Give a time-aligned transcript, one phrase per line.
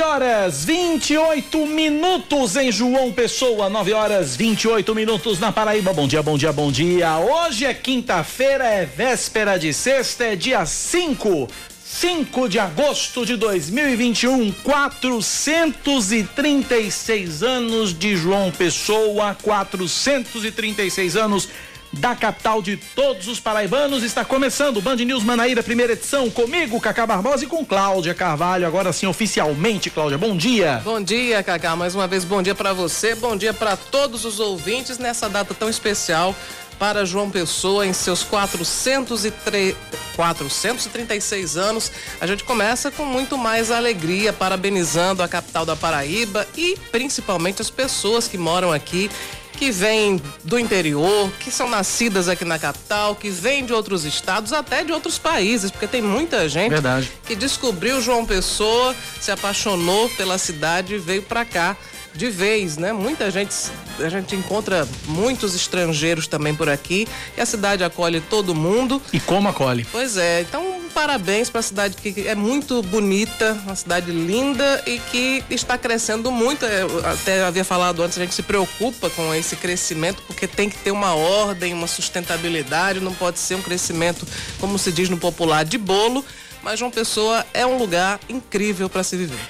[0.00, 5.92] Horas 28 minutos em João Pessoa, 9 horas 28 minutos na Paraíba.
[5.92, 7.18] Bom dia, bom dia, bom dia.
[7.18, 11.50] Hoje é quinta-feira, é véspera de sexta, é dia 5.
[11.84, 21.50] 5 de agosto de 2021, 436 anos de João Pessoa, 436 anos
[21.92, 24.02] da capital de todos os paraibanos.
[24.02, 28.66] Está começando o Band News Manaíra, primeira edição, comigo, Cacá Barbosa e com Cláudia Carvalho.
[28.66, 30.80] Agora sim, oficialmente, Cláudia, bom dia.
[30.84, 31.76] Bom dia, Cacá.
[31.76, 35.52] Mais uma vez, bom dia para você, bom dia para todos os ouvintes nessa data
[35.54, 36.34] tão especial
[36.78, 39.76] para João Pessoa em seus 403,
[40.16, 41.92] 436 anos.
[42.20, 47.70] A gente começa com muito mais alegria, parabenizando a capital da Paraíba e principalmente as
[47.70, 49.08] pessoas que moram aqui
[49.52, 54.52] que vêm do interior, que são nascidas aqui na capital, que vêm de outros estados,
[54.52, 57.10] até de outros países, porque tem muita gente Verdade.
[57.24, 61.76] que descobriu João Pessoa, se apaixonou pela cidade e veio para cá
[62.14, 62.92] de vez, né?
[62.92, 63.54] Muita gente,
[63.98, 69.00] a gente encontra muitos estrangeiros também por aqui e a cidade acolhe todo mundo.
[69.12, 69.86] E como acolhe?
[69.90, 74.98] Pois é, então parabéns para a cidade que é muito bonita, uma cidade linda e
[74.98, 76.64] que está crescendo muito.
[76.64, 80.76] Eu até havia falado antes, a gente se preocupa com esse crescimento porque tem que
[80.78, 84.26] ter uma ordem, uma sustentabilidade, não pode ser um crescimento,
[84.60, 86.24] como se diz no popular, de bolo,
[86.62, 89.40] mas João Pessoa é um lugar incrível para se viver.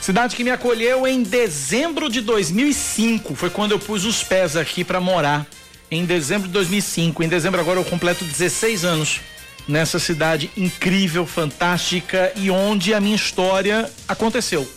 [0.00, 3.34] Cidade que me acolheu em dezembro de 2005.
[3.34, 5.46] Foi quando eu pus os pés aqui para morar.
[5.90, 7.22] Em dezembro de 2005.
[7.22, 9.20] Em dezembro agora eu completo 16 anos
[9.66, 14.68] nessa cidade incrível, fantástica e onde a minha história aconteceu.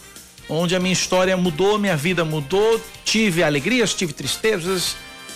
[0.48, 2.82] Onde a minha história mudou, minha vida mudou.
[3.06, 4.96] Tive alegrias, tive tristezas,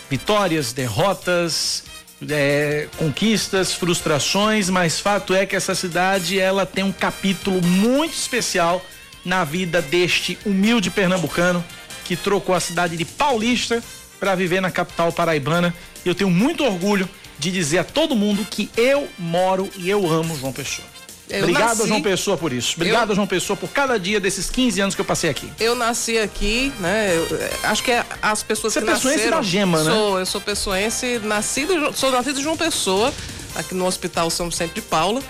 [0.10, 1.84] vitórias, derrotas,
[2.30, 8.84] é, conquistas, frustrações, mas fato é que essa cidade ela tem um capítulo muito especial
[9.24, 11.64] na vida deste humilde pernambucano
[12.06, 13.82] que trocou a cidade de Paulista
[14.20, 15.74] para viver na capital paraibana.
[16.06, 17.08] Eu tenho muito orgulho
[17.44, 20.88] de dizer a todo mundo que eu moro e eu amo João Pessoa.
[21.30, 21.88] Eu Obrigado, nasci...
[21.88, 22.74] João Pessoa, por isso.
[22.76, 23.16] Obrigado, eu...
[23.16, 25.52] João Pessoa, por cada dia desses 15 anos que eu passei aqui.
[25.60, 27.16] Eu nasci aqui, né?
[27.16, 29.92] Eu, é, acho que é as pessoas Você que é pessoense da Gema, né?
[29.92, 33.14] Sou, eu sou pessoense, nascido, sou nascido de João Pessoa,
[33.56, 35.22] aqui no Hospital São Vicente de Paula.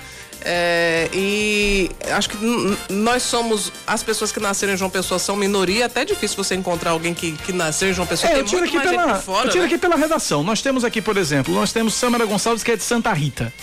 [0.46, 2.38] É, e acho que
[2.90, 6.92] nós somos as pessoas que nasceram em João Pessoa são minoria, até difícil você encontrar
[6.92, 8.34] alguém que, que nasceu em João Pessoa.
[8.34, 9.68] É, eu tiro aqui pela, fora, eu tiro né?
[9.68, 10.44] aqui pela redação.
[10.44, 13.54] Nós temos aqui, por exemplo, nós temos Samara Gonçalves que é de Santa Rita,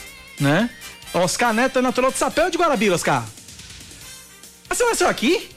[0.40, 0.70] né?
[1.12, 3.24] Oscar Neto é natural de Sapéu de Guarabira, Oscar.
[4.70, 5.50] Ah, você nasceu aqui?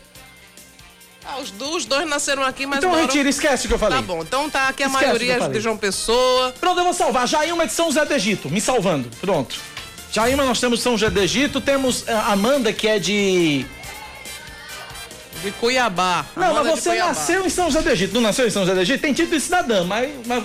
[1.25, 3.05] Ah, os, os, dois nasceram aqui, mas Então moram...
[3.05, 3.99] retira, esquece o que eu falei.
[3.99, 6.53] Tá bom, então tá aqui a esquece maioria de João Pessoa.
[6.59, 7.25] Pronto, eu vou salvar.
[7.27, 9.09] Jailma de São José do Egito, me salvando.
[9.21, 9.57] Pronto.
[10.13, 13.65] Jaima, nós temos São José do Egito, temos a eh, Amanda, que é de.
[15.41, 16.23] De Cuiabá.
[16.35, 18.13] Não, Amanda mas você nasceu em São José do Egito.
[18.13, 19.01] Não nasceu em São José do Egito?
[19.01, 20.43] Tem título de cidadã, mas, mas.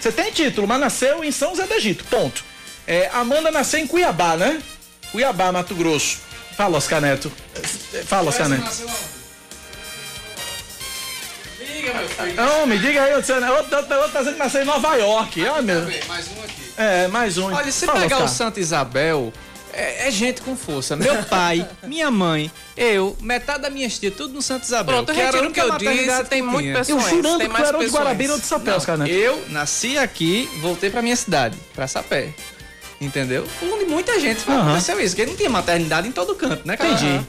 [0.00, 2.04] Você tem título, mas nasceu em São José do Egito.
[2.06, 2.44] Ponto.
[2.88, 4.60] É, Amanda nasceu em Cuiabá, né?
[5.12, 6.18] Cuiabá, Mato Grosso.
[6.56, 7.30] Fala, Oscar Neto.
[8.06, 8.68] Fala, Oscar Neto.
[11.60, 12.34] Diga, meu filho.
[12.34, 15.46] Não, me diga aí, outro, outro, outro, outro nasceu em Nova York.
[15.46, 15.82] Ah, meu.
[16.08, 16.63] Mais um aqui.
[16.76, 17.52] É, mais um.
[17.52, 18.32] Olha, se Fala, pegar Oscar.
[18.32, 19.32] o Santa Isabel,
[19.72, 20.96] é, é, gente com força.
[20.96, 24.94] Meu pai, minha mãe, eu, metade da minha tia, tudo no Santa Isabel.
[24.94, 27.04] Pronto, que era o que eu disse, tem muito pessoas.
[27.04, 29.08] Eu jurando tem que tu era de Guarabira ou de Sapé, Oscar, né?
[29.08, 32.32] Eu nasci aqui, voltei pra minha cidade, pra Sapé.
[33.00, 33.46] Entendeu?
[33.60, 34.60] Onde muita gente uhum.
[34.60, 36.90] aconteceu isso, porque não tinha maternidade em todo canto, né, cara?
[36.90, 37.12] Entendi.
[37.12, 37.26] Uhum.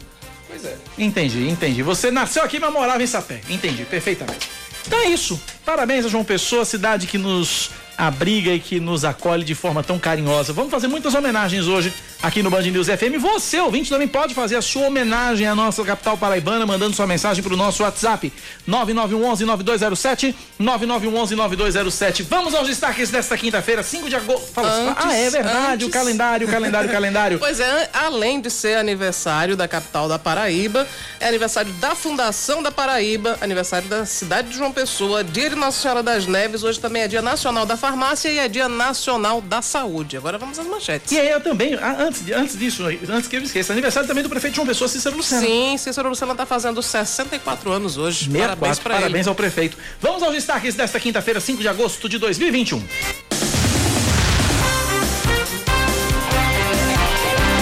[0.47, 0.77] Pois é.
[0.97, 1.81] Entendi, entendi.
[1.81, 3.41] Você nasceu aqui, mas morava em Sapé.
[3.49, 4.47] Entendi, perfeitamente.
[4.85, 5.39] Então é isso.
[5.65, 9.97] Parabéns a João Pessoa, cidade que nos abriga e que nos acolhe de forma tão
[9.97, 10.53] carinhosa.
[10.53, 11.93] Vamos fazer muitas homenagens hoje
[12.25, 13.19] aqui no Band News FM.
[13.19, 17.43] Você, ouvinte, também pode fazer a sua homenagem à nossa capital paraibana, mandando sua mensagem
[17.43, 18.33] para o nosso WhatsApp
[18.67, 22.23] 9911-9207, 9911-9207.
[22.23, 24.51] Vamos aos destaques desta quinta-feira, 5 de agosto.
[24.53, 25.87] Fala, ah, é verdade, antes...
[25.87, 27.39] o calendário, o calendário, o calendário.
[27.45, 30.87] Pois é, além de ser aniversário da capital da Paraíba,
[31.19, 35.79] é aniversário da Fundação da Paraíba, aniversário da cidade de João Pessoa, dia de Nossa
[35.79, 39.61] Senhora das Neves, hoje também é dia nacional da farmácia e é dia nacional da
[39.61, 40.17] saúde.
[40.17, 41.11] Agora vamos às manchetes.
[41.11, 44.29] E aí eu também, antes antes, antes disso, antes que eu esqueça, aniversário também do
[44.29, 45.41] prefeito João Pessoa, Cícero Lucena.
[45.41, 48.29] Sim, Cícero Lucena está fazendo 64 anos hoje.
[48.29, 49.03] parabéns para ele.
[49.03, 49.77] Parabéns ao prefeito.
[50.01, 52.83] Vamos aos destaques desta quinta-feira, 5 de agosto de 2021.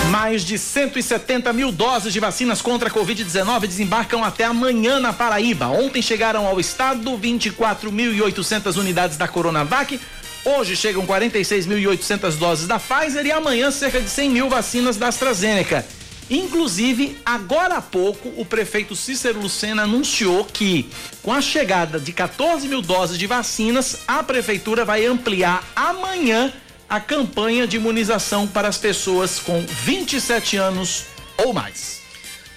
[0.10, 5.68] Mais de 170 mil doses de vacinas contra a Covid-19 desembarcam até amanhã na Paraíba.
[5.68, 10.00] Ontem chegaram ao estado 24.800 unidades da Coronavac.
[10.46, 15.86] Hoje chegam 46.800 doses da Pfizer e amanhã cerca de 100 mil vacinas da AstraZeneca.
[16.30, 20.90] Inclusive, agora há pouco, o prefeito Cícero Lucena anunciou que,
[21.22, 26.52] com a chegada de 14 mil doses de vacinas, a prefeitura vai ampliar amanhã
[26.90, 31.06] a campanha de imunização para as pessoas com 27 anos
[31.38, 32.03] ou mais.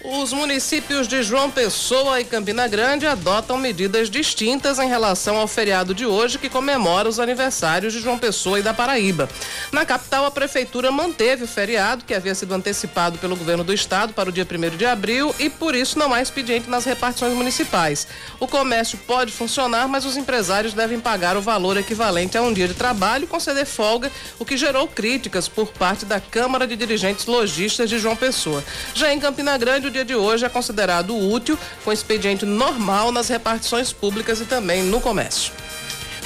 [0.09, 5.93] Os municípios de João Pessoa e Campina Grande adotam medidas distintas em relação ao feriado
[5.93, 9.29] de hoje, que comemora os aniversários de João Pessoa e da Paraíba.
[9.73, 14.13] Na capital, a prefeitura manteve o feriado, que havia sido antecipado pelo governo do estado
[14.13, 18.07] para o dia 1 de abril, e por isso não há expediente nas repartições municipais.
[18.39, 22.69] O comércio pode funcionar, mas os empresários devem pagar o valor equivalente a um dia
[22.69, 27.27] de trabalho e conceder folga, o que gerou críticas por parte da Câmara de Dirigentes
[27.27, 28.63] Logistas de João Pessoa.
[28.95, 33.29] Já em Campina Grande, o dia de hoje é considerado útil, com expediente normal nas
[33.29, 35.55] repartições públicas e também no comércio.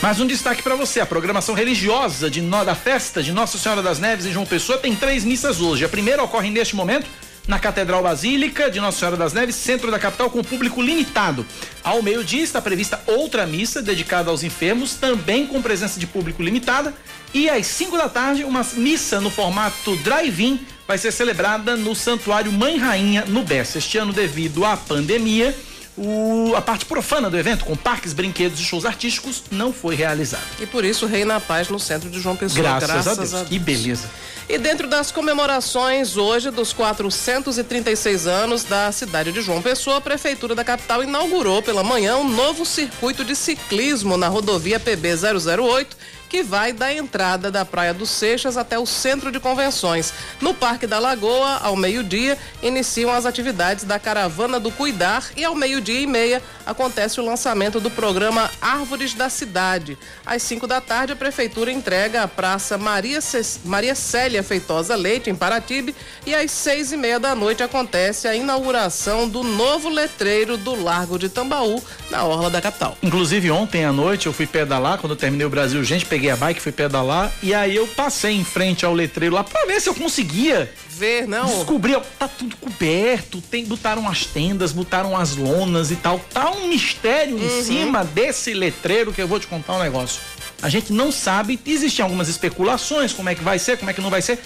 [0.02, 4.00] Mais um destaque para você: a programação religiosa de, da festa de Nossa Senhora das
[4.00, 5.84] Neves em João Pessoa tem três missas hoje.
[5.84, 7.06] A primeira ocorre neste momento
[7.46, 11.44] na Catedral Basílica de Nossa Senhora das Neves, centro da capital, com público limitado.
[11.82, 16.94] Ao meio-dia está prevista outra missa dedicada aos enfermos, também com presença de público limitada.
[17.32, 22.50] E às 5 da tarde, uma missa no formato drive-in vai ser celebrada no Santuário
[22.50, 23.78] Mãe Rainha, no Bessa.
[23.78, 25.56] Este ano, devido à pandemia,
[25.96, 30.42] o, a parte profana do evento, com parques, brinquedos e shows artísticos, não foi realizada.
[30.60, 32.62] E por isso reina a paz no centro de João Pessoa.
[32.62, 33.34] Graças, Graças a, Deus.
[33.34, 33.48] a, Deus.
[33.48, 34.08] Que beleza.
[34.48, 40.56] E dentro das comemorações hoje dos 436 anos da cidade de João Pessoa, a Prefeitura
[40.56, 45.96] da capital inaugurou pela manhã um novo circuito de ciclismo na rodovia PB 008
[46.30, 50.14] que vai da entrada da Praia dos Seixas até o centro de convenções.
[50.40, 55.56] No Parque da Lagoa, ao meio-dia, iniciam as atividades da Caravana do Cuidar e ao
[55.56, 59.98] meio-dia e meia acontece o lançamento do programa Árvores da Cidade.
[60.24, 63.18] Às 5 da tarde, a Prefeitura entrega a Praça Maria.
[63.64, 68.36] Maria Célia Feitosa Leite, em Paratibe, e às seis e meia da noite acontece a
[68.36, 72.96] inauguração do novo letreiro do Largo de Tambaú, na Orla da capital.
[73.02, 76.37] Inclusive, ontem à noite eu fui pedalar, quando terminei o Brasil Gente, peguei peguei a
[76.37, 79.88] bike, fui pedalar e aí eu passei em frente ao letreiro lá para ver se
[79.88, 81.46] eu conseguia ver, não.
[81.46, 86.19] Descobri, tá tudo coberto, tem botaram as tendas, botaram as lonas e tal.
[86.31, 87.43] Tá um mistério uhum.
[87.43, 90.20] em cima desse letreiro que eu vou te contar um negócio.
[90.61, 94.02] A gente não sabe, existem algumas especulações, como é que vai ser, como é que
[94.02, 94.38] não vai ser,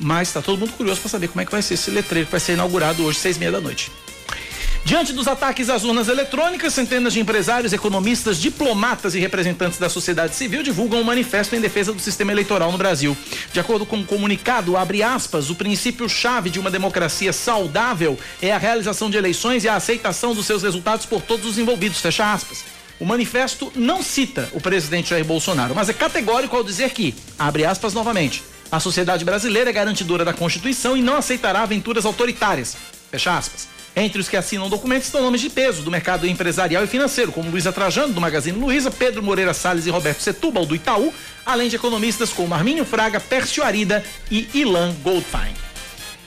[0.00, 2.32] mas tá todo mundo curioso para saber como é que vai ser esse letreiro que
[2.32, 3.92] vai ser inaugurado hoje, seis e meia da noite.
[4.84, 10.34] Diante dos ataques às urnas eletrônicas, centenas de empresários, economistas, diplomatas e representantes da sociedade
[10.34, 13.16] civil divulgam um manifesto em defesa do sistema eleitoral no Brasil.
[13.50, 18.52] De acordo com o um comunicado, abre aspas, o princípio-chave de uma democracia saudável é
[18.52, 22.30] a realização de eleições e a aceitação dos seus resultados por todos os envolvidos, fecha
[22.30, 22.62] aspas.
[23.00, 27.64] O manifesto não cita o presidente Jair Bolsonaro, mas é categórico ao dizer que, abre
[27.64, 32.76] aspas novamente, a sociedade brasileira é garantidora da Constituição e não aceitará aventuras autoritárias,
[33.10, 33.73] fecha aspas.
[33.96, 37.50] Entre os que assinam documentos estão nomes de peso do mercado empresarial e financeiro, como
[37.50, 41.14] Luísa Trajano, do Magazine Luiza, Pedro Moreira Salles e Roberto Setúbal, do Itaú,
[41.46, 45.54] além de economistas como Arminho Fraga, Pércio Arida e Ilan Goldfein.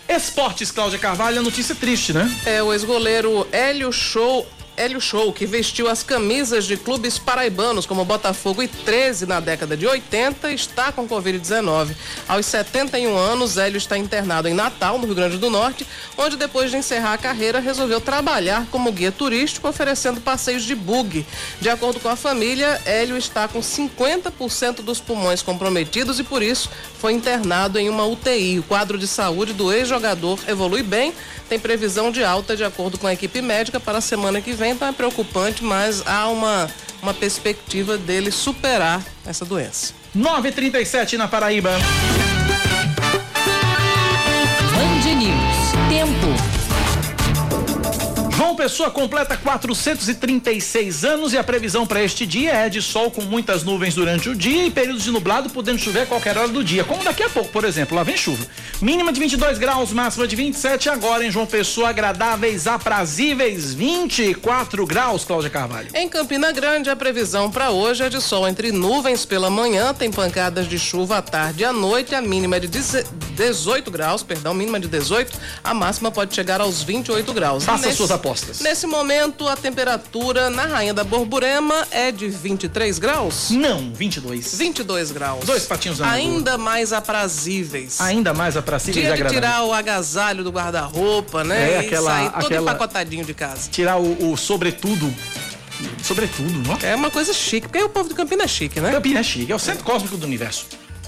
[0.08, 2.34] Esportes, Cláudia Carvalho, a notícia triste, né?
[2.46, 4.48] É, o ex-goleiro Hélio Show
[4.78, 9.76] Hélio Show, que vestiu as camisas de clubes paraibanos como Botafogo e 13 na década
[9.76, 11.96] de 80, está com Covid-19.
[12.28, 16.70] Aos 71 anos, Hélio está internado em Natal, no Rio Grande do Norte, onde depois
[16.70, 21.26] de encerrar a carreira resolveu trabalhar como guia turístico, oferecendo passeios de bug.
[21.60, 26.70] De acordo com a família, Hélio está com 50% dos pulmões comprometidos e por isso
[27.00, 28.60] foi internado em uma UTI.
[28.60, 31.14] O quadro de saúde do ex-jogador evolui bem,
[31.48, 34.72] tem previsão de alta de acordo com a equipe médica para a semana que vem,
[34.72, 36.70] então é preocupante, mas há uma,
[37.02, 39.94] uma perspectiva dele superar essa doença.
[40.16, 41.72] 9:37 na Paraíba.
[44.74, 45.90] Band News.
[45.90, 46.47] Tempo.
[48.38, 53.24] João Pessoa completa 436 anos e a previsão para este dia é de sol com
[53.24, 56.64] muitas nuvens durante o dia e períodos de nublado, podendo chover a qualquer hora do
[56.64, 57.98] dia, como daqui a pouco, por exemplo.
[57.98, 58.46] Lá vem chuva.
[58.80, 60.88] Mínima de 22 graus, máxima de 27.
[60.88, 65.90] Agora em João Pessoa, agradáveis, aprazíveis, 24 graus, Cláudia Carvalho.
[65.96, 70.12] Em Campina Grande, a previsão para hoje é de sol entre nuvens pela manhã, tem
[70.12, 74.54] pancadas de chuva à tarde e à noite, a mínima é de 18 graus, perdão,
[74.54, 77.66] mínima de 18, a máxima pode chegar aos 28 graus.
[77.66, 78.60] Faça suas apostas propostas.
[78.60, 83.50] Nesse momento, a temperatura na Rainha da Borborema é de 23 graus?
[83.52, 84.56] Não, 22.
[84.56, 85.46] 22 graus.
[85.46, 88.00] Dois patinhos na Ainda mais aprazíveis.
[88.02, 89.42] Ainda mais aprazíveis Dia e agradáveis.
[89.42, 91.74] tirar o agasalho do guarda-roupa, né?
[91.74, 93.70] É, e aquela- sair todo aquela- empacotadinho de casa.
[93.72, 95.14] Tirar o, o sobretudo.
[96.04, 96.78] Sobretudo, não?
[96.82, 98.92] É uma coisa chique, porque o povo de Campina é chique, né?
[98.92, 100.66] Campina é chique, é o centro cósmico do universo.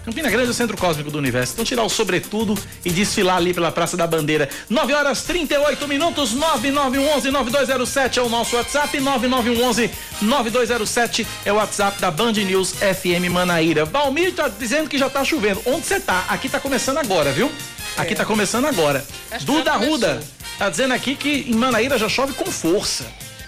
[0.09, 1.53] Campina Grande é o centro cósmico do universo.
[1.53, 4.49] Então tirar o sobretudo e desfilar ali pela Praça da Bandeira.
[4.67, 12.31] 9 horas 38 minutos, 9911-9207 é o nosso WhatsApp, 9911-9207 é o WhatsApp da Band
[12.31, 13.85] News FM Manaíra.
[13.85, 15.61] Valmir tá dizendo que já tá chovendo.
[15.67, 16.25] Onde você tá?
[16.27, 17.51] Aqui tá começando agora, viu?
[17.95, 19.05] Aqui tá começando agora.
[19.29, 19.73] Acho Duda.
[19.73, 20.23] Ruda
[20.57, 23.05] tá dizendo aqui que em Manaíra já chove com força.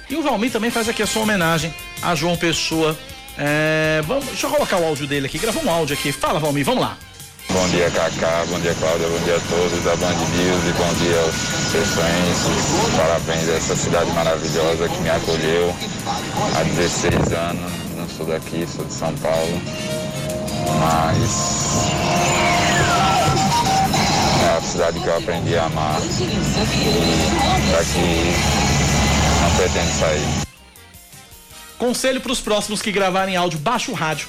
[0.08, 2.98] E o Valmir também faz aqui a sua homenagem a João Pessoa.
[3.38, 6.12] É, vamos, deixa eu colocar o áudio dele aqui, gravou um áudio aqui.
[6.12, 6.98] Fala, Valmir, vamos lá.
[7.50, 8.46] Bom dia, Cacá.
[8.50, 9.08] Bom dia, Cláudia.
[9.08, 11.36] Bom dia a todos da Band News e bom dia aos
[11.72, 12.96] pessoenses.
[12.96, 15.76] Parabéns a essa cidade maravilhosa que me acolheu
[16.56, 17.72] há 16 anos.
[17.98, 19.62] Não sou daqui, sou de São Paulo.
[20.80, 21.92] Mas
[24.44, 26.00] é a cidade que eu aprendi a amar.
[27.72, 28.34] Daqui
[29.42, 30.51] não pretendo sair.
[31.82, 34.28] Conselho para os próximos que gravarem áudio, baixa o rádio.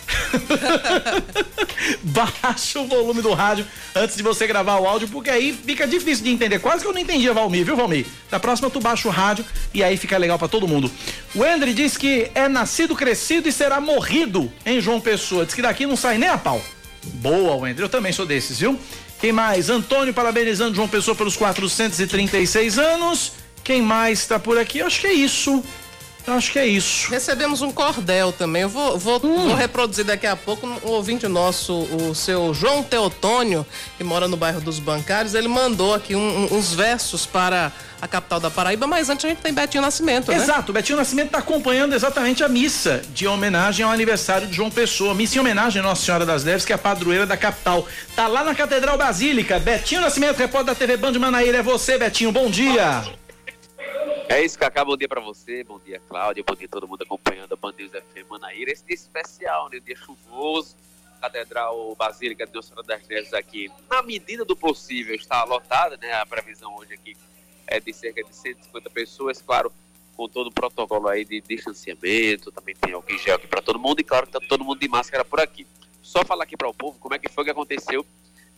[2.03, 6.25] baixa o volume do rádio antes de você gravar o áudio, porque aí fica difícil
[6.25, 6.61] de entender.
[6.61, 8.07] Quase que eu não entendia, Valmir, viu, Valmir?
[8.31, 9.45] Da próxima tu baixa o rádio
[9.75, 10.91] e aí fica legal para todo mundo.
[11.35, 15.45] O Endre diz que é nascido, crescido e será morrido em João Pessoa.
[15.45, 16.59] Diz que daqui não sai nem a pau.
[17.05, 18.81] Boa, Wender, eu também sou desses, viu?
[19.21, 19.69] Quem mais?
[19.69, 23.33] Antônio parabenizando João Pessoa pelos 436 anos.
[23.63, 24.79] Quem mais tá por aqui?
[24.79, 25.63] Eu acho que é isso.
[26.25, 27.11] Eu acho que é isso.
[27.11, 28.63] Recebemos um cordel também.
[28.63, 29.49] Eu vou, vou, Hum.
[29.49, 33.67] vou reproduzir daqui a pouco um ouvinte nosso, o seu João Teotônio,
[33.99, 35.35] que mora no bairro dos Bancários.
[35.35, 39.29] Ele mandou aqui um- um- uns versos para a capital da Paraíba, mas antes a
[39.29, 40.37] gente tem Betinho Nascimento, né?
[40.37, 44.71] Exato, o Betinho Nascimento está acompanhando exatamente a missa de homenagem ao aniversário de João
[44.71, 45.15] Pessoa.
[45.15, 47.87] Missa em homenagem à Nossa Senhora das Neves, que é a padroeira da capital.
[48.15, 49.59] Tá lá na Catedral Basílica.
[49.59, 51.59] Betinho Nascimento, repórter da TV Band de Manaíra.
[51.59, 52.31] É você, Betinho.
[52.33, 53.05] Bom dia.
[54.33, 54.83] É isso, Cacá.
[54.83, 58.31] Bom dia pra você, bom dia, Cláudia, bom dia todo mundo acompanhando a Bandeiros FM
[58.31, 58.73] Manaíra.
[58.73, 59.79] Esse dia especial, né?
[59.79, 60.75] Dia chuvoso,
[61.21, 66.15] Catedral Basílica de Nossa Senhora das Neves aqui, na medida do possível, está lotada, né?
[66.15, 67.15] A previsão hoje aqui
[67.67, 69.71] é de cerca de 150 pessoas, claro,
[70.17, 74.01] com todo o protocolo aí de distanciamento, também tem álcool gel aqui para todo mundo
[74.01, 75.67] e claro que tá todo mundo de máscara por aqui.
[76.01, 78.07] Só falar aqui para o povo como é que foi que aconteceu,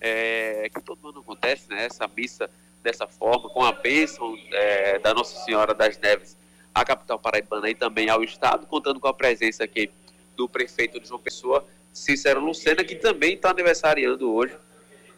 [0.00, 1.86] é, que todo mundo acontece, né?
[1.86, 2.48] Essa missa
[2.84, 6.36] dessa forma, com a bênção é, da Nossa Senhora das Neves
[6.74, 9.90] à capital paraibana e também ao Estado, contando com a presença aqui
[10.36, 14.54] do prefeito de João Pessoa, Cícero Lucena, que também está aniversariando hoje.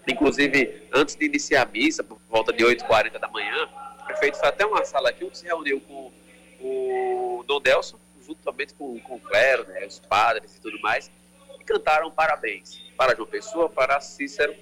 [0.06, 3.68] Inclusive, antes de iniciar a missa, por volta de 8h40 da manhã,
[4.00, 6.12] o prefeito foi até uma sala aqui, onde se reuniu com
[6.60, 11.10] o Dom Delson, juntamente com, com o clero, né, os padres e tudo mais,
[11.58, 14.54] e cantaram parabéns para João Pessoa, para Cícero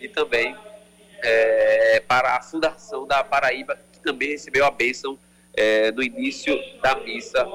[0.00, 0.54] e também
[1.22, 5.18] é, para a Fundação da Paraíba, que também recebeu a bênção
[5.54, 7.46] é, no início da missa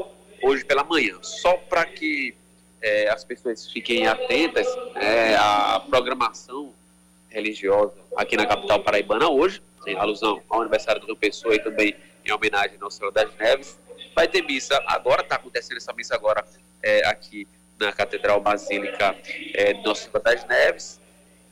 [0.41, 1.17] hoje pela manhã.
[1.21, 2.36] Só para que
[2.81, 6.74] é, as pessoas fiquem atentas é, à programação
[7.29, 11.95] religiosa aqui na capital paraibana hoje, em alusão ao aniversário do João Pessoa e também
[12.25, 13.79] em homenagem a Nossa Senhora das Neves.
[14.15, 16.43] Vai ter missa, agora está acontecendo essa missa agora
[16.81, 17.47] é, aqui
[17.79, 19.15] na Catedral Basílica
[19.53, 21.00] é, Nossa Senhora das Neves,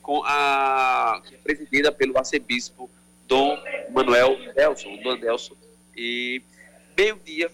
[0.06, 2.88] com a é presidida pelo arcebispo
[3.28, 3.58] Dom
[3.90, 5.56] Manuel Delson, Dom Delson,
[5.98, 6.44] e
[6.96, 7.52] meio-dia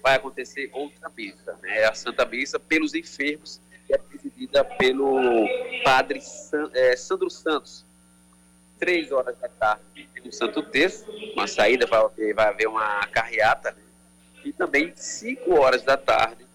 [0.00, 1.84] vai acontecer outra missa, né?
[1.84, 5.18] A Santa Missa pelos enfermos, que é presidida pelo
[5.82, 7.84] padre San, é, Sandro Santos.
[8.78, 9.82] Três horas da tarde
[10.14, 13.82] tem um Santo Terço, uma saída, vai vai haver uma carreata, né?
[14.44, 16.46] e também cinco horas da tarde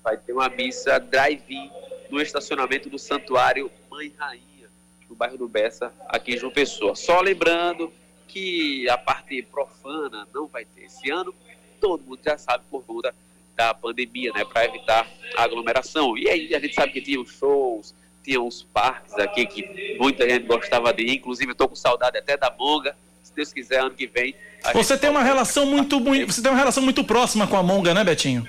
[0.00, 1.72] vai ter uma missa drive-in
[2.08, 4.68] no estacionamento do Santuário Mãe Rainha,
[5.08, 6.96] no bairro do Bessa, aqui em João Pessoa.
[6.96, 7.92] Só lembrando
[8.26, 11.32] que a parte profana não vai ter esse ano,
[11.80, 13.14] todo mundo já sabe por conta
[13.54, 16.18] da pandemia, né, para evitar a aglomeração.
[16.18, 20.28] E aí a gente sabe que tinha os shows, tinha os parques aqui que muita
[20.28, 22.96] gente gostava de ir, inclusive eu tô com saudade até da Monga.
[23.22, 24.34] Se Deus quiser, ano que vem.
[24.72, 26.32] Você tem uma relação muito, muito.
[26.32, 28.44] Você tem uma relação muito próxima com a Monga, né, Betinho?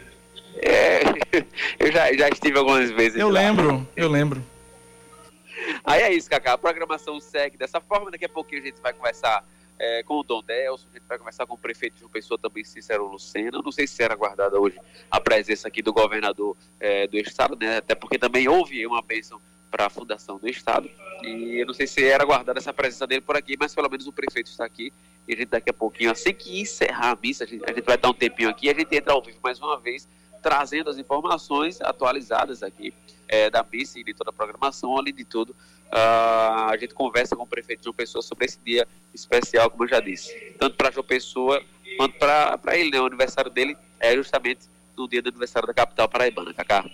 [0.55, 1.01] É,
[1.77, 3.19] eu já, já estive algumas vezes.
[3.19, 3.41] Eu lá.
[3.41, 4.54] lembro, eu lembro.
[5.83, 6.53] Aí é isso, Cacá.
[6.53, 8.11] A programação segue dessa forma.
[8.11, 9.43] Daqui a pouquinho a gente vai conversar
[9.79, 12.37] é, com o Dom Delson, a gente vai conversar com o prefeito de João Pessoa
[12.37, 13.57] também, Cícero Lucena.
[13.57, 14.79] Eu não sei se era guardada hoje
[15.11, 17.77] a presença aqui do governador é, do estado, né?
[17.77, 20.89] Até porque também houve uma bênção para a fundação do estado.
[21.21, 24.07] E eu não sei se era guardada essa presença dele por aqui, mas pelo menos
[24.07, 24.93] o prefeito está aqui
[25.27, 27.83] E a gente daqui a pouquinho, assim que encerrar a missa, a gente, a gente
[27.83, 30.07] vai dar um tempinho aqui, a gente entra ao vivo mais uma vez,
[30.41, 32.93] trazendo as informações atualizadas aqui
[33.27, 35.51] é, da missa e de toda a programação, além de tudo,
[35.91, 39.89] uh, a gente conversa com o prefeito João Pessoa sobre esse dia especial, como eu
[39.89, 41.61] já disse, tanto para João Pessoa
[41.97, 42.99] quanto para ele, né?
[42.99, 44.61] O aniversário dele é justamente
[44.97, 46.85] no dia do aniversário da capital paraibana, Cacá.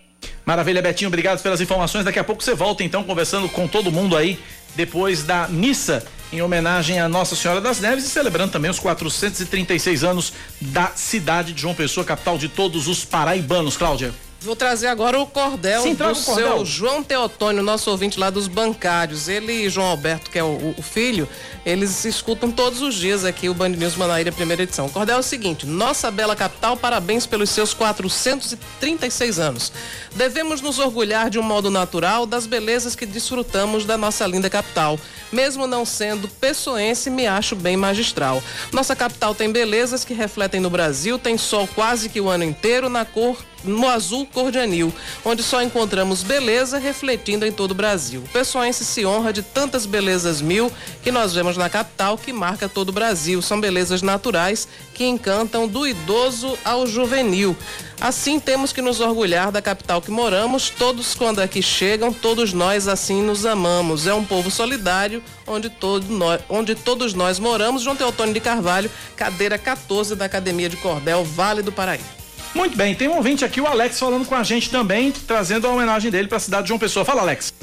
[0.46, 2.04] Maravilha, Betinho, obrigado pelas informações.
[2.04, 4.40] Daqui a pouco você volta então conversando com todo mundo aí
[4.76, 10.04] depois da missa em homenagem a Nossa Senhora das Neves e celebrando também os 436
[10.04, 14.14] anos da cidade de João Pessoa, capital de todos os paraibanos, Cláudia.
[14.44, 16.26] Vou trazer agora o cordel Sim, do o cordel.
[16.58, 19.30] seu João Teotônio, nosso ouvinte lá dos bancários.
[19.30, 21.30] Ele e João Alberto, que é o, o, filho,
[21.64, 24.88] eles escutam todos os dias aqui o Band News Manaíra, primeira edição.
[24.88, 29.72] O cordel é o seguinte: nossa bela capital, parabéns pelos seus 436 anos.
[30.16, 35.00] Devemos nos orgulhar de um modo natural das belezas que desfrutamos da nossa linda capital.
[35.32, 38.42] Mesmo não sendo pessoense, me acho bem magistral.
[38.72, 42.90] Nossa capital tem belezas que refletem no Brasil, tem sol quase que o ano inteiro
[42.90, 47.76] na cor no azul cor de anil, onde só encontramos beleza refletindo em todo o
[47.76, 48.22] Brasil.
[48.22, 50.72] O pessoense se honra de tantas belezas mil
[51.04, 53.42] que nós vemos na capital que marca todo o Brasil.
[53.42, 57.56] São belezas naturais que encantam do idoso ao juvenil.
[58.00, 62.88] Assim temos que nos orgulhar da capital que moramos, todos quando aqui chegam, todos nós
[62.88, 64.08] assim nos amamos.
[64.08, 67.84] É um povo solidário onde, todo nós, onde todos nós moramos.
[67.84, 72.21] João Teotônio de Carvalho, cadeira 14 da Academia de Cordel, Vale do Paraíba.
[72.54, 75.70] Muito bem, tem um ouvinte aqui, o Alex, falando com a gente também, trazendo a
[75.72, 77.06] homenagem dele para a cidade de João Pessoa.
[77.06, 77.54] Fala, Alex.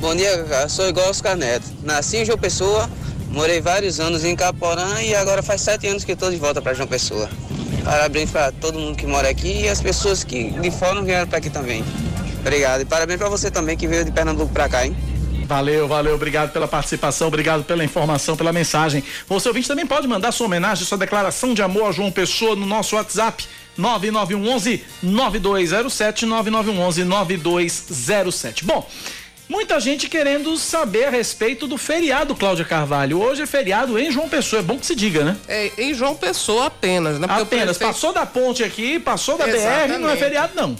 [0.00, 0.68] Bom dia, cara.
[0.68, 1.66] Sou igual Oscar Neto.
[1.82, 2.88] Nasci em João Pessoa,
[3.30, 6.74] morei vários anos em Caporã e agora faz sete anos que estou de volta para
[6.74, 7.28] João Pessoa.
[7.84, 11.38] Parabéns para todo mundo que mora aqui e as pessoas que de fora vieram para
[11.38, 11.84] aqui também.
[12.40, 12.82] Obrigado.
[12.82, 14.96] E parabéns para você também que veio de Pernambuco para cá, hein?
[15.48, 19.02] Valeu, valeu, obrigado pela participação, obrigado pela informação, pela mensagem.
[19.26, 22.66] Você ouvinte também pode mandar sua homenagem, sua declaração de amor a João Pessoa no
[22.66, 28.64] nosso WhatsApp 9911 9207 9911 9207.
[28.66, 28.86] Bom,
[29.48, 33.18] Muita gente querendo saber a respeito do feriado, Cláudia Carvalho.
[33.18, 35.38] Hoje é feriado em João Pessoa, é bom que se diga, né?
[35.48, 37.26] É, em João Pessoa apenas, né?
[37.26, 37.94] Porque apenas, prefeito...
[37.94, 39.94] passou da ponte aqui, passou da Exatamente.
[39.94, 40.76] BR, não é feriado não.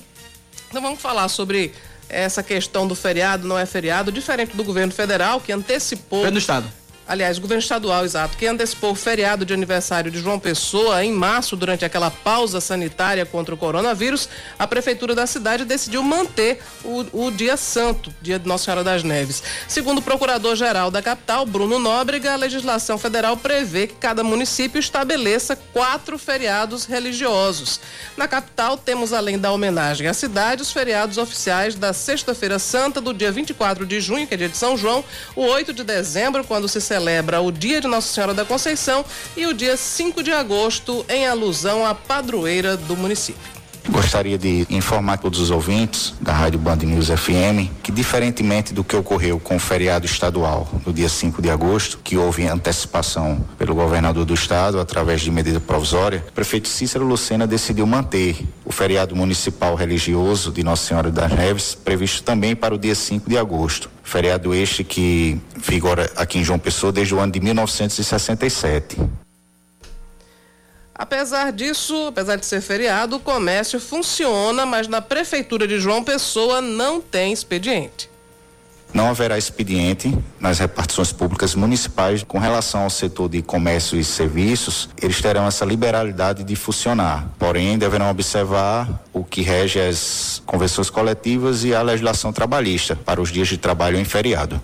[0.68, 1.72] Então vamos falar sobre
[2.08, 6.20] essa questão do feriado, não é feriado, diferente do governo federal que antecipou...
[6.20, 6.72] Governo do Estado
[7.08, 11.56] aliás, governo estadual, exato, que antecipou o feriado de aniversário de João Pessoa em março,
[11.56, 17.30] durante aquela pausa sanitária contra o coronavírus, a prefeitura da cidade decidiu manter o, o
[17.30, 19.42] dia santo, dia de Nossa Senhora das Neves.
[19.66, 25.56] Segundo o procurador-geral da capital, Bruno Nóbrega, a legislação federal prevê que cada município estabeleça
[25.72, 27.80] quatro feriados religiosos.
[28.18, 33.14] Na capital, temos, além da homenagem à cidade, os feriados oficiais da Sexta-feira Santa, do
[33.14, 35.02] dia 24 de junho, que é dia de São João,
[35.34, 39.04] o 8 de dezembro, quando se celebra celebra o Dia de Nossa Senhora da Conceição
[39.36, 43.57] e o dia 5 de agosto, em alusão à padroeira do município.
[43.90, 48.94] Gostaria de informar todos os ouvintes da Rádio Band News FM que, diferentemente do que
[48.94, 54.26] ocorreu com o feriado estadual no dia 5 de agosto, que houve antecipação pelo governador
[54.26, 59.74] do estado através de medida provisória, o prefeito Cícero Lucena decidiu manter o feriado municipal
[59.74, 63.90] religioso de Nossa Senhora das Neves, previsto também para o dia 5 de agosto.
[64.02, 68.96] Feriado este que vigora aqui em João Pessoa desde o ano de 1967.
[70.98, 76.60] Apesar disso, apesar de ser feriado, o comércio funciona, mas na prefeitura de João Pessoa
[76.60, 78.10] não tem expediente.
[78.92, 84.88] Não haverá expediente nas repartições públicas municipais com relação ao setor de comércio e serviços,
[85.00, 87.28] eles terão essa liberalidade de funcionar.
[87.38, 93.30] Porém, deverão observar o que rege as convenções coletivas e a legislação trabalhista para os
[93.30, 94.60] dias de trabalho em feriado.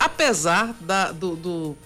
[0.00, 1.76] apesar da, do, do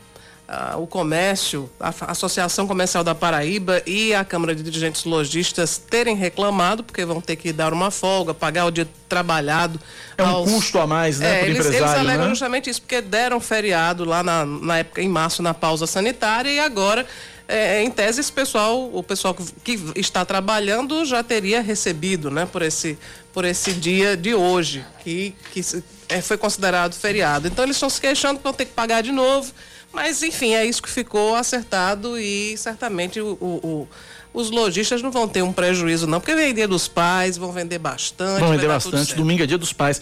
[0.79, 6.83] o comércio, a Associação Comercial da Paraíba e a Câmara de Dirigentes Logistas terem reclamado,
[6.83, 9.81] porque vão ter que dar uma folga, pagar o dia trabalhado.
[10.19, 10.51] É um aos...
[10.51, 12.31] custo a mais, né, é, para eles, empresário, eles alegam né?
[12.31, 16.59] justamente isso, porque deram feriado lá na, na época, em março, na pausa sanitária, e
[16.59, 17.07] agora
[17.51, 19.45] é, em tese, esse pessoal, o pessoal que,
[19.77, 22.97] que, está trabalhando já teria recebido, né, por esse,
[23.33, 25.61] por esse dia de hoje, que, que
[26.09, 27.49] é, foi considerado feriado.
[27.49, 29.53] Então eles estão se queixando que vão ter que pagar de novo,
[29.93, 33.89] mas enfim, é isso que ficou acertado e certamente o, o, o
[34.33, 37.79] os lojistas não vão ter um prejuízo não, porque vem dia dos pais, vão vender
[37.79, 38.41] bastante.
[38.41, 40.01] Vão vender bastante, domingo é dia dos pais.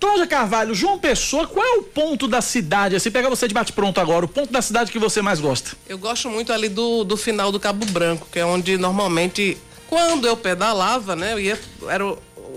[0.00, 2.94] Cláudia Carvalho, João Pessoa, qual é o ponto da cidade?
[2.94, 5.76] Assim, pega você de bate pronto agora, o ponto da cidade que você mais gosta?
[5.88, 10.26] Eu gosto muito ali do, do final do Cabo Branco, que é onde normalmente, quando
[10.26, 12.16] eu pedalava, né, eu ia, era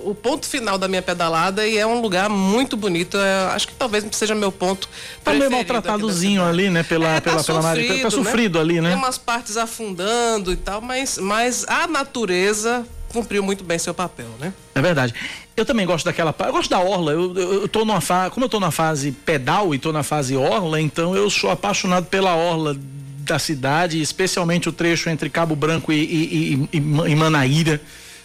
[0.09, 3.17] o, ponto final da minha pedalada e é um lugar muito bonito.
[3.17, 4.89] É, acho que talvez seja meu ponto.
[5.23, 6.83] Tá meio maltratadozinho ali, né?
[6.83, 8.61] Pela, é, pela, tá pela sofrido, Tá, tá sofrido né?
[8.61, 8.89] ali, né?
[8.89, 14.27] Tem umas partes afundando e tal, mas, mas a natureza cumpriu muito bem seu papel,
[14.39, 14.53] né?
[14.73, 15.13] É verdade.
[15.55, 16.33] Eu também gosto daquela.
[16.39, 17.11] Eu gosto da orla.
[17.11, 18.31] Eu, eu, eu tô numa fase.
[18.31, 22.05] Como eu tô na fase pedal e tô na fase orla, então eu sou apaixonado
[22.05, 22.75] pela orla
[23.19, 27.81] da cidade, especialmente o trecho entre Cabo Branco e, e, e, e Manaíra.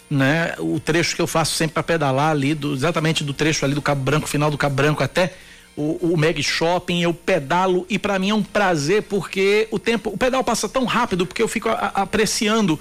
[0.09, 0.53] Né?
[0.59, 3.81] O trecho que eu faço sempre para pedalar ali, do, exatamente do trecho ali do
[3.81, 5.33] Cabo Branco, final do Cabo Branco até
[5.75, 10.09] o, o Meg Shopping, eu pedalo e para mim é um prazer porque o tempo,
[10.09, 12.79] o pedal passa tão rápido porque eu fico a, a, apreciando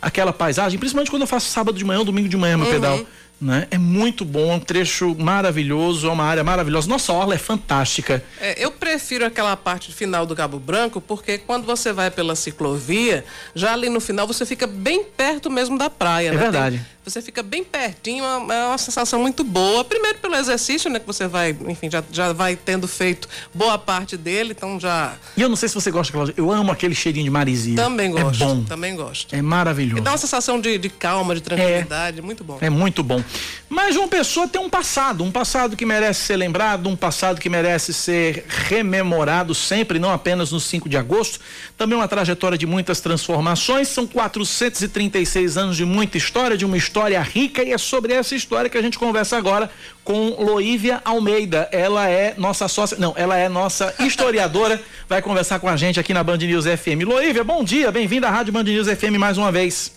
[0.00, 2.72] aquela paisagem, principalmente quando eu faço sábado de manhã ou domingo de manhã meu uhum.
[2.72, 3.00] pedal.
[3.40, 3.68] Né?
[3.70, 6.88] É muito bom, é um trecho maravilhoso, é uma área maravilhosa.
[6.88, 8.22] Nossa orla é fantástica.
[8.40, 13.24] É, eu prefiro aquela parte final do Cabo Branco, porque quando você vai pela ciclovia,
[13.54, 16.28] já ali no final você fica bem perto mesmo da praia.
[16.28, 16.36] É né?
[16.36, 16.76] verdade.
[16.78, 19.84] Tem, você fica bem pertinho, é uma, é uma sensação muito boa.
[19.84, 20.98] Primeiro pelo exercício, né?
[20.98, 25.14] Que você vai, enfim, já, já vai tendo feito boa parte dele, então já.
[25.36, 27.76] E eu não sei se você gosta, Cláudia, eu amo aquele cheirinho de marisia.
[27.76, 28.42] Também gosto.
[28.42, 28.64] É bom.
[28.64, 29.34] Também gosto.
[29.34, 29.98] É maravilhoso.
[29.98, 32.58] E dá uma sensação de, de calma, de tranquilidade, é, muito bom.
[32.60, 33.22] É muito bom.
[33.68, 37.48] Mas uma pessoa tem um passado, um passado que merece ser lembrado, um passado que
[37.48, 41.40] merece ser rememorado sempre, não apenas no 5 de agosto.
[41.76, 43.88] Também uma trajetória de muitas transformações.
[43.88, 48.34] São 436 anos de muita história, de uma história história rica e é sobre essa
[48.34, 49.70] história que a gente conversa agora
[50.02, 51.68] com Loívia Almeida.
[51.70, 56.12] Ela é nossa sócia, não, ela é nossa historiadora, vai conversar com a gente aqui
[56.12, 57.06] na Band News FM.
[57.06, 59.96] Loívia, bom dia, bem-vinda à Rádio Band News FM mais uma vez.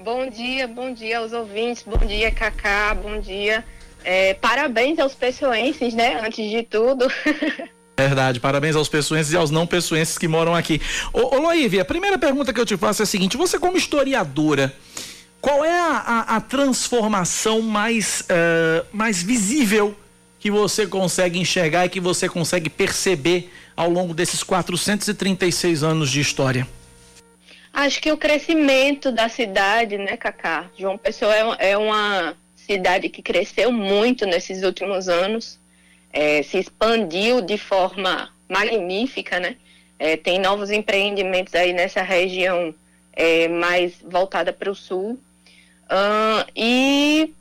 [0.00, 3.64] Bom dia, bom dia aos ouvintes, bom dia, Cacá, bom dia.
[4.04, 7.04] É, parabéns aos pessoenses, né, antes de tudo.
[7.98, 10.80] Verdade, parabéns aos pessoenses e aos não pessoenses que moram aqui.
[11.12, 13.76] Ô, ô Loívia, a primeira pergunta que eu te faço é a seguinte: você, como
[13.76, 14.72] historiadora,
[15.42, 19.94] qual é a, a, a transformação mais, uh, mais visível
[20.38, 26.20] que você consegue enxergar e que você consegue perceber ao longo desses 436 anos de
[26.20, 26.66] história?
[27.72, 30.70] Acho que o crescimento da cidade, né, Cacá?
[30.78, 35.58] João Pessoa é, é uma cidade que cresceu muito nesses últimos anos,
[36.12, 39.56] é, se expandiu de forma magnífica, né?
[39.98, 42.72] É, tem novos empreendimentos aí nessa região
[43.12, 45.18] é, mais voltada para o sul.
[45.92, 47.34] Uh, e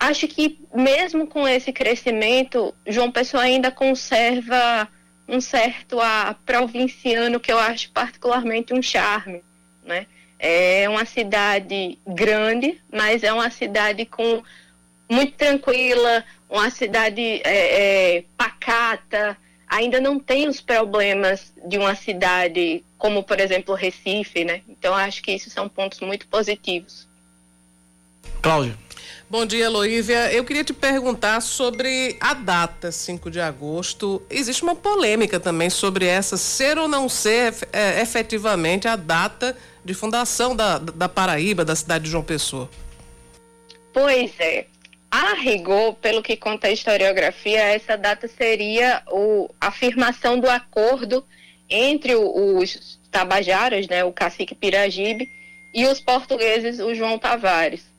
[0.00, 4.88] acho que mesmo com esse crescimento, João Pessoa ainda conserva
[5.28, 9.42] um certo a provinciano que eu acho particularmente um charme,
[9.84, 10.06] né?
[10.38, 14.42] É uma cidade grande, mas é uma cidade com
[15.10, 22.82] muito tranquila, uma cidade é, é, pacata, ainda não tem os problemas de uma cidade
[22.96, 24.62] como, por exemplo, Recife, né?
[24.66, 27.07] Então acho que isso são pontos muito positivos.
[28.40, 28.76] Cláudia.
[29.30, 30.32] Bom dia, Loívia.
[30.32, 34.22] Eu queria te perguntar sobre a data, 5 de agosto.
[34.30, 39.92] Existe uma polêmica também sobre essa ser ou não ser é, efetivamente a data de
[39.92, 42.70] fundação da, da Paraíba, da cidade de João Pessoa.
[43.92, 44.66] Pois é.
[45.10, 51.24] A rigor, pelo que conta a historiografia, essa data seria o, a afirmação do acordo
[51.68, 55.28] entre os tabajaras, né, o cacique Piragibe,
[55.74, 57.97] e os portugueses, o João Tavares.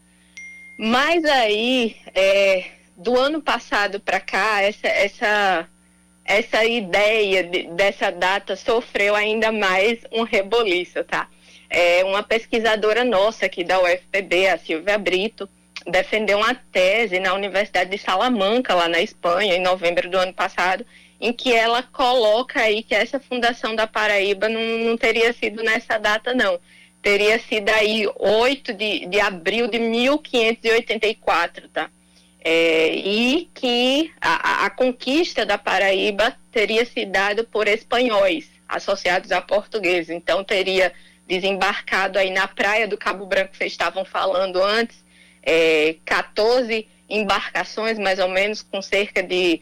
[0.82, 2.64] Mas aí, é,
[2.96, 5.68] do ano passado para cá, essa, essa,
[6.24, 11.28] essa ideia de, dessa data sofreu ainda mais um reboliço, tá?
[11.70, 15.50] É, uma pesquisadora nossa aqui da UFPB, a Silvia Brito,
[15.86, 20.86] defendeu uma tese na Universidade de Salamanca, lá na Espanha, em novembro do ano passado,
[21.20, 25.98] em que ela coloca aí que essa fundação da Paraíba não, não teria sido nessa
[25.98, 26.58] data, não
[27.02, 31.90] teria sido aí 8 de, de abril de 1584, tá?
[32.42, 39.42] É, e que a, a, conquista da Paraíba teria se dado por espanhóis associados a
[39.42, 40.10] portugueses.
[40.10, 40.94] Então teria
[41.28, 45.04] desembarcado aí na praia do Cabo Branco que vocês estavam falando antes,
[45.44, 49.62] é, 14 embarcações mais ou menos com cerca de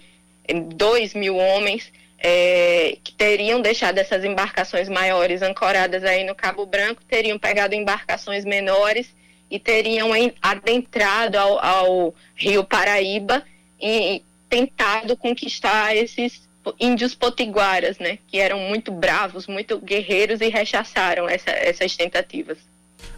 [0.76, 7.02] 2 mil homens é, que teriam deixado essas embarcações maiores ancoradas aí no Cabo Branco,
[7.08, 9.16] teriam pegado embarcações menores
[9.50, 10.10] e teriam
[10.42, 13.44] adentrado ao, ao Rio Paraíba
[13.80, 16.48] e tentado conquistar esses
[16.80, 22.58] índios potiguaras, né, que eram muito bravos, muito guerreiros e rechaçaram essa, essas tentativas.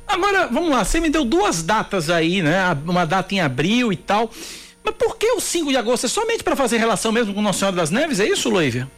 [0.08, 2.58] Agora, vamos lá, você me deu duas datas aí, né?
[2.86, 4.32] Uma data em abril e tal.
[4.89, 6.08] Mas por que o 5 de agosto?
[6.08, 8.19] É somente para fazer relação mesmo com Nossa Senhora das Neves?
[8.19, 8.89] É isso, Loívia?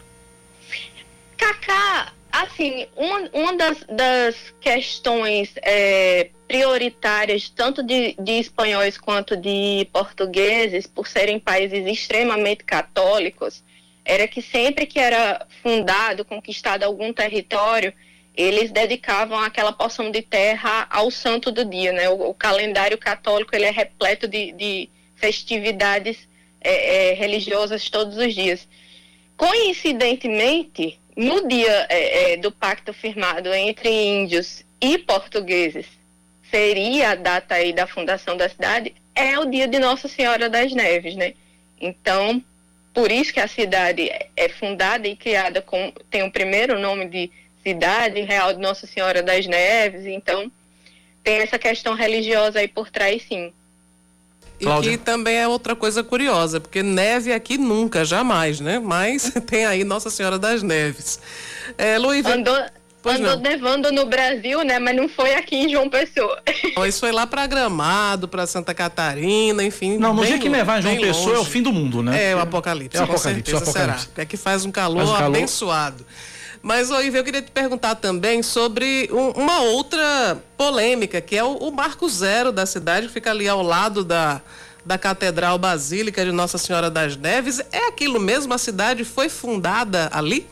[1.36, 9.86] Cacá, assim, uma, uma das, das questões é, prioritárias, tanto de, de espanhóis quanto de
[9.91, 13.62] portugueses, por serem países extremamente católicos,
[14.06, 17.93] era que sempre que era fundado, conquistado algum território,
[18.34, 22.08] eles dedicavam aquela porção de terra ao santo do dia, né?
[22.08, 24.89] O, o calendário católico ele é repleto de, de
[25.21, 26.17] festividades
[26.60, 28.67] é, é, religiosas todos os dias.
[29.38, 35.86] Coincidentemente, no dia é, é, do pacto firmado entre índios e portugueses,
[36.49, 40.73] seria a data aí da fundação da cidade, é o dia de Nossa Senhora das
[40.73, 41.34] Neves, né?
[41.79, 42.43] Então,
[42.93, 47.31] por isso que a cidade é fundada e criada com tem o primeiro nome de
[47.63, 50.51] cidade real de Nossa Senhora das Neves, então
[51.23, 53.53] tem essa questão religiosa aí por trás, sim.
[54.62, 54.91] E Cláudia.
[54.91, 58.78] que também é outra coisa curiosa, porque neve aqui nunca, jamais, né?
[58.78, 61.19] Mas tem aí Nossa Senhora das Neves.
[61.80, 62.56] É, Luiz, andou,
[63.04, 64.78] andou nevando no Brasil, né?
[64.78, 66.39] Mas não foi aqui em João Pessoa.
[66.88, 69.97] Isso foi lá para Gramado, para Santa Catarina, enfim.
[69.97, 71.38] Não, no dia que nevar em João Pessoa longe.
[71.38, 72.32] é o fim do mundo, né?
[72.32, 74.06] É o apocalipse, é o apocalipse, com certeza o apocalipse.
[74.06, 74.21] será.
[74.21, 75.38] É que faz um calor, faz um calor.
[75.38, 76.06] abençoado.
[76.62, 81.56] Mas, Oive, eu queria te perguntar também sobre um, uma outra polêmica, que é o,
[81.56, 84.41] o Marco Zero da cidade, que fica ali ao lado da,
[84.86, 87.60] da Catedral Basílica de Nossa Senhora das Neves.
[87.71, 88.54] É aquilo mesmo?
[88.54, 90.47] A cidade foi fundada ali?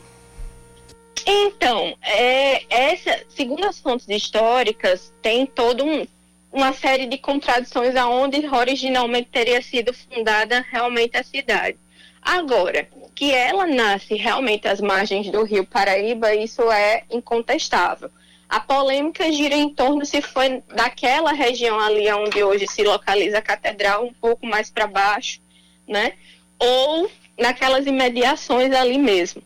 [1.26, 6.06] Então, é, essa, segundo as fontes históricas, tem toda um,
[6.52, 11.78] uma série de contradições aonde originalmente teria sido fundada realmente a cidade.
[12.22, 12.88] Agora,
[13.20, 18.10] que ela nasce realmente às margens do rio Paraíba, isso é incontestável.
[18.48, 23.42] A polêmica gira em torno se foi daquela região ali onde hoje se localiza a
[23.42, 25.38] catedral, um pouco mais para baixo,
[25.86, 26.14] né?
[26.58, 29.42] Ou naquelas imediações ali mesmo.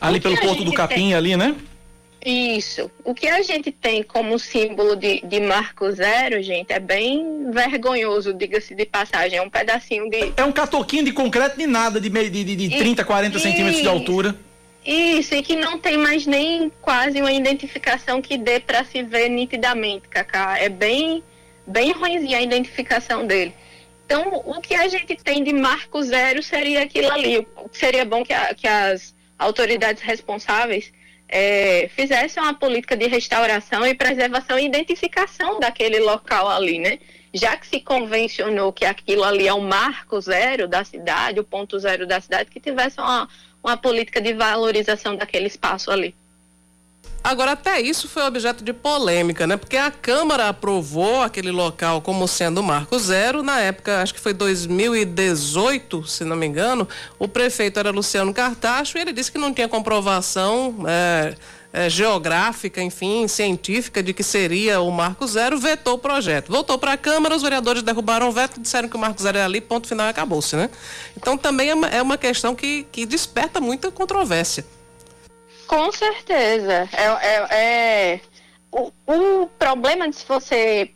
[0.00, 1.14] Ali pelo Porto do Capim, tem...
[1.14, 1.54] ali, né?
[2.24, 2.90] Isso.
[3.04, 8.32] O que a gente tem como símbolo de, de marco zero, gente, é bem vergonhoso,
[8.32, 9.38] diga-se de passagem.
[9.38, 10.32] É um pedacinho de.
[10.36, 13.88] É um catoquinho de concreto de nada, de, de, de, de 30, 40 centímetros de
[13.88, 14.36] altura.
[14.84, 19.28] Isso, e que não tem mais nem quase uma identificação que dê para se ver
[19.28, 20.58] nitidamente, Cacá.
[20.58, 21.22] É bem,
[21.66, 23.54] bem ruimzinha a identificação dele.
[24.06, 27.46] Então, o que a gente tem de marco zero seria aquilo ali.
[27.72, 30.92] Seria bom que, a, que as autoridades responsáveis
[31.34, 36.98] é, fizesse uma política de restauração e preservação e identificação daquele local ali, né?
[37.32, 41.78] Já que se convencionou que aquilo ali é o marco zero da cidade, o ponto
[41.78, 43.26] zero da cidade, que tivesse uma,
[43.64, 46.14] uma política de valorização daquele espaço ali.
[47.24, 49.56] Agora, até isso foi objeto de polêmica, né?
[49.56, 53.44] Porque a Câmara aprovou aquele local como sendo marco zero.
[53.44, 56.88] Na época, acho que foi 2018, se não me engano,
[57.20, 60.84] o prefeito era Luciano Cartacho e ele disse que não tinha comprovação.
[60.86, 61.34] É,
[61.72, 66.52] é, geográfica, enfim, científica de que seria o Marco Zero, vetou o projeto.
[66.52, 69.42] Voltou para a Câmara, os vereadores derrubaram o veto, disseram que o Marco Zero é
[69.42, 70.68] ali, ponto final, acabou-se, né?
[71.16, 74.66] Então também é uma, é uma questão que, que desperta muita controvérsia.
[75.72, 76.86] Com certeza.
[76.92, 78.20] É, é, é...
[78.70, 80.90] O, o, problema de você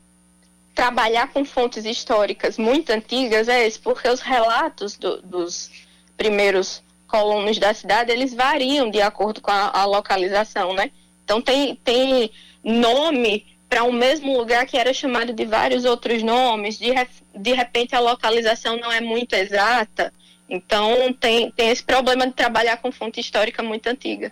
[0.74, 5.70] trabalhar com fontes históricas muito antigas é esse, porque os relatos do, dos
[6.14, 10.90] primeiros colonos da cidade, eles variam de acordo com a, a localização, né?
[11.24, 12.30] Então tem, tem
[12.62, 16.92] nome para um mesmo lugar que era chamado de vários outros nomes, de,
[17.34, 20.12] de repente a localização não é muito exata,
[20.46, 24.30] então tem, tem esse problema de trabalhar com fonte histórica muito antiga.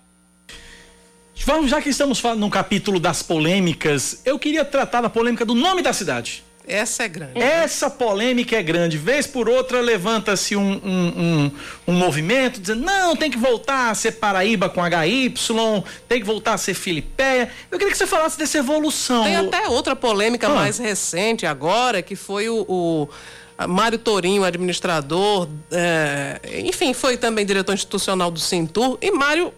[1.44, 5.54] Vamos, já que estamos falando no capítulo das polêmicas, eu queria tratar da polêmica do
[5.54, 6.44] nome da cidade.
[6.66, 7.38] Essa é grande.
[7.38, 8.96] Essa polêmica é grande.
[8.96, 11.52] Vez por outra levanta-se um, um, um,
[11.88, 15.34] um, movimento dizendo: não, tem que voltar a ser Paraíba com HY,
[16.08, 17.50] tem que voltar a ser Filipeia.
[17.70, 19.24] Eu queria que você falasse dessa evolução.
[19.24, 20.54] Tem até outra polêmica ah.
[20.54, 23.08] mais recente agora, que foi o, o
[23.68, 29.52] Mário Torinho, administrador, é, enfim, foi também diretor institucional do Cintur, e Mário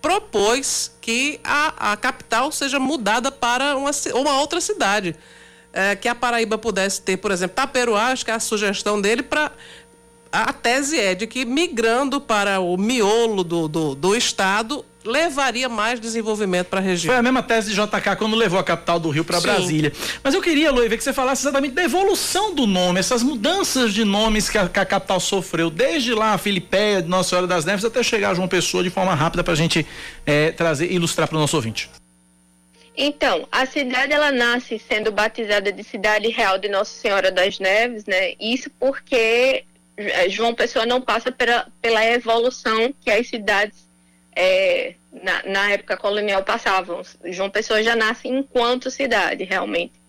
[0.00, 5.14] propôs que a, a capital seja mudada para uma, uma outra cidade.
[5.72, 9.22] É, que a Paraíba pudesse ter, por exemplo, Taperuá, acho que é a sugestão dele
[9.22, 9.52] para
[10.32, 15.98] a tese é de que migrando para o miolo do, do, do estado levaria mais
[15.98, 17.12] desenvolvimento para a região.
[17.12, 19.92] Foi a mesma tese de JK quando levou a capital do Rio para Brasília.
[20.22, 24.04] Mas eu queria, Loiva, que você falasse exatamente da evolução do nome, essas mudanças de
[24.04, 27.84] nomes que a, que a capital sofreu, desde lá a Filipeia, Nossa Senhora das Neves,
[27.84, 29.86] até chegar a João Pessoa de forma rápida para a gente
[30.26, 31.90] é, trazer, ilustrar para o nosso ouvinte.
[32.96, 38.04] Então, a cidade ela nasce sendo batizada de Cidade Real de Nossa Senhora das Neves,
[38.04, 38.34] né?
[38.38, 39.64] Isso porque
[39.96, 43.89] é, João Pessoa não passa pela, pela evolução que as cidades
[44.34, 47.02] é, na, na, época colonial passavam.
[47.26, 50.00] João Pessoa já nasce enquanto cidade, realmente.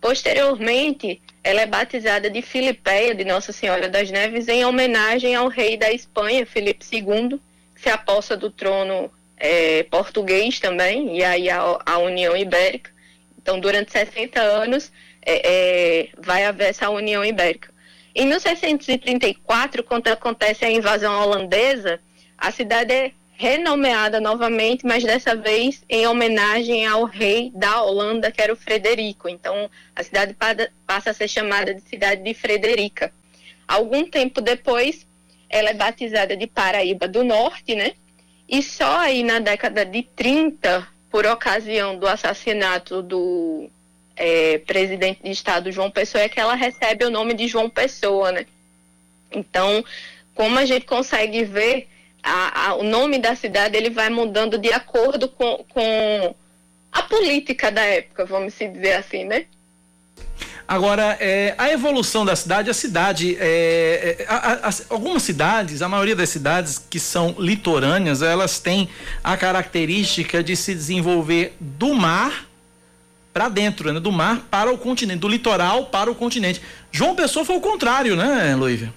[0.00, 5.76] Posteriormente, ela é batizada de Filipeia, de Nossa Senhora das Neves, em homenagem ao rei
[5.76, 7.40] da Espanha, Filipe II,
[7.74, 12.90] que se aposta do trono é, português também, e aí a, a, União Ibérica.
[13.40, 14.92] Então, durante 60 anos,
[15.24, 17.72] é, é, vai haver essa União Ibérica.
[18.14, 22.00] Em 1634, quando acontece a invasão holandesa,
[22.36, 28.40] a cidade é renomeada novamente, mas dessa vez em homenagem ao rei da Holanda, que
[28.40, 29.28] era o Frederico.
[29.28, 30.34] Então, a cidade
[30.86, 33.12] passa a ser chamada de cidade de Frederica.
[33.68, 35.06] Algum tempo depois,
[35.50, 37.92] ela é batizada de Paraíba do Norte, né?
[38.48, 43.68] E só aí na década de 30, por ocasião do assassinato do
[44.16, 48.32] é, presidente de Estado João Pessoa, é que ela recebe o nome de João Pessoa,
[48.32, 48.46] né?
[49.30, 49.84] Então,
[50.34, 51.88] como a gente consegue ver,
[52.26, 56.34] a, a, o nome da cidade ele vai mudando de acordo com, com
[56.90, 59.46] a política da época, vamos dizer assim, né?
[60.68, 65.88] Agora, é, a evolução da cidade, a cidade, é, é, a, a, algumas cidades, a
[65.88, 68.88] maioria das cidades que são litorâneas, elas têm
[69.22, 72.48] a característica de se desenvolver do mar
[73.32, 74.00] para dentro, né?
[74.00, 76.60] do mar para o continente, do litoral para o continente.
[76.90, 78.92] João Pessoa foi o contrário, né, Luívia?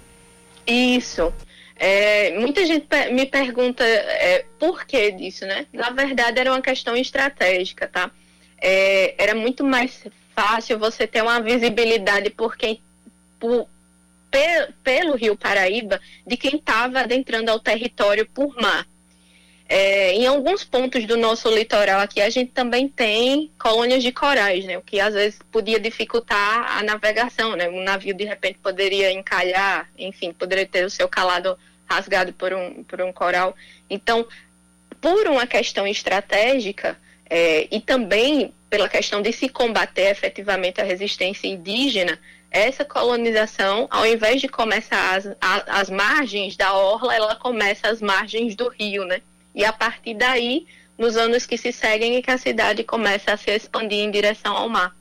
[0.66, 1.32] Isso.
[1.82, 5.66] É, muita gente me pergunta é, por que disso, né?
[5.72, 8.10] Na verdade, era uma questão estratégica, tá?
[8.60, 12.82] É, era muito mais fácil você ter uma visibilidade por quem,
[13.38, 13.66] por,
[14.84, 18.86] pelo Rio Paraíba de quem estava adentrando ao território por mar.
[19.66, 24.66] É, em alguns pontos do nosso litoral aqui, a gente também tem colônias de corais,
[24.66, 24.76] né?
[24.76, 27.70] O que às vezes podia dificultar a navegação, né?
[27.70, 31.56] Um navio de repente poderia encalhar, enfim, poderia ter o seu calado
[31.90, 33.54] rasgado por um, por um coral.
[33.88, 34.26] Então,
[35.00, 36.96] por uma questão estratégica
[37.28, 42.18] é, e também pela questão de se combater efetivamente a resistência indígena,
[42.50, 45.28] essa colonização, ao invés de começar as,
[45.66, 49.22] as margens da orla, ela começa às margens do rio, né?
[49.54, 50.66] E a partir daí,
[50.98, 54.56] nos anos que se seguem, é que a cidade começa a se expandir em direção
[54.56, 54.94] ao mar.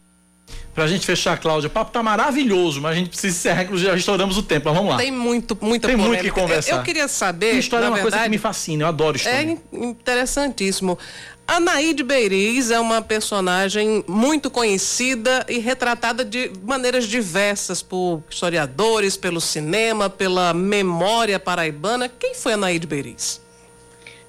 [0.80, 4.38] Pra gente fechar, Cláudia, o papo tá maravilhoso, mas a gente precisa encerrar, já estouramos
[4.38, 4.98] o tempo, mas vamos lá.
[4.98, 6.24] Tem muito, muita Tem polêmica.
[6.24, 6.72] muito que conversar.
[6.78, 7.56] Eu, queria saber.
[7.56, 9.36] história é uma coisa que verdade, me fascina, eu adoro história.
[9.38, 10.98] É in- interessantíssimo.
[11.46, 19.18] A Naide Beiriz é uma personagem muito conhecida e retratada de maneiras diversas por historiadores,
[19.18, 22.08] pelo cinema, pela memória paraibana.
[22.08, 23.42] Quem foi a Naide Beiriz?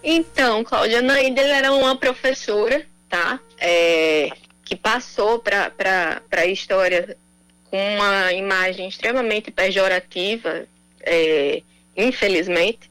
[0.02, 3.38] Então, Cláudia, Naída ela era uma professora, tá?
[3.56, 4.30] É,
[4.70, 7.16] que passou para a história
[7.68, 10.64] com uma imagem extremamente pejorativa,
[11.00, 11.60] é,
[11.96, 12.88] infelizmente.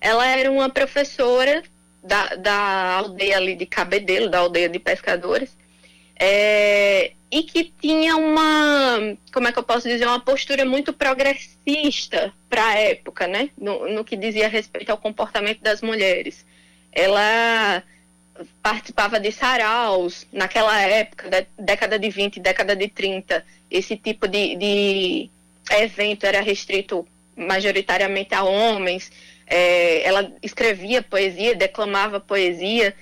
[0.00, 1.64] Ela era uma professora
[2.04, 5.58] da, da aldeia ali de Cabedelo, da aldeia de pescadores,
[6.14, 12.32] é, e que tinha uma, como é que eu posso dizer, uma postura muito progressista
[12.48, 13.50] para a época, né?
[13.58, 16.46] No, no que dizia respeito ao comportamento das mulheres.
[16.92, 17.82] Ela
[18.62, 23.44] participava de saraus naquela época, da década de 20, década de 30.
[23.70, 25.30] Esse tipo de, de
[25.70, 29.10] evento era restrito majoritariamente a homens.
[29.46, 32.94] É, ela escrevia poesia, declamava poesia.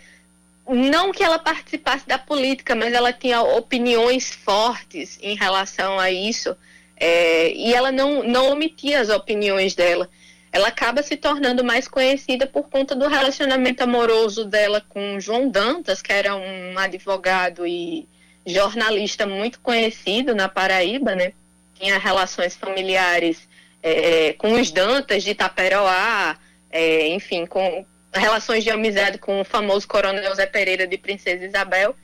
[0.69, 6.57] Não que ela participasse da política, mas ela tinha opiniões fortes em relação a isso.
[6.99, 10.09] É, e ela não, não omitia as opiniões dela.
[10.57, 16.01] Ela acaba se tornando mais conhecida por conta do relacionamento amoroso dela com João Dantas,
[16.01, 18.09] que era um advogado e
[18.47, 21.35] jornalista muito conhecido na Paraíba, né?
[21.75, 23.47] Tinha relações familiares
[23.83, 26.39] é, com os Dantas de Itaperoá,
[26.71, 27.85] é, enfim, com
[28.15, 31.95] relações de amizade com o famoso coronel Zé Pereira de Princesa Isabel.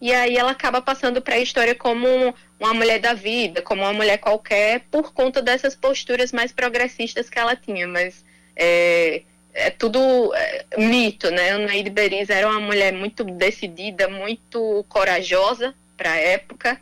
[0.00, 3.92] E aí ela acaba passando para a história como uma mulher da vida, como uma
[3.92, 7.86] mulher qualquer, por conta dessas posturas mais progressistas que ela tinha.
[7.88, 8.24] Mas
[8.56, 9.98] é, é tudo
[10.34, 11.50] é, mito, né?
[11.52, 16.80] Anaíde Beriz era uma mulher muito decidida, muito corajosa para a época.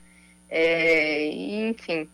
[0.50, 2.08] É, e, enfim.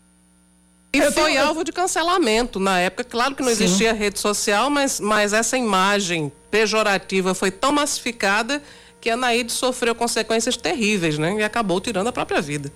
[0.93, 3.03] E Eu foi tenho- alvo de cancelamento na época.
[3.03, 3.63] Claro que não Sim.
[3.65, 8.63] existia rede social, mas, mas essa imagem pejorativa foi tão massificada
[9.01, 11.35] que a Naide sofreu consequências terríveis, né?
[11.37, 12.71] E acabou tirando a própria vida.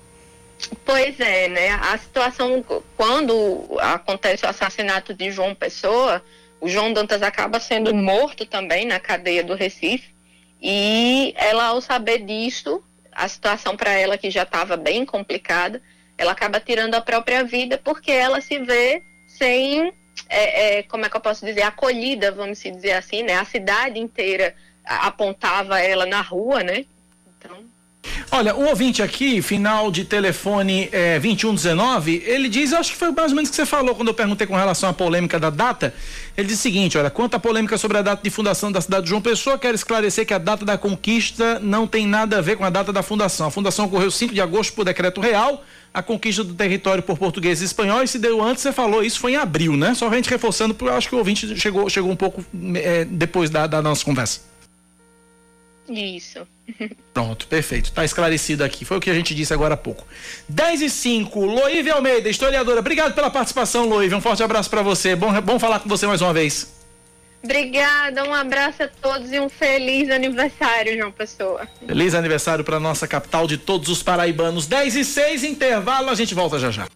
[0.85, 1.69] Pois é, né?
[1.69, 2.63] A situação,
[2.95, 6.23] quando acontece o assassinato de João Pessoa,
[6.59, 10.13] o João Dantas acaba sendo morto também na cadeia do Recife.
[10.61, 15.81] E ela, ao saber disso, a situação para ela que já estava bem complicada,
[16.17, 19.91] ela acaba tirando a própria vida porque ela se vê sem,
[20.29, 23.33] é, é, como é que eu posso dizer, acolhida, vamos dizer assim, né?
[23.33, 24.55] A cidade inteira
[24.85, 26.85] apontava ela na rua, né?
[28.31, 33.31] Olha, um ouvinte aqui, final de telefone é, 2119, ele diz, acho que foi mais
[33.31, 35.93] ou menos o que você falou quando eu perguntei com relação à polêmica da data.
[36.35, 39.03] Ele diz o seguinte: olha, quanto à polêmica sobre a data de fundação da cidade
[39.03, 42.55] de João Pessoa, quero esclarecer que a data da conquista não tem nada a ver
[42.55, 43.47] com a data da fundação.
[43.47, 47.61] A fundação ocorreu 5 de agosto por decreto real, a conquista do território por portugueses
[47.61, 49.93] e espanhóis se deu antes, você falou, isso foi em abril, né?
[49.93, 52.43] Só a gente reforçando, porque eu acho que o ouvinte chegou, chegou um pouco
[52.75, 54.41] é, depois da, da nossa conversa.
[56.15, 56.47] isso.
[57.13, 57.91] Pronto, perfeito.
[57.91, 58.85] Tá esclarecido aqui.
[58.85, 60.05] Foi o que a gente disse agora há pouco.
[60.47, 62.79] 10 e 5, Loíve Almeida, historiadora.
[62.79, 64.15] Obrigado pela participação, Loíve.
[64.15, 65.15] Um forte abraço para você.
[65.15, 66.81] Bom, bom falar com você mais uma vez.
[67.43, 71.67] Obrigada, um abraço a todos e um feliz aniversário, João Pessoa.
[71.85, 74.67] Feliz aniversário para nossa capital de todos os paraibanos.
[74.67, 76.87] 10 e 6, intervalo, a gente volta já já.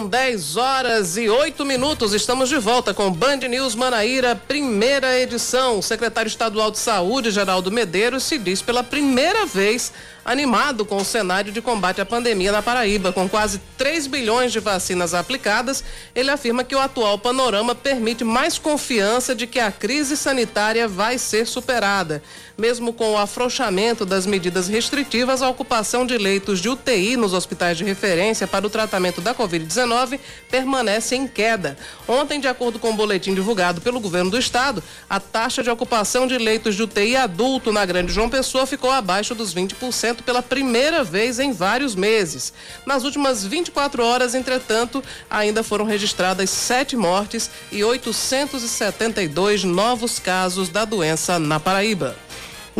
[0.00, 2.14] São 10 horas e 8 minutos.
[2.14, 5.78] Estamos de volta com Band News Manaíra, primeira edição.
[5.78, 9.92] O secretário estadual de Saúde, Geraldo Medeiros, se diz pela primeira vez
[10.24, 13.12] animado com o cenário de combate à pandemia na Paraíba.
[13.12, 15.84] Com quase 3 bilhões de vacinas aplicadas,
[16.14, 21.18] ele afirma que o atual panorama permite mais confiança de que a crise sanitária vai
[21.18, 22.22] ser superada.
[22.60, 27.78] Mesmo com o afrouxamento das medidas restritivas, a ocupação de leitos de UTI nos hospitais
[27.78, 31.78] de referência para o tratamento da Covid-19 permanece em queda.
[32.06, 36.26] Ontem, de acordo com o boletim divulgado pelo governo do estado, a taxa de ocupação
[36.26, 41.02] de leitos de UTI adulto na Grande João Pessoa ficou abaixo dos 20% pela primeira
[41.02, 42.52] vez em vários meses.
[42.84, 50.84] Nas últimas 24 horas, entretanto, ainda foram registradas sete mortes e 872 novos casos da
[50.84, 52.14] doença na Paraíba.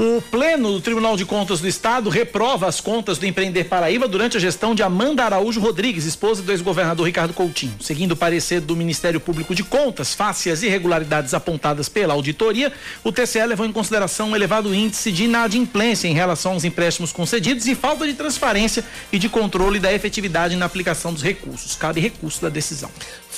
[0.03, 4.35] O Pleno do Tribunal de Contas do Estado reprova as contas do Empreender Paraíba durante
[4.35, 7.75] a gestão de Amanda Araújo Rodrigues, esposa do ex-governador Ricardo Coutinho.
[7.83, 12.73] Seguindo o parecer do Ministério Público de Contas, face às irregularidades apontadas pela auditoria,
[13.05, 17.67] o TCE levou em consideração um elevado índice de inadimplência em relação aos empréstimos concedidos
[17.67, 18.83] e falta de transparência
[19.13, 21.77] e de controle da efetividade na aplicação dos recursos.
[21.77, 22.91] Cabe recurso da decisão.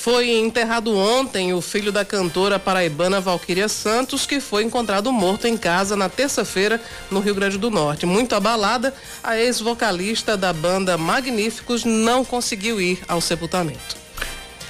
[0.03, 5.55] Foi enterrado ontem o filho da cantora paraibana Valquíria Santos, que foi encontrado morto em
[5.55, 8.05] casa na terça-feira no Rio Grande do Norte.
[8.05, 8.93] Muito abalada,
[9.23, 13.95] a ex-vocalista da banda Magníficos não conseguiu ir ao sepultamento.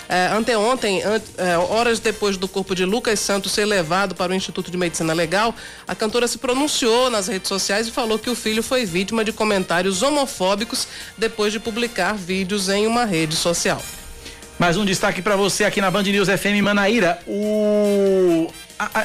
[0.07, 4.35] É, anteontem, ante, é, horas depois do corpo de Lucas Santos ser levado para o
[4.35, 5.55] Instituto de Medicina Legal,
[5.87, 9.33] a cantora se pronunciou nas redes sociais e falou que o filho foi vítima de
[9.33, 13.81] comentários homofóbicos depois de publicar vídeos em uma rede social.
[14.63, 17.19] Mais um destaque para você aqui na Band News FM Manaíra.
[17.27, 18.47] O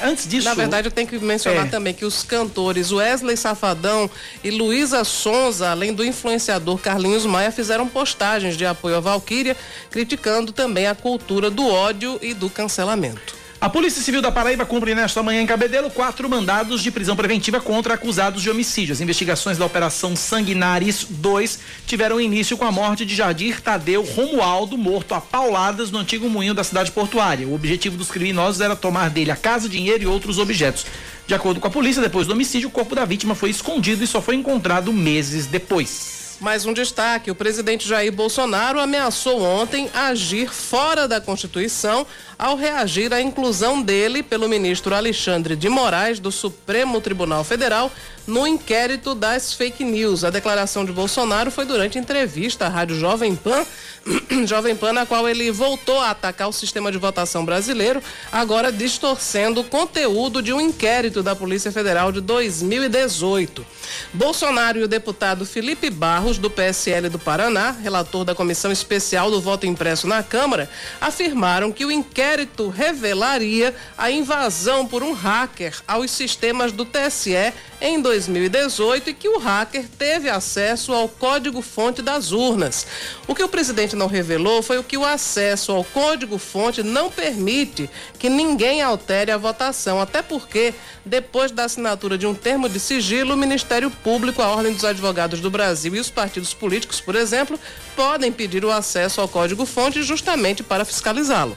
[0.04, 0.48] antes disso.
[0.48, 1.68] Na verdade, eu tenho que mencionar é.
[1.68, 4.08] também que os cantores Wesley Safadão
[4.44, 9.56] e Luísa Sonza, além do influenciador Carlinhos Maia, fizeram postagens de apoio à Valquíria,
[9.90, 13.34] criticando também a cultura do ódio e do cancelamento.
[13.60, 17.60] A Polícia Civil da Paraíba cumpre nesta manhã em Cabedelo quatro mandados de prisão preventiva
[17.60, 18.92] contra acusados de homicídio.
[18.92, 24.78] As investigações da Operação Sanguinares 2 tiveram início com a morte de Jardir Tadeu Romualdo,
[24.78, 27.48] morto a pauladas no antigo moinho da cidade portuária.
[27.48, 30.86] O objetivo dos criminosos era tomar dele a casa, dinheiro e outros objetos.
[31.26, 34.06] De acordo com a polícia, depois do homicídio, o corpo da vítima foi escondido e
[34.06, 36.18] só foi encontrado meses depois.
[36.40, 42.06] Mais um destaque: o presidente Jair Bolsonaro ameaçou ontem agir fora da Constituição
[42.38, 47.90] ao reagir à inclusão dele pelo ministro Alexandre de Moraes do Supremo Tribunal Federal
[48.28, 50.22] no inquérito das fake news.
[50.22, 53.64] A declaração de Bolsonaro foi durante entrevista à Rádio Jovem Pan,
[54.46, 59.62] Jovem Pan, na qual ele voltou a atacar o sistema de votação brasileiro, agora distorcendo
[59.62, 63.66] o conteúdo de um inquérito da Polícia Federal de 2018.
[64.12, 69.40] Bolsonaro e o deputado Felipe Barros, do PSL do Paraná, relator da Comissão Especial do
[69.40, 70.70] Voto Impresso na Câmara,
[71.00, 72.27] afirmaram que o inquérito
[72.68, 79.38] revelaria a invasão por um hacker aos sistemas do TSE em 2018 e que o
[79.38, 82.86] hacker teve acesso ao código-fonte das urnas.
[83.26, 87.88] O que o presidente não revelou foi o que o acesso ao código-fonte não permite
[88.18, 90.74] que ninguém altere a votação, até porque,
[91.04, 95.40] depois da assinatura de um termo de sigilo, o Ministério Público, a Ordem dos Advogados
[95.40, 97.58] do Brasil e os partidos políticos, por exemplo,
[97.94, 101.56] podem pedir o acesso ao código-fonte justamente para fiscalizá-lo.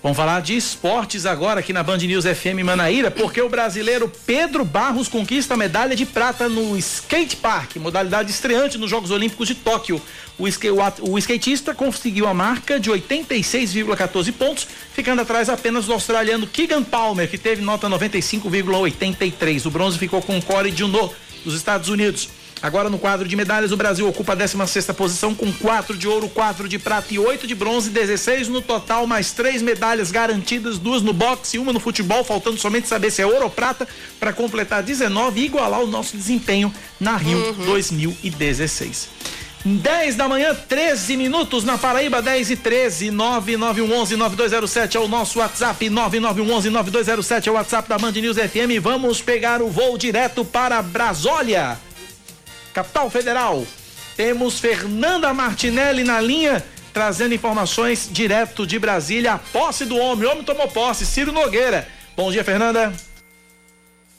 [0.00, 4.64] Vamos falar de esportes agora aqui na Band News FM Manaíra, porque o brasileiro Pedro
[4.64, 9.56] Barros conquista a medalha de prata no skate park, modalidade estreante nos Jogos Olímpicos de
[9.56, 10.00] Tóquio.
[10.38, 16.46] O, o, o skatista conseguiu a marca de 86,14 pontos, ficando atrás apenas do australiano
[16.46, 19.66] Keegan Palmer, que teve nota 95,83.
[19.66, 21.12] O bronze ficou com Corey Junot,
[21.44, 22.28] dos Estados Unidos.
[22.60, 26.28] Agora no quadro de medalhas, o Brasil ocupa a 16 posição com 4 de ouro,
[26.28, 31.00] 4 de prata e 8 de bronze, 16 no total, mais três medalhas garantidas, duas
[31.00, 33.86] no boxe e uma no futebol, faltando somente saber se é ouro ou prata
[34.18, 37.64] para completar 19 e igualar o nosso desempenho na Rio uhum.
[37.64, 39.08] 2016.
[39.64, 45.40] 10 da manhã, 13 minutos na Paraíba, 10 e 13, 9911 9207 é o nosso
[45.40, 48.80] WhatsApp, 9911 9207 é o WhatsApp da Band News FM.
[48.80, 51.78] Vamos pegar o voo direto para Brasólia
[52.78, 53.64] capital federal.
[54.16, 59.32] Temos Fernanda Martinelli na linha, trazendo informações direto de Brasília.
[59.32, 61.88] A posse do homem, o homem tomou posse, Ciro Nogueira.
[62.16, 62.92] Bom dia, Fernanda.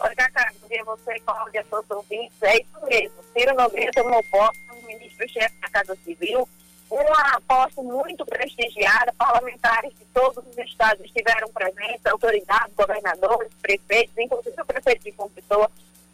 [0.02, 2.36] Oi, Cacá, bom dia você, Cláudia, todos ouvintes.
[2.42, 6.48] É isso mesmo, Ciro Nogueira tomou posse como ministro-chefe da Casa Civil.
[6.90, 14.62] Uma posse muito prestigiada, parlamentares de todos os estados estiveram presentes, autoridades, governadores, prefeitos, inclusive
[14.62, 15.70] o prefeito de Competô,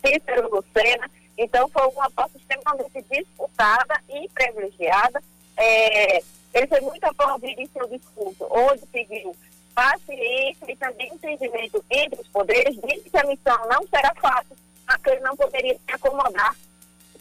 [0.06, 1.10] Cícero Lucena.
[1.38, 5.22] Então, foi uma posse extremamente disputada e privilegiada.
[5.58, 6.24] É,
[6.54, 9.36] ele foi muito aplaudido em seu discurso, onde pediu
[9.76, 14.56] paciência e também entendimento entre os poderes, disse que a missão não será fácil,
[14.88, 16.56] mas que ele não poderia se acomodar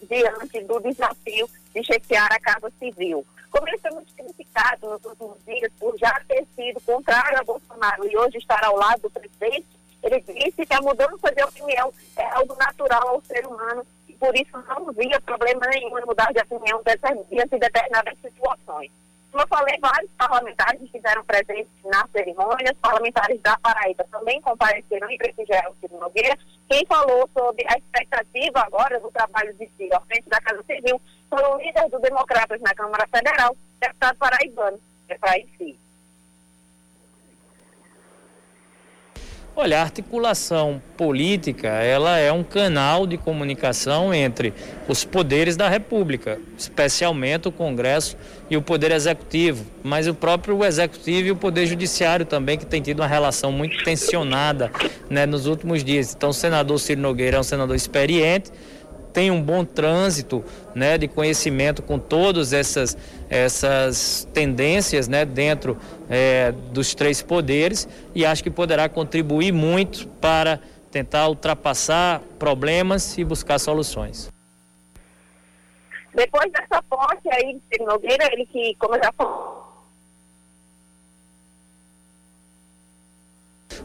[0.09, 3.27] diante do desafio de chefiar a Casa Civil.
[3.51, 8.09] Como ele foi muito criticado nos últimos dias por já ter sido contrário a Bolsonaro
[8.09, 9.67] e hoje estar ao lado do presidente,
[10.03, 13.85] ele disse que a mudança de opinião é algo natural ao ser humano
[14.15, 16.83] por isso não via problema nenhum em mudar de opinião
[17.31, 18.91] diante de determinadas situações.
[19.31, 25.11] Como eu falei, vários parlamentares estiveram presentes na cerimônia, os parlamentares da Paraíba também compareceram
[25.11, 26.39] e prestigiaram o Ciro Nogueira.
[26.69, 31.01] Quem falou sobre a expectativa agora do trabalho de Ciro à frente da Casa Civil
[31.29, 35.84] foi o líder dos democratas na Câmara Federal, deputado paraibano, Efraim Filho.
[39.57, 44.53] Olha, a articulação política, ela é um canal de comunicação entre
[44.89, 48.17] os poderes da República, especialmente o Congresso
[48.51, 52.83] e o Poder Executivo, mas o próprio Executivo e o Poder Judiciário também, que tem
[52.83, 54.73] tido uma relação muito tensionada
[55.09, 56.13] né, nos últimos dias.
[56.13, 58.51] Então, o senador Ciro Nogueira é um senador experiente,
[59.15, 60.45] tem um bom trânsito
[60.75, 62.99] né, de conhecimento com todas essas,
[63.31, 65.79] essas tendências né, dentro
[66.11, 70.59] é, dos três poderes e acho que poderá contribuir muito para
[70.91, 74.31] tentar ultrapassar problemas e buscar soluções.
[76.12, 79.54] Depois dessa posse aí de Nogueira, ele que, como eu já falei,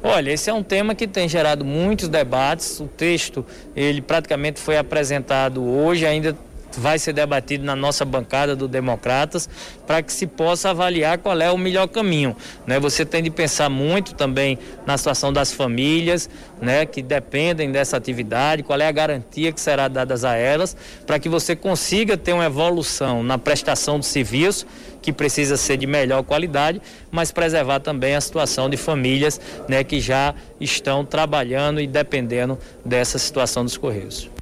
[0.04, 2.80] Olha, esse é um tema que tem gerado muitos debates.
[2.80, 6.38] O texto, ele praticamente foi apresentado hoje, ainda
[6.80, 9.50] vai ser debatido na nossa bancada do Democratas
[9.86, 12.36] para que se possa avaliar qual é o melhor caminho.
[12.66, 12.80] Né?
[12.80, 16.30] Você tem de pensar muito também na situação das famílias
[16.62, 20.76] né, que dependem dessa atividade, qual é a garantia que será dada a elas,
[21.06, 24.66] para que você consiga ter uma evolução na prestação do serviço,
[25.02, 30.00] que precisa ser de melhor qualidade, mas preservar também a situação de famílias né, que
[30.00, 34.39] já estão trabalhando e dependendo dessa situação dos Correios.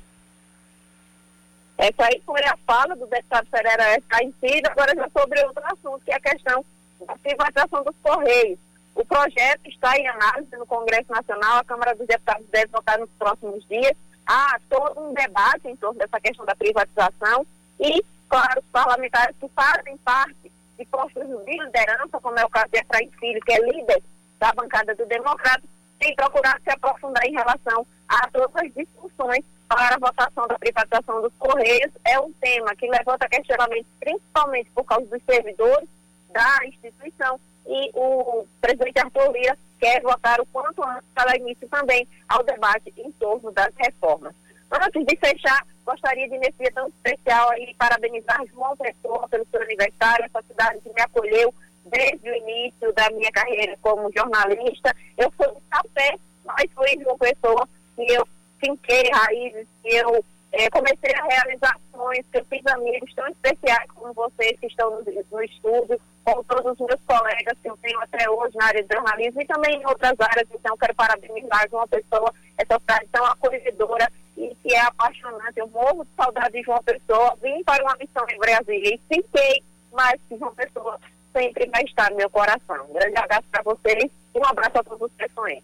[1.78, 6.12] Essa aí foi a fala do deputado Ferreira Caicida, agora já sobre outro assunto, que
[6.12, 6.66] é a questão
[7.06, 8.58] da privatização dos Correios.
[8.96, 13.10] O projeto está em análise no Congresso Nacional, a Câmara dos Deputados deve votar nos
[13.12, 13.96] próximos dias.
[14.26, 17.46] Há todo um debate em torno dessa questão da privatização
[17.80, 22.70] e, claro, os parlamentares que fazem parte de postos de liderança, como é o caso
[22.72, 24.02] de Efraim Filho, que é líder
[24.40, 25.64] da bancada do Democrata,
[26.00, 31.22] têm procurado se aprofundar em relação a todas as discussões para a votação da privatização
[31.22, 31.92] dos Correios.
[32.06, 35.88] É um tema que levanta questionamentos principalmente por causa dos servidores
[36.32, 42.08] da instituição e o presidente Arthur Lira quer votar o quanto antes para início também
[42.28, 44.34] ao debate em torno das reformas.
[44.72, 49.62] Antes de fechar, gostaria de, nesse dia tão especial, aí, parabenizar João Pessoa pelo seu
[49.62, 51.54] aniversário, essa cidade que me acolheu
[51.86, 54.94] desde o início da minha carreira como jornalista.
[55.18, 58.28] Eu sou de Café, mas foi João Pessoa que eu
[58.60, 63.90] finquei raízes, que eu é, comecei a realizar ações, que eu fiz amigos tão especiais
[63.94, 68.00] como vocês que estão no, no estúdio, como todos os meus colegas que eu tenho
[68.02, 70.48] até hoje na área de jornalismo e também em outras áreas.
[70.54, 75.58] Então, quero parabenizar uma pessoa, essa cidade tão acolhedora e que é apaixonante.
[75.58, 77.38] Eu morro de saudade de João Pessoa.
[77.42, 81.00] Vim para uma missão em Brasília e fiquei, mas João Pessoa
[81.34, 82.86] sempre vai estar no meu coração.
[82.90, 85.60] Um grande abraço para vocês e um abraço a todos os pessoas.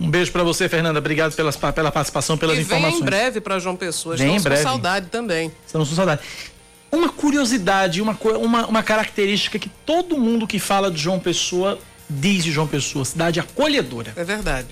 [0.00, 0.98] Um beijo para você, Fernanda.
[0.98, 2.94] Obrigado pelas, pela participação, pelas e informações.
[2.94, 4.16] Vem em breve para João Pessoa.
[4.16, 4.62] Vem em breve.
[4.62, 5.52] com saudade também.
[5.66, 6.20] Estamos com saudade.
[6.90, 11.78] Uma curiosidade, uma, uma, uma característica que todo mundo que fala de João Pessoa
[12.08, 14.12] diz de João Pessoa, cidade acolhedora.
[14.16, 14.68] É verdade.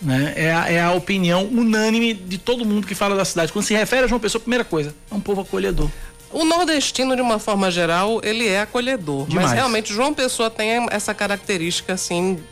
[0.00, 0.32] Né?
[0.34, 3.52] É, a, é a opinião unânime de todo mundo que fala da cidade.
[3.52, 5.88] Quando se refere a João Pessoa, primeira coisa, é um povo acolhedor.
[6.32, 9.26] O nordestino, de uma forma geral, ele é acolhedor.
[9.28, 9.48] Demais.
[9.48, 12.42] Mas realmente João Pessoa tem essa característica, assim,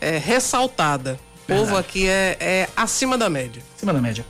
[0.00, 1.18] é, ressaltada.
[1.44, 1.80] O povo Verdade.
[1.80, 3.62] aqui é, é acima da média.
[3.76, 4.24] Acima da média.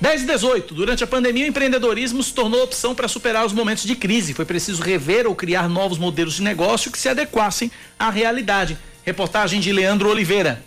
[0.00, 0.74] 10 e 18.
[0.74, 4.32] Durante a pandemia, o empreendedorismo se tornou opção para superar os momentos de crise.
[4.32, 8.78] Foi preciso rever ou criar novos modelos de negócio que se adequassem à realidade.
[9.04, 10.64] Reportagem de Leandro Oliveira.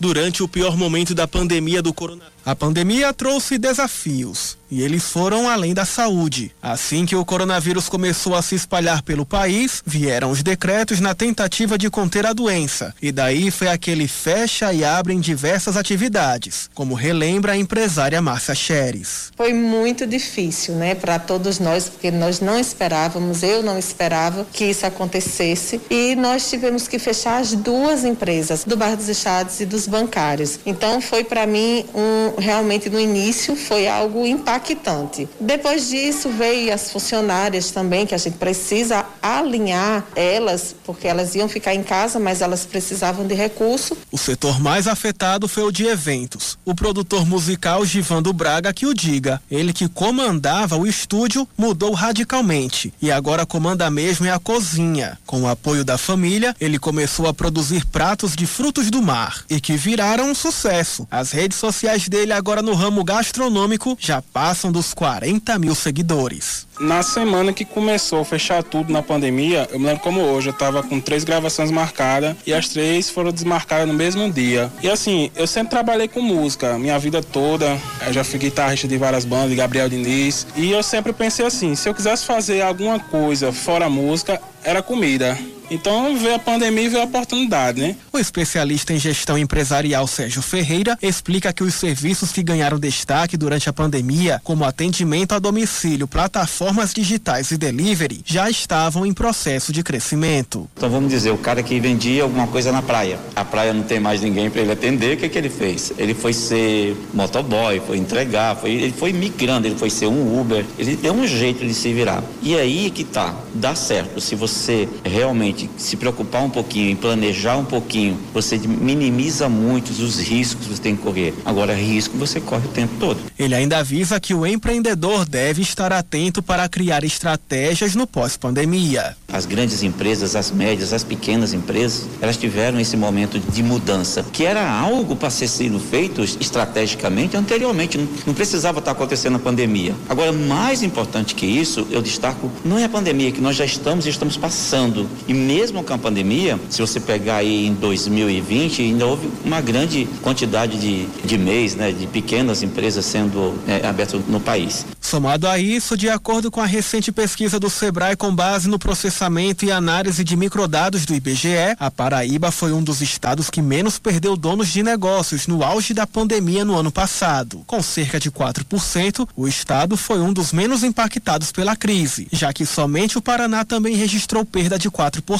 [0.00, 2.37] Durante o pior momento da pandemia do coronavírus.
[2.48, 6.50] A pandemia trouxe desafios e eles foram além da saúde.
[6.62, 11.76] Assim que o coronavírus começou a se espalhar pelo país, vieram os decretos na tentativa
[11.76, 12.94] de conter a doença.
[13.00, 18.54] E daí foi aquele fecha e abre em diversas atividades, como relembra a empresária Márcia
[18.54, 19.30] Xeres.
[19.36, 24.64] Foi muito difícil, né, para todos nós, porque nós não esperávamos, eu não esperava que
[24.64, 29.66] isso acontecesse e nós tivemos que fechar as duas empresas, do Bar dos Estados e
[29.66, 30.60] dos bancários.
[30.66, 35.28] Então foi para mim um realmente no início foi algo impactante.
[35.40, 41.48] Depois disso veio as funcionárias também que a gente precisa alinhar elas, porque elas iam
[41.48, 43.96] ficar em casa, mas elas precisavam de recurso.
[44.10, 46.58] O setor mais afetado foi o de eventos.
[46.64, 49.40] O produtor musical Givando Braga que o diga.
[49.50, 55.18] Ele que comandava o estúdio mudou radicalmente e agora comanda mesmo é a cozinha.
[55.26, 59.60] Com o apoio da família, ele começou a produzir pratos de frutos do mar e
[59.60, 61.06] que viraram um sucesso.
[61.10, 66.66] As redes sociais dele agora no ramo gastronômico já passam dos 40 mil seguidores.
[66.80, 70.52] Na semana que começou a fechar tudo na pandemia, eu me lembro como hoje, eu
[70.52, 74.70] tava com três gravações marcadas e as três foram desmarcadas no mesmo dia.
[74.80, 77.76] E assim, eu sempre trabalhei com música, minha vida toda.
[78.06, 80.46] Eu já fui guitarrista de várias bandas, de Gabriel Diniz.
[80.54, 85.36] E eu sempre pensei assim, se eu quisesse fazer alguma coisa fora música, era comida.
[85.70, 87.96] Então veio a pandemia e veio a oportunidade, né?
[88.12, 93.68] O especialista em gestão empresarial Sérgio Ferreira explica que os serviços que ganharam destaque durante
[93.68, 99.82] a pandemia, como atendimento a domicílio, plataformas digitais e delivery, já estavam em processo de
[99.82, 100.68] crescimento.
[100.76, 104.00] Então vamos dizer, o cara que vendia alguma coisa na praia, a praia não tem
[104.00, 105.92] mais ninguém para ele atender, o que, que ele fez?
[105.98, 110.64] Ele foi ser motoboy, foi entregar, foi, ele foi migrando, ele foi ser um Uber,
[110.78, 112.22] ele deu um jeito de se virar.
[112.42, 114.20] E aí que tá, dá certo.
[114.20, 120.18] Se você realmente se preocupar um pouquinho e planejar um pouquinho, você minimiza muito os
[120.20, 121.32] riscos que você tem que correr.
[121.44, 123.18] Agora, risco você corre o tempo todo.
[123.38, 129.16] Ele ainda avisa que o empreendedor deve estar atento para criar estratégias no pós-pandemia.
[129.32, 134.44] As grandes empresas, as médias, as pequenas empresas, elas tiveram esse momento de mudança, que
[134.44, 139.94] era algo para ser sido feito estrategicamente anteriormente, não, não precisava estar acontecendo a pandemia.
[140.08, 144.06] Agora, mais importante que isso, eu destaco, não é a pandemia que nós já estamos
[144.06, 145.08] e estamos passando.
[145.26, 150.06] E mesmo com a pandemia, se você pegar aí em 2020, ainda houve uma grande
[150.20, 154.84] quantidade de, de mês, né, de pequenas empresas sendo é, abertas no país.
[155.00, 159.64] Somado a isso, de acordo com a recente pesquisa do Sebrae com base no processamento
[159.64, 164.36] e análise de microdados do IBGE, a Paraíba foi um dos estados que menos perdeu
[164.36, 167.62] donos de negócios no auge da pandemia no ano passado.
[167.66, 172.66] Com cerca de 4%, o estado foi um dos menos impactados pela crise, já que
[172.66, 175.37] somente o Paraná também registrou perda de 4%,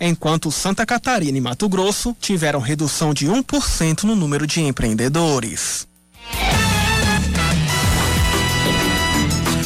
[0.00, 5.86] enquanto Santa Catarina e Mato Grosso tiveram redução de 1% no número de empreendedores.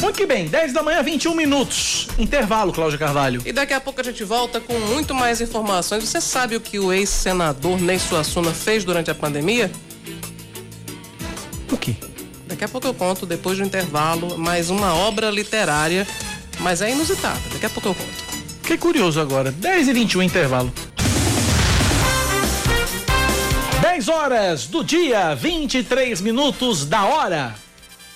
[0.01, 2.07] Muito que bem, 10 da manhã, 21 minutos.
[2.17, 3.41] Intervalo, Cláudia Carvalho.
[3.45, 6.03] E daqui a pouco a gente volta com muito mais informações.
[6.03, 9.71] Você sabe o que o ex-senador Ney Suassuna fez durante a pandemia?
[11.71, 11.95] O quê?
[12.47, 16.07] Daqui a pouco eu conto, depois do intervalo, mais uma obra literária,
[16.59, 17.39] mas é inusitada.
[17.51, 18.26] Daqui a pouco eu conto.
[18.67, 19.49] Fiquei curioso agora.
[19.49, 20.73] 10 e 21 intervalo.
[23.81, 27.55] 10 horas do dia, 23 minutos da hora.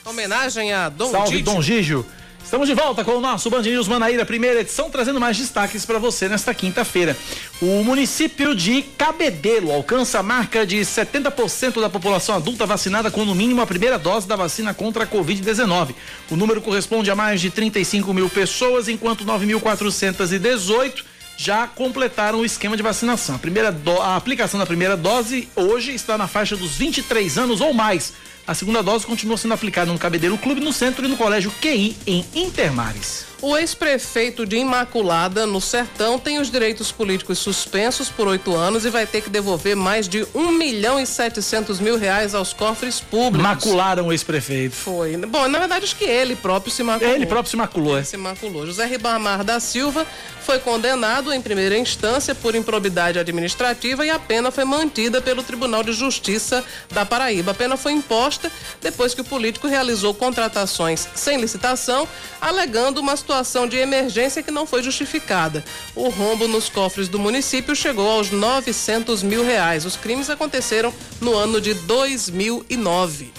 [0.03, 1.45] Homenagem a Dom Salve Gígio.
[1.45, 2.05] Dom Gígio.
[2.51, 5.97] Estamos de volta com o nosso Band News Manaíra, primeira edição, trazendo mais destaques para
[5.97, 7.15] você nesta quinta-feira.
[7.61, 13.33] O município de Cabedelo alcança a marca de 70% da população adulta vacinada com no
[13.33, 15.95] mínimo a primeira dose da vacina contra a Covid-19.
[16.29, 21.05] O número corresponde a mais de 35 mil pessoas, enquanto 9.418
[21.37, 23.35] já completaram o esquema de vacinação.
[23.35, 23.97] A, primeira do...
[24.01, 28.11] a aplicação da primeira dose hoje está na faixa dos 23 anos ou mais.
[28.45, 31.95] A segunda dose continua sendo aplicada no Cabedelo Clube, no centro e no Colégio QI,
[32.05, 33.30] em Intermares.
[33.41, 38.89] O ex-prefeito de Imaculada, no Sertão, tem os direitos políticos suspensos por oito anos e
[38.91, 43.41] vai ter que devolver mais de um milhão e setecentos mil reais aos cofres públicos.
[43.41, 44.75] Macularam o ex-prefeito.
[44.75, 45.17] Foi.
[45.17, 47.15] Bom, na verdade, acho que ele próprio se maculou.
[47.15, 48.03] Ele próprio se maculou, é.
[48.03, 48.67] Se maculou.
[48.67, 50.05] José Ribamar da Silva
[50.43, 55.81] foi condenado em primeira instância por improbidade administrativa e a pena foi mantida pelo Tribunal
[55.81, 57.51] de Justiça da Paraíba.
[57.51, 62.07] A pena foi imposta depois que o político realizou contratações sem licitação,
[62.39, 63.30] alegando uma situação
[63.69, 65.63] de emergência que não foi justificada.
[65.95, 69.85] O rombo nos cofres do município chegou aos 900 mil reais.
[69.85, 73.31] Os crimes aconteceram no ano de 2009.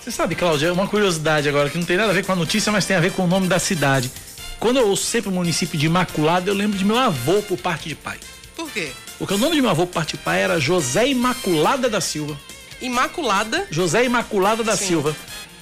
[0.00, 2.72] Você sabe, Cláudia, uma curiosidade agora que não tem nada a ver com a notícia,
[2.72, 4.10] mas tem a ver com o nome da cidade.
[4.58, 7.88] Quando eu ouço sempre o município de Imaculada, eu lembro de meu avô por parte
[7.88, 8.18] de pai.
[8.56, 8.90] Por quê?
[9.18, 12.38] Porque o nome de meu avô por parte de pai era José Imaculada da Silva.
[12.80, 13.66] Imaculada?
[13.70, 14.86] José Imaculada da Sim.
[14.86, 15.14] Silva.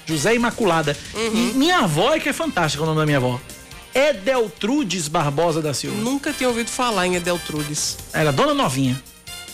[0.08, 0.96] José Imaculada.
[1.14, 1.50] Uhum.
[1.50, 3.38] E minha avó é que é fantástica o nome da minha avó.
[3.94, 5.96] Edeltrudes Barbosa da Silva.
[5.96, 7.98] Nunca tinha ouvido falar em Edeltrudes.
[8.12, 9.00] Era Dona Novinha.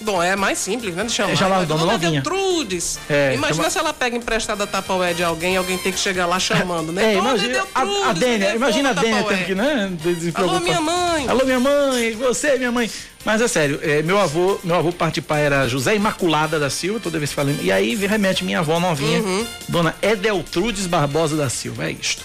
[0.04, 1.04] Bom, é mais simples, né?
[1.04, 1.32] De chamar.
[1.32, 2.18] É, chamava Mas Dona Novinha.
[2.20, 2.98] Edeltrudes.
[3.08, 6.26] É, Imagina chama- se ela pega emprestada Tapaué de alguém e alguém tem que chegar
[6.26, 7.04] lá chamando, né?
[7.14, 7.80] É, imagina, a,
[8.10, 9.90] a Dênia, imagina a Dênia tendo que, né?
[10.34, 11.28] Alô, minha mãe.
[11.28, 12.90] Alô, minha mãe, você, minha mãe.
[13.24, 16.68] Mas é sério, é, meu avô, meu avô parte de pai era José Imaculada da
[16.68, 17.62] Silva, toda vez que falando.
[17.62, 19.46] E aí remete minha avó novinha, Uhum.
[19.68, 21.86] dona Edeltrudes Barbosa da Silva.
[21.86, 22.22] É isto.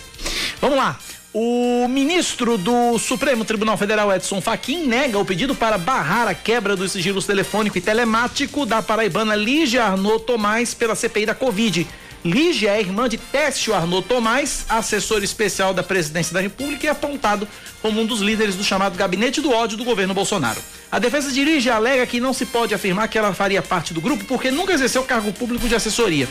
[0.62, 0.98] Vamos lá.
[1.32, 6.76] O ministro do Supremo Tribunal Federal, Edson Fachin, nega o pedido para barrar a quebra
[6.76, 11.86] dos sigilos telefônico e telemático da paraibana Lígia Arnaud Tomás pela CPI da Covid.
[12.26, 17.48] Lígia é irmã de Técio Arnaud Tomás, assessor especial da presidência da República e apontado
[17.80, 20.60] como um dos líderes do chamado Gabinete do Ódio do governo Bolsonaro.
[20.92, 24.02] A defesa de Lígia alega que não se pode afirmar que ela faria parte do
[24.02, 26.28] grupo porque nunca exerceu cargo público de assessoria.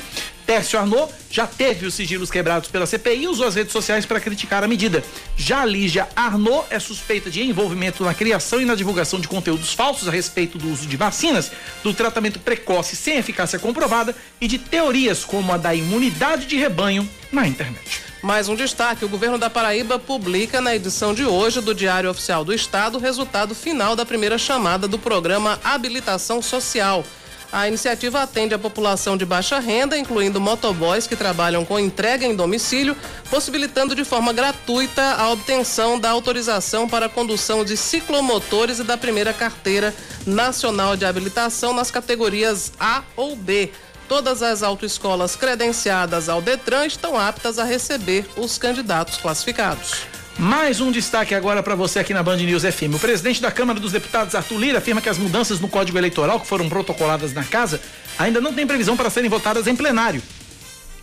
[0.48, 4.18] Tércio Arnaud já teve os sigilos quebrados pela CPI e usou as redes sociais para
[4.18, 5.04] criticar a medida.
[5.36, 10.08] Já Lígia Arnaud é suspeita de envolvimento na criação e na divulgação de conteúdos falsos
[10.08, 15.22] a respeito do uso de vacinas, do tratamento precoce sem eficácia comprovada e de teorias
[15.22, 18.00] como a da imunidade de rebanho na internet.
[18.22, 22.42] Mais um destaque: o governo da Paraíba publica na edição de hoje do Diário Oficial
[22.42, 27.04] do Estado o resultado final da primeira chamada do programa Habilitação Social.
[27.50, 32.36] A iniciativa atende a população de baixa renda, incluindo motoboys que trabalham com entrega em
[32.36, 32.94] domicílio,
[33.30, 38.98] possibilitando de forma gratuita a obtenção da autorização para a condução de ciclomotores e da
[38.98, 39.94] primeira carteira
[40.26, 43.72] nacional de habilitação nas categorias A ou B.
[44.08, 50.06] Todas as autoescolas credenciadas ao Detran estão aptas a receber os candidatos classificados.
[50.38, 52.94] Mais um destaque agora para você aqui na Band News FM.
[52.94, 56.38] O presidente da Câmara dos Deputados, Arthur Lira, afirma que as mudanças no Código Eleitoral
[56.38, 57.80] que foram protocoladas na casa
[58.16, 60.22] ainda não têm previsão para serem votadas em plenário.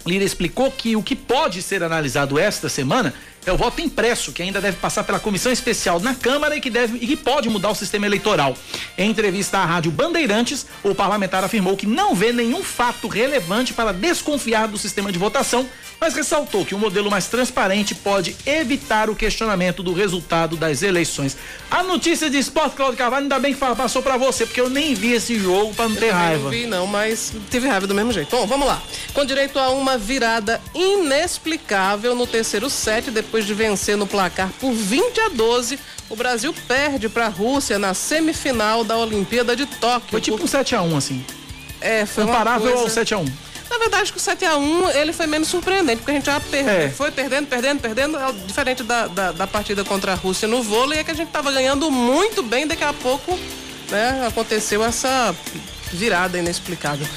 [0.08, 3.14] Lira explicou que o que pode ser analisado esta semana
[3.46, 6.70] é o voto impresso, que ainda deve passar pela comissão especial na Câmara e que,
[6.70, 8.56] deve, e que pode mudar o sistema eleitoral.
[8.98, 13.92] Em entrevista à Rádio Bandeirantes, o parlamentar afirmou que não vê nenhum fato relevante para
[13.92, 15.68] desconfiar do sistema de votação,
[16.00, 21.38] mas ressaltou que um modelo mais transparente pode evitar o questionamento do resultado das eleições.
[21.70, 24.94] A notícia de esporte, Claudio Carvalho, ainda bem que passou para você, porque eu nem
[24.94, 26.44] vi esse jogo para não ter raiva.
[26.44, 28.30] Não vi, não, mas tive raiva do mesmo jeito.
[28.30, 28.82] Bom, vamos lá.
[29.14, 34.72] Com direito a uma virada inexplicável no terceiro set, depois de vencer no placar por
[34.72, 35.80] 20 a 12,
[36.10, 40.12] o Brasil perde para a Rússia na semifinal da Olimpíada de Tóquio.
[40.12, 41.26] Foi tipo um 7 a 1 assim.
[41.82, 42.84] É, foi Comparável coisa...
[42.84, 43.26] ao 7 a 1
[43.70, 46.90] na verdade, que o 7x1 ele foi menos surpreendente, porque a gente já perde, é.
[46.90, 48.18] foi perdendo, perdendo, perdendo.
[48.46, 51.52] Diferente da, da, da, partida contra a Rússia no vôlei, é que a gente estava
[51.52, 53.38] ganhando muito bem, daqui a pouco
[53.90, 55.36] né, aconteceu essa
[55.92, 57.08] virada inexplicável.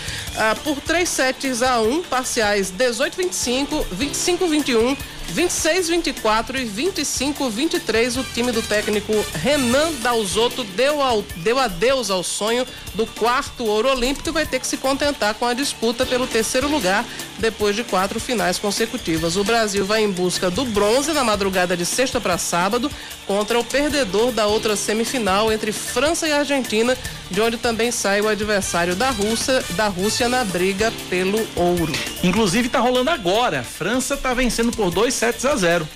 [0.40, 4.96] Ah, por 3 sets a 1, parciais 18-25, 25-21.
[5.34, 12.66] 26-24 e 25-23, o time do técnico Renan Dalzotto deu, ao, deu adeus ao sonho
[12.94, 16.68] do quarto ouro olímpico e vai ter que se contentar com a disputa pelo terceiro
[16.68, 17.04] lugar
[17.38, 19.36] depois de quatro finais consecutivas.
[19.36, 22.90] O Brasil vai em busca do bronze na madrugada de sexta para sábado
[23.26, 26.96] contra o perdedor da outra semifinal entre França e Argentina,
[27.30, 31.92] de onde também sai o adversário da Rússia, da Rússia na briga pelo ouro.
[32.22, 33.62] Inclusive está rolando agora.
[33.62, 35.88] França está vencendo por dois sets a zero.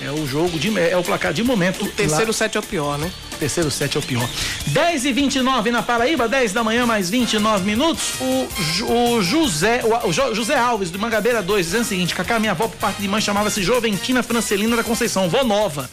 [0.00, 1.84] É o jogo de é o placar de momento.
[1.84, 2.32] O terceiro lá.
[2.32, 3.10] set é o pior, né?
[3.38, 4.28] Terceiro set é o pior.
[4.66, 8.14] 10 e 29 na Paraíba, 10 da manhã, mais 29 minutos.
[8.20, 12.52] O, o José o, o José Alves, do Mangabeira 2, dizendo o seguinte: Cacá, minha
[12.52, 15.88] avó por parte de mãe chamava-se Joventina Francelina da Conceição, vó nova.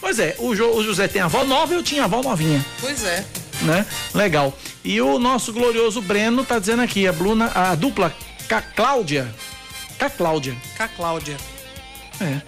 [0.00, 2.22] Pois é, o, jo, o José tem a avó nova e eu tinha a avó
[2.22, 2.64] novinha.
[2.80, 3.24] Pois é.
[3.62, 3.84] Né?
[4.14, 4.56] Legal.
[4.84, 8.14] E o nosso glorioso Breno tá dizendo aqui, a Bruna, a dupla
[8.48, 9.28] K Cláudia.
[9.98, 10.56] K Cláudia.
[10.76, 11.36] K Cláudia.
[12.20, 12.40] É.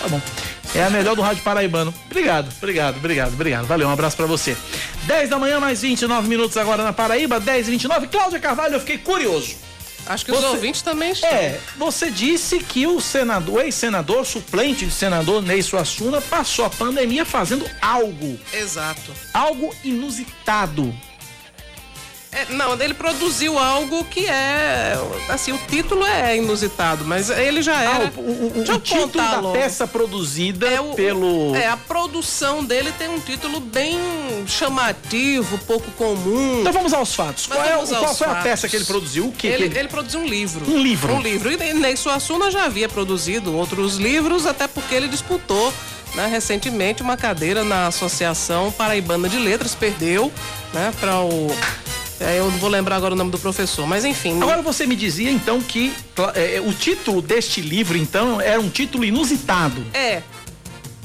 [0.00, 0.20] Tá bom.
[0.74, 1.92] É a melhor do Rádio Paraibano.
[2.06, 3.66] Obrigado, obrigado, obrigado, obrigado.
[3.66, 4.56] Valeu, um abraço para você.
[5.04, 8.06] 10 da manhã, mais 29 minutos agora na Paraíba, 10 e 29.
[8.06, 9.56] Cláudia Carvalho, eu fiquei curioso.
[10.06, 11.28] Acho que você, os ouvintes também estão.
[11.28, 17.24] É, você disse que o senador, ex-senador, suplente de senador Ney Suassuna, passou a pandemia
[17.24, 18.38] fazendo algo.
[18.52, 19.12] Exato.
[19.32, 20.92] Algo inusitado.
[22.34, 24.94] É, não, ele produziu algo que é.
[25.28, 28.06] Assim, o título é inusitado, mas ele já era.
[28.06, 29.52] Ah, o, o, o título da logo.
[29.52, 31.54] peça produzida é o, pelo.
[31.54, 33.98] É, a produção dele tem um título bem
[34.46, 36.60] chamativo, pouco comum.
[36.60, 37.46] Então vamos aos fatos.
[37.46, 38.40] Mas qual, é, qual foi fatos.
[38.40, 39.26] a peça que ele produziu?
[39.26, 39.78] O que ele, que ele...
[39.80, 40.64] ele produziu um livro.
[40.70, 41.12] Um livro.
[41.12, 41.52] Um livro.
[41.52, 45.70] E Ney Suassuna já havia produzido outros livros, até porque ele disputou
[46.14, 50.32] né, recentemente uma cadeira na Associação Paraibana de Letras, perdeu
[50.72, 51.48] né, para o
[52.22, 54.40] é, eu não vou lembrar agora o nome do professor, mas enfim.
[54.40, 55.92] Agora você me dizia então que
[56.34, 59.84] é, o título deste livro, então, era um título inusitado.
[59.92, 60.22] É.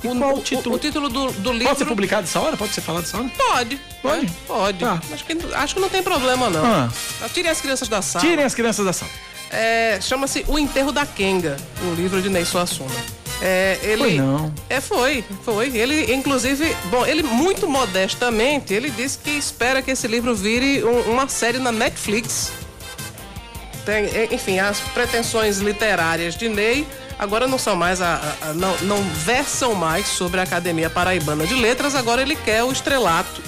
[0.03, 0.75] O, qual o título?
[0.75, 1.67] O, o título do, do, livro.
[1.67, 2.55] Pode ser publicado essa hora?
[2.55, 3.29] Pode ser falado essa hora?
[3.35, 3.81] Pode.
[4.01, 4.25] Pode?
[4.25, 4.79] É, pode.
[4.79, 5.01] Tá.
[5.11, 6.63] Acho, que, acho que não tem problema, não.
[6.63, 6.89] Ah.
[7.33, 8.23] Tirem as crianças da sala.
[8.23, 9.11] Tirem as crianças da sala.
[9.49, 13.16] É, Chama-se O Enterro da Kenga, o livro de Ney Suassuna.
[13.41, 14.53] É, ele, foi não.
[14.69, 15.75] É, foi, foi.
[15.77, 21.11] Ele, inclusive, bom, ele muito modestamente, ele disse que espera que esse livro vire um,
[21.11, 22.51] uma série na Netflix.
[23.85, 26.85] Tem, enfim, as pretensões literárias de Ney
[27.17, 31.47] agora não são mais a, a, a, não, não versam mais sobre a Academia Paraibana
[31.47, 33.41] de Letras, agora ele quer o estrelato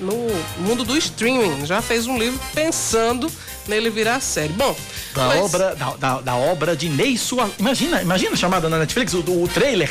[0.00, 0.14] no
[0.58, 1.64] mundo do streaming.
[1.64, 3.30] Já fez um livro pensando
[3.68, 4.52] nele virar série.
[4.52, 4.76] Bom,
[5.14, 5.40] da mas...
[5.40, 7.50] obra da, da, da, obra de Ney Sua.
[7.58, 9.90] Imagina, imagina chamada na Netflix o, o trailer,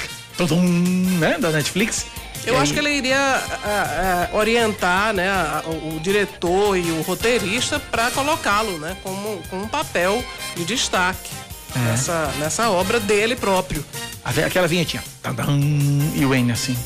[1.19, 2.05] né, da Netflix.
[2.45, 7.79] Eu acho que ele iria a, a, orientar né, a, o, diretor e o roteirista
[7.79, 10.23] para colocá-lo né, como, como um papel
[10.55, 11.31] de destaque
[11.75, 11.79] é.
[11.79, 13.83] nessa, nessa obra dele próprio.
[14.23, 15.03] Aquela vinhetinha.
[16.15, 16.77] E o N assim.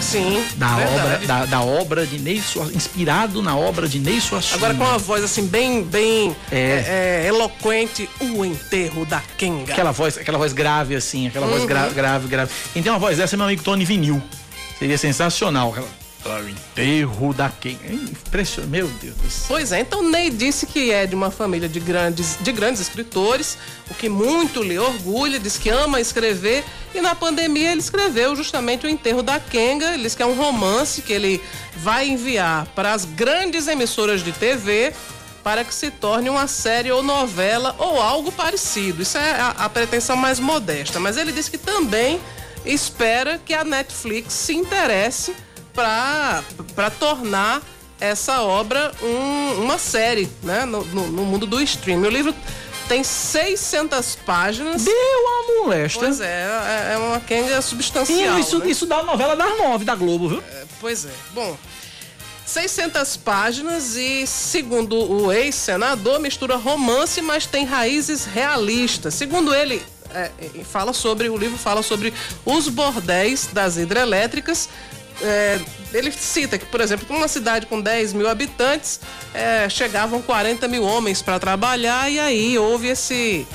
[0.00, 0.44] Sim.
[0.56, 1.00] Da verdade.
[1.00, 4.56] obra, da, da obra de Ney Suassuna, inspirado na obra de Ney Suassuna.
[4.56, 7.22] Agora com uma voz assim bem, bem É.
[7.24, 9.72] é, eloquente, o enterro da Kenga.
[9.72, 11.66] Aquela voz, aquela voz grave assim, aquela voz Uhum.
[11.66, 12.50] gra- grave, grave.
[12.72, 14.22] Quem tem uma voz dessa é meu amigo Tony Vinil.
[14.78, 15.74] Seria sensacional.
[16.22, 17.78] Aquela, "Ah, o enterro da quem?
[17.84, 18.70] É impressionante.
[18.70, 19.44] Meu Deus do céu.
[19.48, 23.58] Pois é, então Ney disse que é de uma família de grandes, de grandes escritores,
[23.90, 26.64] o que muito lhe orgulha, diz que ama escrever,
[26.94, 30.34] e na pandemia ele escreveu justamente o enterro da Kenga, ele diz que é um
[30.34, 31.42] romance que ele
[31.76, 34.92] vai enviar para as grandes emissoras de TV
[35.42, 39.02] para que se torne uma série ou novela ou algo parecido.
[39.02, 42.20] Isso é a, a pretensão mais modesta, mas ele disse que também
[42.64, 45.34] espera que a Netflix se interesse
[45.72, 47.62] para tornar
[48.00, 50.64] essa obra um- uma série, né?
[50.64, 52.06] No, no- no mundo do streaming.
[52.06, 52.34] O livro
[52.88, 54.82] tem 600 páginas.
[54.84, 56.00] Deu uma molesta.
[56.00, 56.26] Pois é,
[56.90, 58.38] é, é uma Kenga substancial.
[58.38, 58.68] Isso, né?
[58.70, 60.42] isso dá a novela das nove da Globo, viu?
[60.80, 61.10] Pois é.
[61.32, 61.56] Bom,
[62.44, 69.14] 600 páginas e, segundo o ex-senador, mistura romance, mas tem raízes realistas.
[69.14, 69.80] Segundo ele,
[70.12, 72.12] é, é, fala sobre o livro fala sobre
[72.44, 74.68] os bordéis das hidrelétricas.
[75.22, 75.60] É,
[75.92, 79.00] ele cita que, por exemplo, uma cidade com 10 mil habitantes
[79.32, 83.46] é, chegavam 40 mil homens para trabalhar e aí houve esse,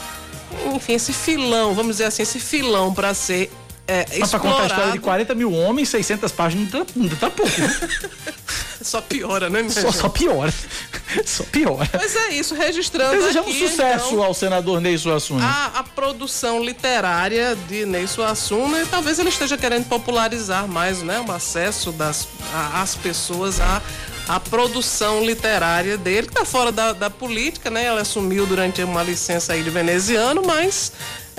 [0.74, 3.52] enfim, esse filão, vamos dizer assim, esse filão para ser
[3.88, 5.02] é, Mas pra contar a história de explorado.
[5.02, 7.52] 40 mil homens, 600 páginas, ainda tá, ainda tá pouco.
[7.52, 7.70] viu?
[8.80, 10.54] Só piora, né, só, só piora.
[11.26, 11.90] Só piora.
[11.94, 15.44] Mas é isso, registrando Desejamos aqui, sucesso então, ao senador Ney Suassuna.
[15.44, 21.20] a, a produção literária de Ney Suassuna e talvez ele esteja querendo popularizar mais né,
[21.28, 23.82] o acesso das a- às pessoas à,
[24.30, 27.84] à produção literária dele, que está fora da, da política, né?
[27.86, 30.92] Ela assumiu durante uma licença aí de veneziano, mas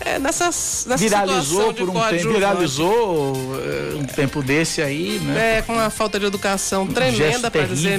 [0.05, 5.59] é, nessas, nessa Viralizou por um tempo, viralizou eh, um tempo desse aí, né?
[5.59, 7.99] É, com uma falta de educação tremenda, gesto para dizer,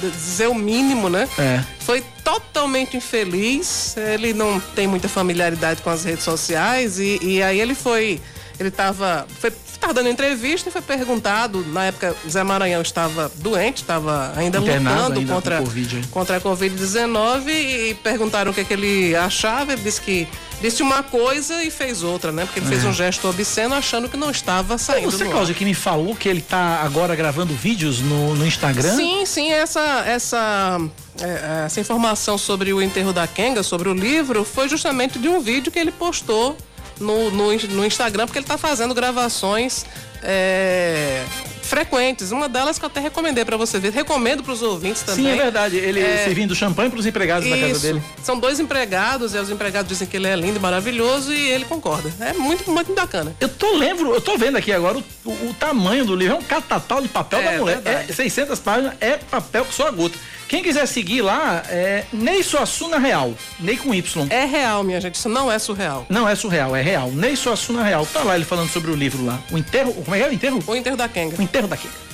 [0.00, 1.28] dizer o mínimo, né?
[1.38, 1.62] É.
[1.80, 3.96] Foi totalmente infeliz.
[3.96, 8.20] Ele não tem muita familiaridade com as redes sociais e, e aí ele foi.
[8.58, 9.26] Ele estava.
[9.38, 11.64] Foi tava dando entrevista e foi perguntado.
[11.66, 16.40] Na época, Zé Maranhão estava doente, estava ainda Internado lutando ainda contra, Covid, contra a
[16.40, 19.72] Covid-19 e perguntaram o que, é que ele achava.
[19.72, 20.26] Ele disse que
[20.60, 22.44] disse uma coisa e fez outra, né?
[22.44, 22.88] Porque ele fez É.
[22.88, 25.10] um gesto obsceno achando que não estava saindo.
[25.10, 25.24] você.
[25.26, 28.96] Cláudia, que me falou que ele tá agora gravando vídeos no, no Instagram?
[28.96, 30.80] Sim, sim, essa, essa,
[31.20, 35.40] é, essa informação sobre o enterro da Kenga, sobre o livro, foi justamente de um
[35.40, 36.56] vídeo que ele postou
[36.98, 39.84] no, no, no Instagram, porque ele está fazendo gravações
[40.22, 41.22] é,
[41.66, 42.30] frequentes.
[42.32, 43.92] Uma delas que eu até recomendei para você ver.
[43.92, 45.24] Recomendo para os ouvintes também.
[45.26, 45.76] Sim, é verdade.
[45.76, 47.80] Ele É, servindo champanhe para os empregados da casa isso.
[47.82, 48.02] dele.
[48.22, 51.64] São dois empregados, e os empregados dizem que ele é lindo e maravilhoso e ele
[51.64, 52.12] concorda.
[52.20, 53.34] É muito, muito bacana.
[53.40, 56.34] Eu tô lembro, eu tô vendo aqui agora o, o- o tamanho do livro.
[56.36, 57.80] É um catatal de papel É, da mulher.
[57.80, 58.10] verdade.
[58.10, 60.16] É 600 páginas, é papel que só a gota.
[60.48, 63.34] Quem quiser seguir lá, é Ney Suassuna Real.
[63.58, 64.26] Ney com Y.
[64.30, 66.06] É real, minha gente, isso não é surreal.
[66.08, 67.10] Não é surreal, é real.
[67.10, 68.06] Ney Suassuna Real.
[68.06, 69.40] Tá lá ele falando sobre o livro lá.
[69.50, 69.92] O enterro.
[69.92, 70.62] Como é que é o enterro?
[70.64, 71.36] O enterro da Kenga.
[71.36, 72.06] O enterro da Kenga.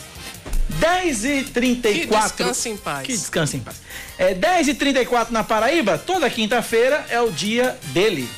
[0.80, 3.06] 10 e 34 Que descanse em paz.
[3.06, 3.76] Que descanse em paz.
[4.18, 8.28] É 10 e 34 na Paraíba, toda quinta-feira é o dia dele.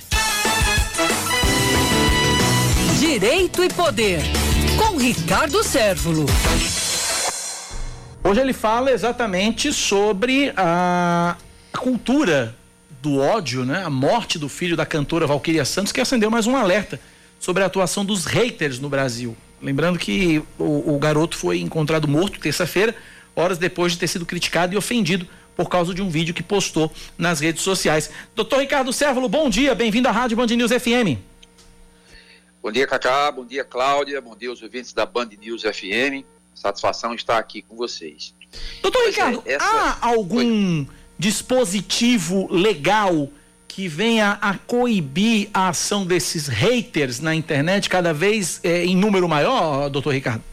[2.98, 4.20] Direito e Poder,
[4.76, 6.26] com Ricardo Sérvulo.
[8.26, 11.36] Hoje ele fala exatamente sobre a
[11.78, 12.56] cultura
[13.02, 13.84] do ódio, né?
[13.84, 16.98] A morte do filho da cantora Valquíria Santos, que acendeu mais um alerta
[17.38, 19.36] sobre a atuação dos haters no Brasil.
[19.60, 22.96] Lembrando que o, o garoto foi encontrado morto terça-feira,
[23.36, 26.90] horas depois de ter sido criticado e ofendido por causa de um vídeo que postou
[27.18, 28.10] nas redes sociais.
[28.34, 31.20] Doutor Ricardo Sérvulo, bom dia, bem-vindo à Rádio Band News FM.
[32.62, 33.30] Bom dia, Cacá.
[33.30, 34.18] Bom dia, Cláudia.
[34.22, 36.24] Bom dia aos ouvintes da Band News FM.
[36.54, 38.34] Satisfação estar aqui com vocês.
[38.82, 39.64] Doutor Pois é, Ricardo, essa-
[40.00, 40.86] há algum
[41.18, 43.28] dispositivo legal
[43.66, 49.28] que venha a coibir a ação desses haters na internet cada vez eh, em número
[49.28, 50.44] maior, doutor Ricardo?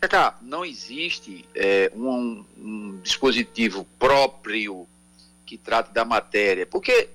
[0.00, 4.86] Cacá, não existe é, um, um dispositivo próprio
[5.44, 7.08] que trate da matéria, porque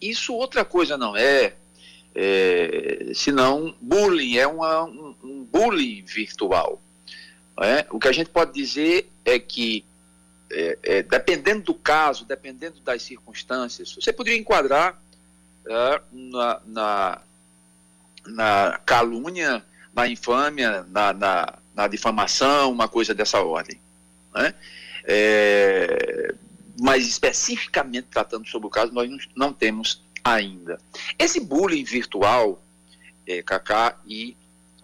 [0.00, 1.54] isso outra coisa não é,
[2.14, 6.81] é senão bullying, é uma- um, um bullying virtual.
[7.64, 7.86] É?
[7.90, 9.84] O que a gente pode dizer é que,
[10.50, 15.00] é, é, dependendo do caso, dependendo das circunstâncias, você poderia enquadrar
[15.66, 17.22] é, na, na,
[18.26, 23.80] na calúnia, na infâmia, na, na, na difamação, uma coisa dessa ordem.
[24.34, 24.54] né?
[25.04, 26.34] É,
[26.80, 30.78] mas especificamente tratando sobre o caso, nós não, não temos ainda.
[31.18, 32.62] Esse bullying virtual,
[33.26, 34.36] é, Cacá e,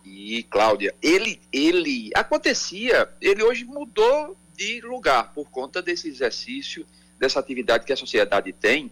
[0.09, 6.87] e Cláudia, ele, ele acontecia, ele hoje mudou de lugar por conta desse exercício,
[7.19, 8.91] dessa atividade que a sociedade tem,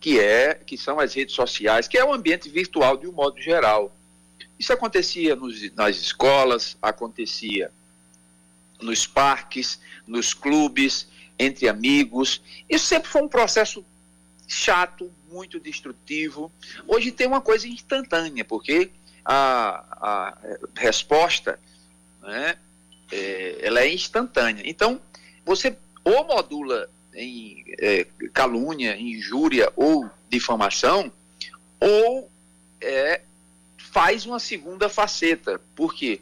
[0.00, 3.40] que é que são as redes sociais, que é o ambiente virtual de um modo
[3.40, 3.94] geral.
[4.58, 7.70] Isso acontecia nos, nas escolas, acontecia
[8.80, 11.08] nos parques, nos clubes,
[11.38, 12.40] entre amigos.
[12.68, 13.84] Isso sempre foi um processo
[14.46, 16.52] chato, muito destrutivo.
[16.86, 18.90] Hoje tem uma coisa instantânea, porque
[19.26, 20.38] a, a
[20.76, 21.58] resposta
[22.22, 22.56] né,
[23.10, 24.62] é, ela é instantânea.
[24.64, 25.00] Então,
[25.44, 31.10] você ou modula em é, calúnia, injúria ou difamação,
[31.80, 32.30] ou
[32.80, 33.22] é,
[33.76, 35.60] faz uma segunda faceta.
[35.74, 36.20] Por quê?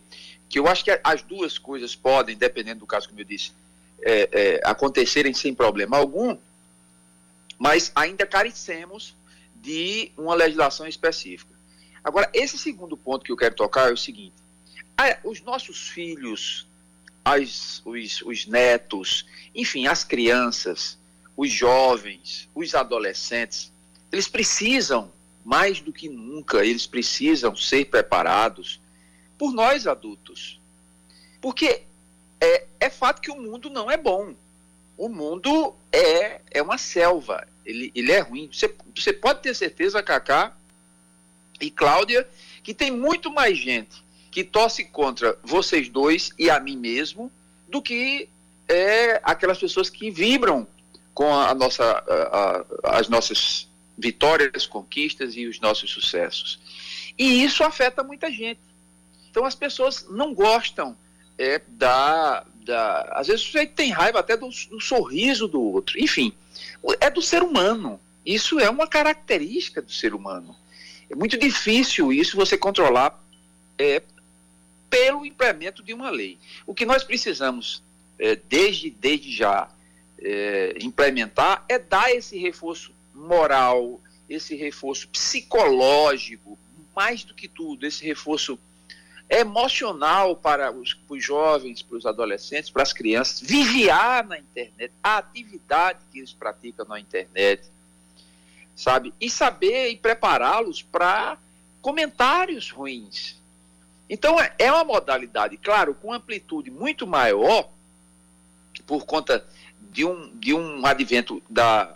[0.49, 3.53] Que eu acho que as duas coisas podem, dependendo do caso, como eu disse,
[4.01, 6.39] é, é, acontecerem sem problema algum,
[7.59, 9.15] mas ainda carecemos
[9.57, 11.54] de uma legislação específica.
[12.05, 14.35] Agora, esse segundo ponto que eu quero tocar é o seguinte:
[15.25, 16.67] os nossos filhos,
[17.25, 20.99] as, os, os netos, enfim, as crianças,
[21.35, 23.73] os jovens, os adolescentes,
[24.13, 25.11] eles precisam,
[25.43, 28.81] mais do que nunca, eles precisam ser preparados
[29.39, 30.61] por nós adultos.
[31.41, 31.83] Porque
[32.41, 34.35] é, é fato que o mundo não é bom.
[34.97, 38.49] O mundo é, é uma selva, ele, ele é ruim.
[38.53, 40.57] Você, você pode ter certeza, Cacá
[41.61, 42.27] e Cláudia,
[42.63, 47.31] que tem muito mais gente que torce contra vocês dois e a mim mesmo
[47.69, 48.29] do que
[48.69, 50.67] é, aquelas pessoas que vibram
[51.15, 56.59] com a nossa, a, a, as nossas vitórias, conquistas e os nossos sucessos.
[57.17, 58.61] E isso afeta muita gente.
[59.31, 60.97] Então as pessoas não gostam
[61.39, 63.13] é, da, da.
[63.13, 65.97] Às vezes você tem raiva até do, do sorriso do outro.
[66.01, 66.33] Enfim,
[67.01, 68.01] é do ser humano.
[68.27, 70.57] Isso é uma característica do ser humano.
[71.09, 73.23] É muito difícil isso você controlar
[73.79, 74.03] é,
[74.89, 76.39] pelo implemento de uma lei.
[76.67, 77.83] O que nós precisamos,
[78.19, 79.69] é, desde, desde já,
[80.19, 86.59] é, implementar é dar esse reforço moral, esse reforço psicológico,
[86.95, 88.59] mais do que tudo, esse reforço
[89.29, 94.93] emocional para os, para os jovens, para os adolescentes, para as crianças, vigiar na internet,
[95.03, 97.63] a atividade que eles praticam na internet,
[98.75, 99.15] sabe?
[99.21, 101.39] E saber e prepará-los para
[101.81, 103.41] comentários ruins.
[104.09, 107.71] Então, é, é uma modalidade, claro, com amplitude muito maior,
[108.87, 109.47] por conta
[109.81, 111.95] de um, de um advento da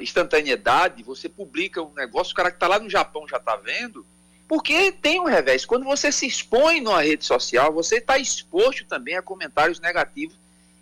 [0.00, 4.04] instantaneidade, você publica um negócio, o cara que está lá no Japão já está vendo,
[4.48, 5.64] porque tem um revés.
[5.64, 10.36] Quando você se expõe numa rede social, você está exposto também a comentários negativos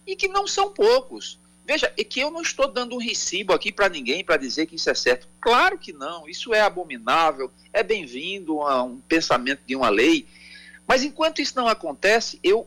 [0.07, 1.39] e que não são poucos.
[1.71, 4.75] Veja, é que eu não estou dando um recibo aqui para ninguém para dizer que
[4.75, 5.29] isso é certo.
[5.41, 10.27] Claro que não, isso é abominável, é bem-vindo a um pensamento de uma lei.
[10.85, 12.67] Mas enquanto isso não acontece, eu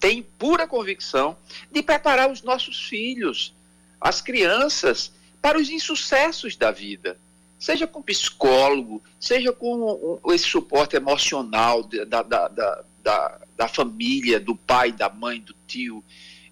[0.00, 1.36] tem pura convicção
[1.70, 3.52] de preparar os nossos filhos,
[4.00, 7.20] as crianças, para os insucessos da vida.
[7.58, 14.56] Seja com psicólogo, seja com esse suporte emocional da, da, da, da, da família, do
[14.56, 16.02] pai, da mãe, do tio,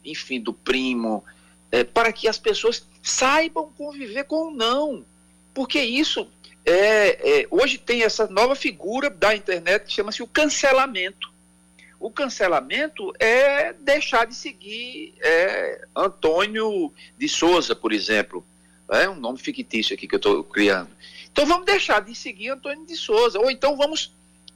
[0.04, 1.24] enfim, do primo,
[1.71, 5.05] é, para que as pessoas saibam conviver com o não.
[5.55, 6.29] Porque isso,
[6.64, 11.35] é, é, hoje tem essa nova figura da internet que chama-se o cancelamento
[11.99, 18.47] o cancelamento é deixar de seguir é, Antônio de Souza, por exemplo.
[18.91, 20.91] É um nome fictício aqui que eu estou criando.
[21.33, 24.12] Então vamos deixar de seguir Antônio de Souza, ou então vamos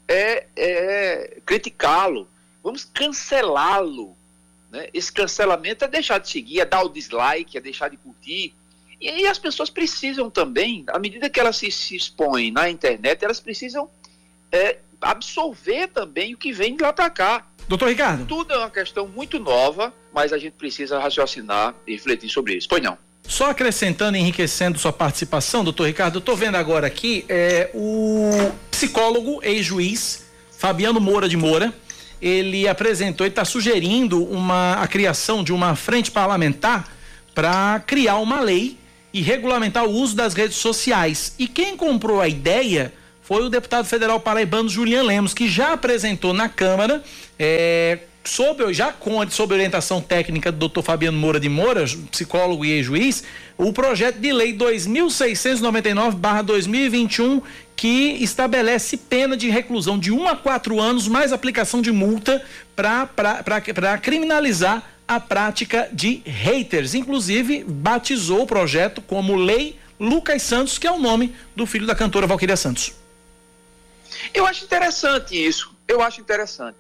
[0.07, 2.29] é, é, criticá-lo,
[2.63, 4.17] vamos cancelá-lo.
[4.71, 4.89] Né?
[4.95, 8.55] Esse cancelamento é deixar de seguir, é dar o dislike, é deixar de curtir.
[9.01, 13.25] E aí as pessoas precisam também, à medida que elas se, se expõem na internet,
[13.25, 13.89] elas precisam
[14.53, 17.47] é, absorver também o que vem de lá para cá.
[17.67, 18.27] Doutor Ricardo.
[18.27, 22.69] Tudo é uma questão muito nova, mas a gente precisa raciocinar e refletir sobre isso.
[22.69, 22.99] Pois não.
[23.23, 29.41] Só acrescentando, enriquecendo sua participação, doutor Ricardo, eu estou vendo agora aqui é, o psicólogo,
[29.43, 30.27] ex-juiz,
[30.59, 31.73] Fabiano Moura de Moura,
[32.21, 36.93] ele apresentou e está sugerindo uma, a criação de uma frente parlamentar
[37.35, 38.77] para criar uma lei
[39.13, 41.35] e regulamentar o uso das redes sociais.
[41.39, 42.93] E quem comprou a ideia
[43.23, 47.03] foi o deputado federal paraibano Julian Lemos, que já apresentou na Câmara,
[47.39, 52.71] é, sob, já com, sob orientação técnica do doutor Fabiano Moura de Moura, psicólogo e
[52.73, 53.25] ex-juiz,
[53.57, 57.43] o projeto de lei 2699-2021,
[57.81, 62.45] que estabelece pena de reclusão de 1 um a 4 anos, mais aplicação de multa
[62.77, 66.95] para criminalizar a prática de haters.
[66.95, 71.95] Inclusive, batizou o projeto como Lei Lucas Santos, que é o nome do filho da
[71.95, 72.93] cantora Valquíria Santos.
[74.35, 76.77] Eu acho interessante isso, eu acho interessante.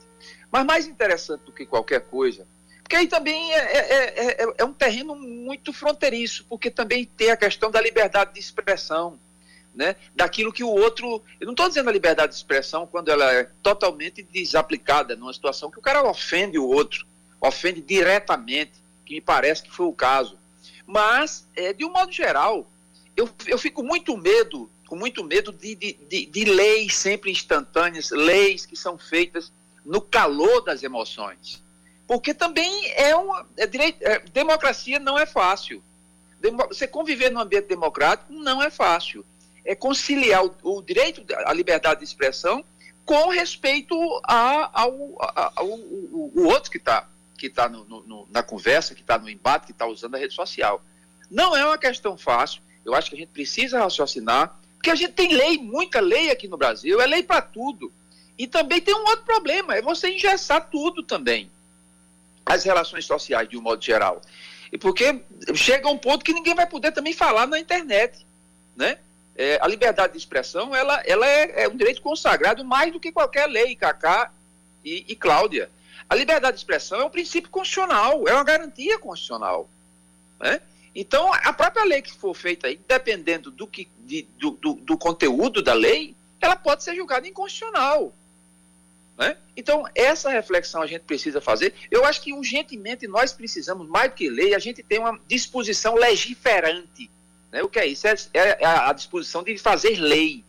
[0.52, 2.46] Mas mais interessante do que qualquer coisa,
[2.82, 7.38] porque aí também é, é, é, é um terreno muito fronteiriço, porque também tem a
[7.38, 9.18] questão da liberdade de expressão,
[9.74, 9.96] né?
[10.14, 11.22] daquilo que o outro.
[11.40, 15.70] Eu não estou dizendo a liberdade de expressão quando ela é totalmente desaplicada numa situação
[15.70, 17.06] que o cara ofende o outro,
[17.40, 18.72] ofende diretamente,
[19.04, 20.38] que me parece que foi o caso.
[20.86, 22.66] Mas, é, de um modo geral,
[23.16, 28.10] eu, eu fico muito medo, com muito medo de, de, de, de leis sempre instantâneas,
[28.10, 29.52] leis que são feitas
[29.84, 31.62] no calor das emoções.
[32.06, 33.46] Porque também é uma.
[33.56, 35.80] É direito, é, democracia não é fácil.
[36.40, 39.24] Demo, você conviver num ambiente democrático não é fácil.
[39.64, 42.64] É conciliar o, o direito à liberdade de expressão
[43.04, 47.08] com respeito a, ao, ao, ao, ao outro que está
[47.40, 50.34] que tá no, no, na conversa, que está no embate, que está usando a rede
[50.34, 50.84] social.
[51.30, 52.60] Não é uma questão fácil.
[52.84, 56.46] Eu acho que a gente precisa raciocinar, porque a gente tem lei, muita lei aqui
[56.46, 57.90] no Brasil, é lei para tudo.
[58.36, 61.50] E também tem um outro problema, é você engessar tudo também
[62.44, 64.20] as relações sociais de um modo geral.
[64.70, 65.20] E porque
[65.54, 68.26] chega um ponto que ninguém vai poder também falar na internet,
[68.76, 68.98] né?
[69.40, 73.10] É, a liberdade de expressão, ela, ela é, é, um direito consagrado mais do que
[73.10, 74.30] qualquer lei, Cacá
[74.84, 75.70] e, e Cláudia.
[76.06, 79.66] A liberdade de expressão é um princípio constitucional, é uma garantia constitucional.
[80.38, 80.60] Né?
[80.94, 84.98] Então, a própria lei que for feita aí, dependendo do, que, de, do, do, do
[84.98, 88.14] conteúdo da lei, ela pode ser julgada inconstitucional.
[89.16, 89.38] Né?
[89.56, 91.72] Então, essa reflexão a gente precisa fazer.
[91.90, 95.94] Eu acho que urgentemente nós precisamos, mais do que lei, a gente tem uma disposição
[95.94, 97.08] legiferante.
[97.52, 97.62] Né?
[97.62, 98.06] O que é isso?
[98.06, 100.44] É, é a disposição de fazer lei.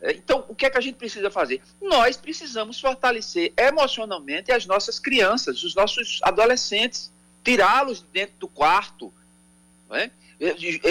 [0.00, 1.62] É, então, o que é que a gente precisa fazer?
[1.80, 7.12] Nós precisamos fortalecer emocionalmente as nossas crianças, os nossos adolescentes,
[7.44, 9.12] tirá-los de dentro do quarto,
[9.88, 10.10] né?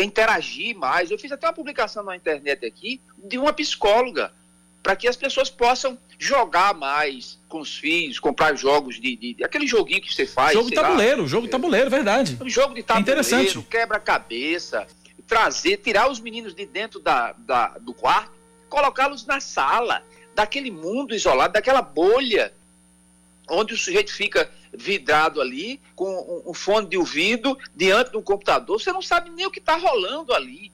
[0.03, 1.11] interagir mais.
[1.11, 4.33] Eu fiz até uma publicação na internet aqui de uma psicóloga
[4.81, 9.43] para que as pessoas possam jogar mais com os filhos, comprar jogos de, de, de
[9.43, 10.53] aquele joguinho que você faz.
[10.53, 12.37] Jogo de tabuleiro, lá, jogo de tabuleiro, verdade.
[12.41, 14.87] Um jogo de tabuleiro, é quebra-cabeça,
[15.27, 18.31] trazer, tirar os meninos de dentro da, da do quarto,
[18.69, 20.03] colocá-los na sala,
[20.33, 22.53] daquele mundo isolado, daquela bolha,
[23.49, 26.09] onde o sujeito fica vidrado ali, com
[26.45, 29.59] um, um fone de ouvido, diante de um computador, você não sabe nem o que
[29.59, 30.71] está rolando ali.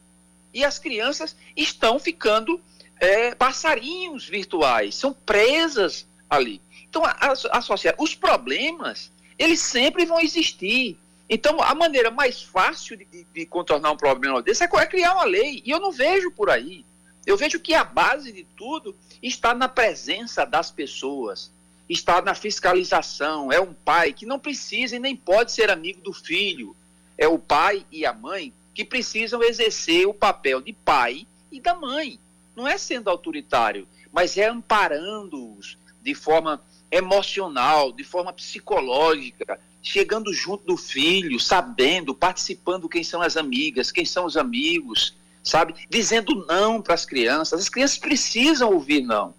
[0.53, 2.59] E as crianças estão ficando
[2.99, 6.61] é, passarinhos virtuais, são presas ali.
[6.89, 7.03] Então,
[7.51, 10.97] associar os problemas, eles sempre vão existir.
[11.33, 15.13] Então, a maneira mais fácil de, de, de contornar um problema desse é, é criar
[15.13, 15.63] uma lei.
[15.65, 16.85] E eu não vejo por aí.
[17.25, 18.93] Eu vejo que a base de tudo
[19.23, 21.49] está na presença das pessoas,
[21.87, 23.49] está na fiscalização.
[23.49, 26.75] É um pai que não precisa e nem pode ser amigo do filho.
[27.17, 31.73] É o pai e a mãe que precisam exercer o papel de pai e da
[31.73, 32.19] mãe
[32.53, 40.65] não é sendo autoritário, mas é amparando-os de forma emocional, de forma psicológica, chegando junto
[40.65, 45.73] do filho, sabendo, participando quem são as amigas, quem são os amigos, sabe?
[45.89, 47.61] Dizendo não para as crianças.
[47.61, 49.33] As crianças precisam ouvir não.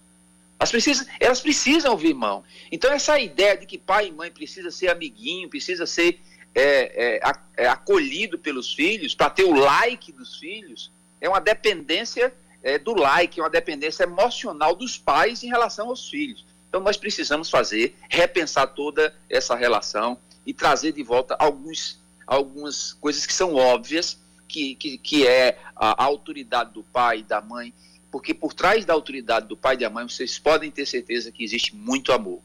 [0.59, 2.43] Elas precisam, elas precisam ouvir não.
[2.71, 6.19] Então, essa ideia de que pai e mãe precisa ser amiguinho, precisa ser
[6.55, 12.33] é, é, é, acolhido pelos filhos, para ter o like dos filhos, é uma dependência
[12.61, 16.45] é, do like, uma dependência emocional dos pais em relação aos filhos.
[16.69, 23.25] Então nós precisamos fazer, repensar toda essa relação e trazer de volta alguns, algumas coisas
[23.25, 24.17] que são óbvias,
[24.47, 27.73] que, que, que é a, a autoridade do pai e da mãe,
[28.11, 31.43] porque por trás da autoridade do pai e da mãe, vocês podem ter certeza que
[31.43, 32.39] existe muito amor,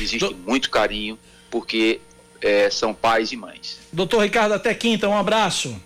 [0.00, 0.36] existe Do...
[0.36, 1.18] muito carinho,
[1.50, 2.00] porque
[2.40, 3.78] é, são pais e mães.
[3.92, 5.78] Doutor Ricardo, até quinta, um abraço.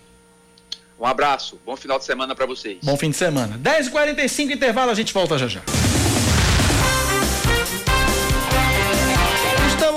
[0.99, 2.79] Um abraço, bom final de semana para vocês.
[2.83, 3.57] Bom fim de semana.
[3.57, 5.61] 10h45, intervalo, a gente volta já já.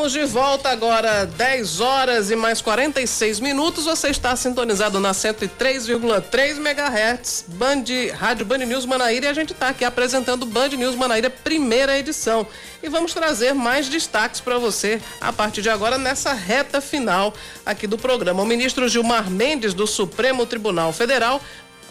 [0.03, 3.85] Estamos de volta agora, 10 horas e mais 46 minutos.
[3.85, 9.69] Você está sintonizado na 103,3 MHz, Band, Rádio Band News Manaíra, e a gente está
[9.69, 12.45] aqui apresentando Band News Manaíra, primeira edição.
[12.83, 17.33] E vamos trazer mais destaques para você a partir de agora nessa reta final
[17.65, 18.43] aqui do programa.
[18.43, 21.41] O ministro Gilmar Mendes, do Supremo Tribunal Federal,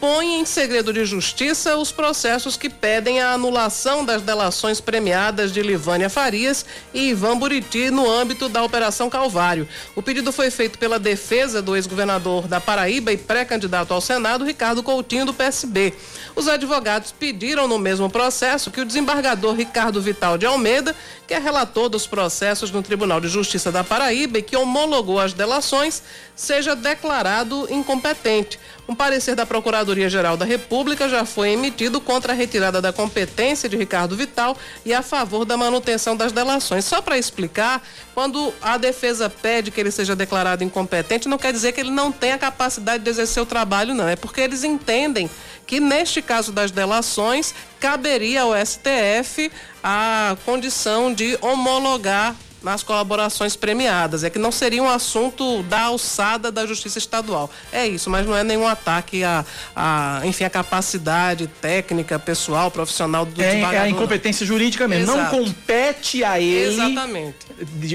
[0.02, 5.62] põe em segredo de justiça os processos que pedem a anulação das delações premiadas de
[5.62, 9.68] Livânia Farias e Ivan Buriti no âmbito da Operação Calvário.
[9.96, 14.82] O pedido foi feito pela defesa do ex-governador da Paraíba e pré-candidato ao Senado, Ricardo
[14.82, 15.94] Coutinho, do PSB.
[16.36, 20.96] Os advogados pediram no mesmo processo que o desembargador Ricardo Vital de Almeida,
[21.28, 25.34] que é relator dos processos no Tribunal de Justiça da Paraíba e que homologou as
[25.34, 26.02] delações,
[26.36, 28.60] seja declarado incompetente.
[28.88, 33.70] Um parecer da Procuradoria Procuradoria-Geral da República já foi emitido contra a retirada da competência
[33.70, 36.86] de Ricardo Vital e a favor da manutenção das delações.
[36.86, 37.82] Só para explicar,
[38.14, 42.12] quando a defesa pede que ele seja declarado incompetente, não quer dizer que ele não
[42.12, 44.08] tenha capacidade de exercer o trabalho, não.
[44.08, 45.30] É porque eles entendem
[45.66, 49.52] que neste caso das delações caberia ao STF
[49.84, 54.24] a condição de homologar nas colaborações premiadas.
[54.24, 57.50] É que não seria um assunto da alçada da Justiça Estadual.
[57.72, 63.26] É isso, mas não é nenhum ataque a, a enfim, a capacidade técnica, pessoal, profissional
[63.26, 65.14] do é, é a incompetência jurídica mesmo.
[65.14, 65.36] Exato.
[65.36, 67.38] Não compete a ele Exatamente.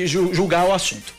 [0.07, 1.16] julgar o assunto.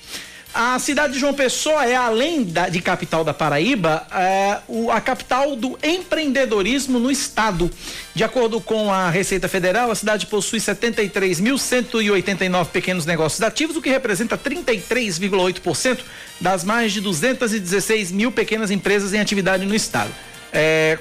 [0.53, 4.99] A cidade de João Pessoa é, além da, de capital da Paraíba, é, o, a
[4.99, 7.69] capital do empreendedorismo no estado.
[8.15, 13.89] De acordo com a Receita Federal, a cidade possui 73.189 pequenos negócios ativos, o que
[13.89, 15.99] representa 33,8%
[16.41, 20.11] das mais de 216 mil pequenas empresas em atividade no estado.
[20.51, 20.97] É,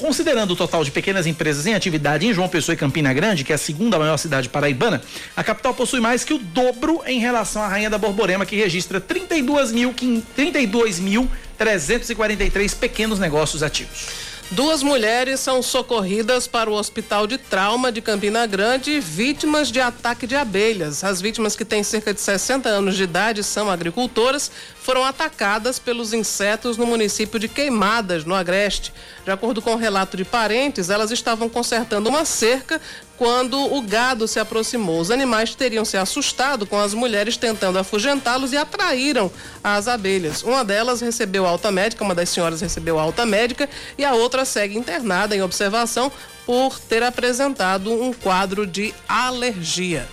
[0.00, 3.52] considerando o total de pequenas empresas em atividade em João Pessoa e Campina Grande, que
[3.52, 5.02] é a segunda maior cidade paraibana,
[5.36, 9.00] a capital possui mais que o dobro em relação à Rainha da Borborema, que registra
[9.00, 9.94] 32 mil,
[10.34, 14.26] 32 mil 343 pequenos negócios ativos.
[14.52, 20.24] Duas mulheres são socorridas para o Hospital de Trauma de Campina Grande, vítimas de ataque
[20.24, 21.02] de abelhas.
[21.02, 24.48] As vítimas, que têm cerca de 60 anos de idade, são agricultoras,
[24.80, 28.92] foram atacadas pelos insetos no município de Queimadas, no Agreste.
[29.24, 32.80] De acordo com o relato de parentes, elas estavam consertando uma cerca
[33.16, 35.00] quando o gado se aproximou.
[35.00, 39.30] Os animais teriam se assustado com as mulheres tentando afugentá-los e atraíram
[39.62, 40.42] as abelhas.
[40.42, 44.76] Uma delas recebeu alta médica, uma das senhoras recebeu alta médica e a outra segue
[44.76, 46.10] internada em observação
[46.44, 50.06] por ter apresentado um quadro de alergia.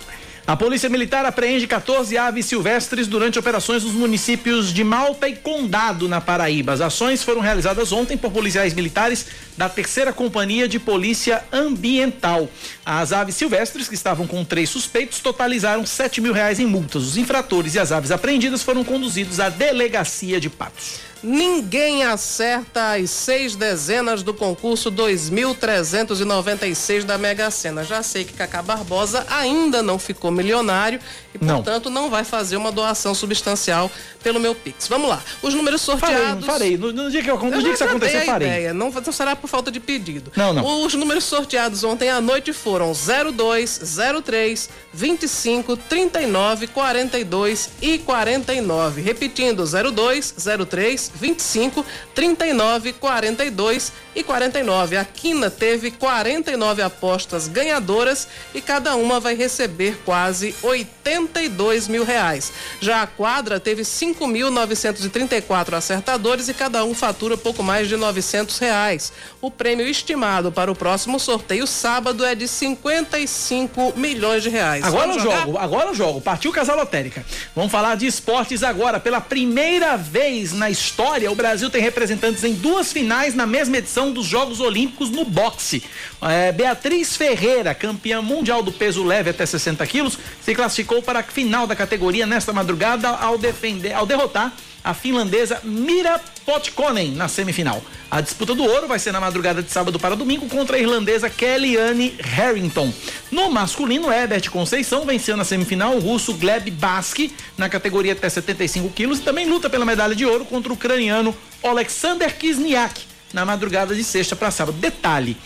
[0.46, 6.06] A Polícia Militar apreende 14 aves silvestres durante operações nos municípios de Malta e Condado,
[6.06, 6.74] na Paraíba.
[6.74, 9.24] As ações foram realizadas ontem por policiais militares
[9.56, 12.46] da terceira companhia de polícia ambiental.
[12.84, 17.04] As aves silvestres, que estavam com três suspeitos, totalizaram 7 mil reais em multas.
[17.04, 21.13] Os infratores e as aves apreendidas foram conduzidos à delegacia de Patos.
[21.24, 27.82] Ninguém acerta as seis dezenas do concurso 2.396 da Mega Sena.
[27.82, 31.00] Já sei que Cacá Barbosa ainda não ficou milionário
[31.34, 31.54] e, Não.
[31.56, 33.90] portanto, não vai fazer uma doação substancial
[34.22, 34.86] pelo meu Pix.
[34.86, 35.22] Vamos lá.
[35.40, 36.44] Os números sorteados.
[36.44, 36.78] Farei, farei.
[36.78, 38.48] No, no dia que, eu, no Eu dia que isso acontecer, farei.
[38.48, 38.74] Ideia.
[38.74, 40.30] Não, não será por falta de pedido.
[40.36, 40.84] Não, não.
[40.84, 43.80] Os números sorteados ontem à noite foram 02,
[44.22, 49.00] 03, 25, 39, 42 e 49.
[49.00, 50.34] Repetindo, 02,
[50.68, 51.84] 03, 25,
[52.14, 54.96] 39, 42 e 49.
[54.96, 62.52] A Quina teve 49 apostas ganhadoras e cada uma vai receber quase 82 mil reais.
[62.80, 69.12] Já a quadra teve 5.934 acertadores e cada um fatura pouco mais de 900 reais.
[69.40, 74.84] O prêmio estimado para o próximo sorteio sábado é de 55 milhões de reais.
[74.84, 75.40] Agora jogar?
[75.40, 76.20] jogo, agora eu jogo.
[76.20, 77.24] Partiu Casal Lotérica.
[77.54, 79.00] Vamos falar de esportes agora.
[79.00, 84.10] Pela primeira vez na história, o Brasil tem representantes em duas finais na mesma edição
[84.10, 85.82] dos Jogos Olímpicos no boxe.
[86.22, 91.22] É, Beatriz Ferreira, campeã mundial do peso leve até 60 quilos, se classificou para a
[91.22, 94.50] final da categoria nesta madrugada ao, defender, ao derrotar
[94.84, 97.82] a finlandesa Mira Potkonen na semifinal.
[98.10, 101.30] A disputa do ouro vai ser na madrugada de sábado para domingo contra a irlandesa
[101.30, 102.92] Kellyanne Harrington.
[103.30, 108.90] No masculino, Herbert Conceição venceu na semifinal o russo Gleb Baski na categoria até 75
[108.90, 113.00] quilos e também luta pela medalha de ouro contra o ucraniano Alexander Kizniak
[113.32, 114.76] na madrugada de sexta para sábado.
[114.76, 115.36] Detalhe: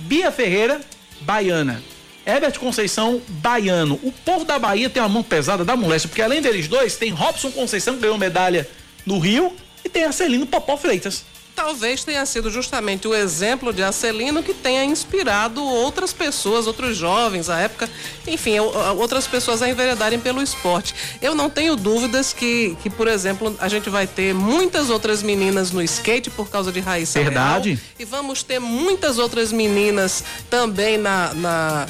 [0.00, 0.80] Bia Ferreira,
[1.22, 1.82] baiana.
[2.24, 3.98] Herbert Conceição, baiano.
[4.02, 7.10] O povo da Bahia tem uma mão pesada da moléstia, porque além deles dois, tem
[7.10, 8.68] Robson Conceição, que ganhou medalha
[9.04, 9.52] no Rio,
[9.84, 11.24] e tem Arcelino Popó Freitas.
[11.54, 17.50] Talvez tenha sido justamente o exemplo de Acelino que tenha inspirado outras pessoas, outros jovens
[17.50, 17.90] à época,
[18.26, 20.94] enfim, outras pessoas a enveredarem pelo esporte.
[21.20, 25.70] Eu não tenho dúvidas que, que, por exemplo, a gente vai ter muitas outras meninas
[25.70, 27.70] no skate por causa de Raíssa Verdade.
[27.70, 31.86] Leal, e vamos ter muitas outras meninas também na, na,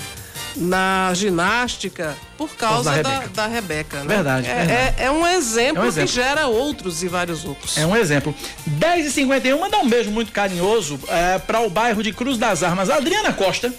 [0.56, 3.30] na ginástica por causa da da, Rebeca.
[3.34, 3.96] da Rebeca.
[4.00, 4.14] né?
[4.14, 4.72] Verdade, É, verdade.
[5.00, 6.12] é- é um exemplo É um que exemplo.
[6.12, 7.76] gera outros e vários outros.
[7.78, 8.34] É um exemplo.
[8.66, 10.98] 10h51, mandar um beijo muito carinhoso
[11.46, 12.90] para o bairro de Cruz das Armas.
[12.90, 13.72] A Adriana Costa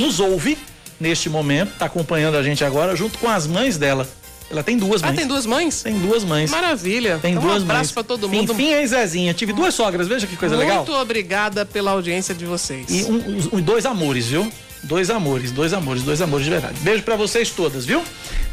[0.00, 0.56] nos ouve
[0.98, 4.08] neste momento, está acompanhando a gente agora, junto com as mães dela.
[4.48, 5.18] Ela tem duas Ah, mães.
[5.18, 5.82] tem duas mães?
[5.82, 6.48] Tem duas mães.
[6.52, 7.18] Maravilha.
[7.20, 7.92] Tem Então, duas um abraço mães.
[7.92, 8.52] pra todo mundo.
[8.52, 9.34] Enfim, e Zezinha.
[9.34, 10.76] Tive duas sogras, veja que coisa legal.
[10.76, 12.86] Muito obrigada pela audiência de vocês.
[12.88, 14.48] E um- um- dois amores, viu?
[14.82, 16.78] Dois amores, dois amores, dois amores de verdade.
[16.80, 18.02] Beijo pra vocês todas, viu?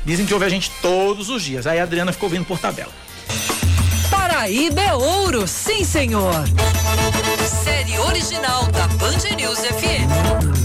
[0.06, 1.68] Dizem que ouve a gente todos os dias.
[1.68, 2.92] Aí a Adriana ficou vindo por tabela.
[4.10, 6.44] Paraíba é ouro, sim senhor.
[7.64, 10.64] Série original da Band News FM.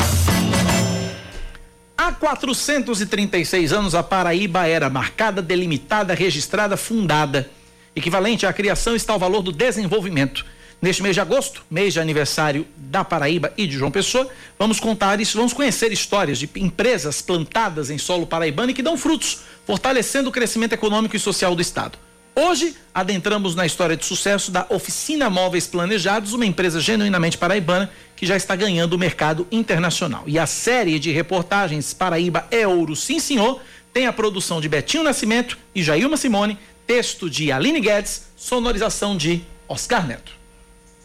[1.96, 7.50] Há 436 anos, a Paraíba era marcada, delimitada, registrada, fundada.
[7.94, 10.46] Equivalente à criação está o valor do desenvolvimento.
[10.80, 15.20] Neste mês de agosto, mês de aniversário da Paraíba e de João Pessoa, vamos contar
[15.20, 20.28] isso, vamos conhecer histórias de empresas plantadas em solo paraibano e que dão frutos, fortalecendo
[20.28, 21.98] o crescimento econômico e social do estado.
[22.32, 28.24] Hoje, adentramos na história de sucesso da Oficina Móveis Planejados, uma empresa genuinamente paraibana que
[28.24, 30.22] já está ganhando o mercado internacional.
[30.28, 33.60] E a série de reportagens Paraíba é Ouro, sim senhor,
[33.92, 36.56] tem a produção de Betinho Nascimento e Jailma Simone,
[36.86, 40.37] texto de Aline Guedes, sonorização de Oscar Neto.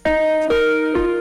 [0.05, 1.12] Um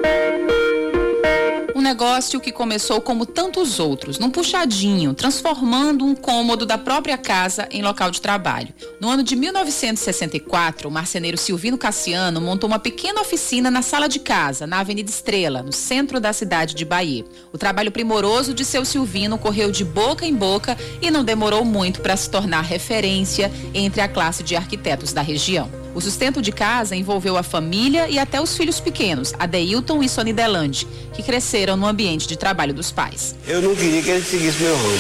[1.83, 7.83] negócio que começou como tantos outros, num puxadinho, transformando um cômodo da própria casa em
[7.83, 8.73] local de trabalho.
[9.01, 14.21] No ano de 1964, o marceneiro Silvino Cassiano montou uma pequena oficina na sala de
[14.21, 17.25] casa, na Avenida Estrela, no centro da cidade de Bahia.
[17.53, 22.01] O trabalho primoroso de seu Silvino correu de boca em boca e não demorou muito
[22.01, 25.83] para se tornar referência entre a classe de arquitetos da região.
[25.95, 30.33] O sustento de casa envolveu a família e até os filhos pequenos, Adeilton e Sony
[30.33, 33.35] Delande, que cresceram no ambiente de trabalho dos pais.
[33.47, 34.99] Eu não queria que ele seguisse meu ramo.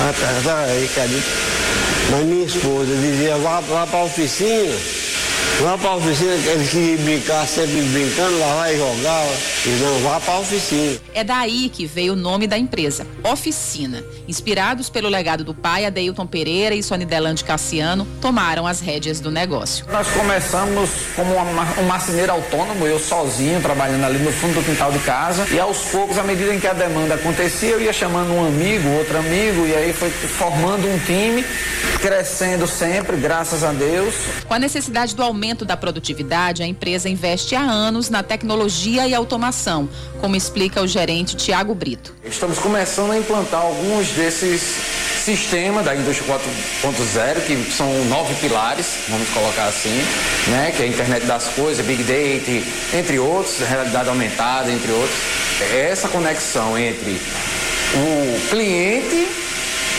[0.00, 1.18] Ah, tá, tá, aí, cadê?
[2.10, 4.74] Mas minha esposa dizia, vá, vá para a oficina.
[5.60, 9.26] Vá para a oficina, que ele queria brincar, sempre brincando, lá vai jogar.
[9.64, 10.98] E não, vá para a oficina.
[11.14, 14.02] É daí que veio o nome da empresa, Oficina.
[14.26, 19.30] Inspirados pelo legado do pai, Adeilton Pereira e Sony Delande Cassiano tomaram as rédeas do
[19.30, 19.84] negócio.
[19.92, 24.98] Nós começamos como um marceneiro autônomo, eu sozinho, trabalhando ali no fundo do quintal de
[25.00, 25.46] casa.
[25.52, 28.88] E aos poucos, à medida em que a demanda acontecia, eu ia chamando um amigo,
[28.98, 31.44] outro amigo, e aí foi formando um time,
[32.00, 34.14] crescendo sempre, graças a Deus.
[34.46, 39.14] Com a necessidade do aumento da produtividade, a empresa investe há anos na tecnologia e
[39.14, 39.88] automação,
[40.20, 42.14] como explica o gerente Tiago Brito.
[42.24, 44.62] Estamos começando a implantar alguns desses
[45.24, 50.00] sistemas da indústria 4.0, que são nove pilares, vamos colocar assim,
[50.46, 50.72] né?
[50.76, 55.18] Que é a internet das coisas, Big Data, entre outros, realidade aumentada, entre outros.
[55.72, 57.20] É essa conexão entre
[57.94, 59.41] o cliente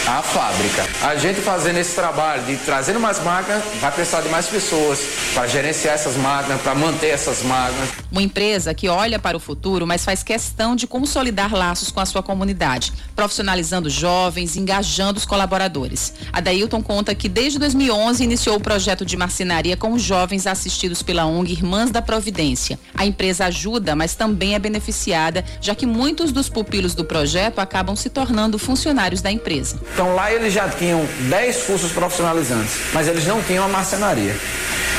[0.07, 0.85] a fábrica.
[1.01, 4.99] A gente fazendo esse trabalho de trazendo mais máquinas, vai precisar de mais pessoas
[5.33, 7.89] para gerenciar essas máquinas, para manter essas máquinas.
[8.11, 12.05] Uma empresa que olha para o futuro, mas faz questão de consolidar laços com a
[12.05, 16.13] sua comunidade, profissionalizando jovens, engajando os colaboradores.
[16.33, 21.01] A Dailton conta que desde 2011 iniciou o projeto de marcenaria com os jovens assistidos
[21.01, 22.77] pela ONG Irmãs da Providência.
[22.93, 27.95] A empresa ajuda, mas também é beneficiada, já que muitos dos pupilos do projeto acabam
[27.95, 29.79] se tornando funcionários da empresa.
[29.93, 34.35] Então lá eles já tinham 10 cursos profissionalizantes, mas eles não tinham a marcenaria.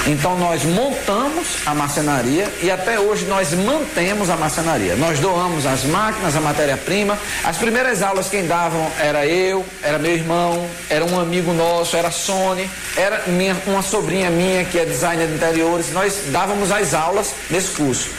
[0.06, 4.94] Então nós montamos a marcenaria e até hoje nós mantemos a marcenaria.
[4.96, 7.18] Nós doamos as máquinas, a matéria-prima.
[7.42, 12.10] As primeiras aulas quem davam era eu, era meu irmão, era um amigo nosso, era
[12.10, 15.90] Sony, era minha, uma sobrinha minha que é designer de interiores.
[15.90, 18.10] Nós dávamos as aulas nesse curso.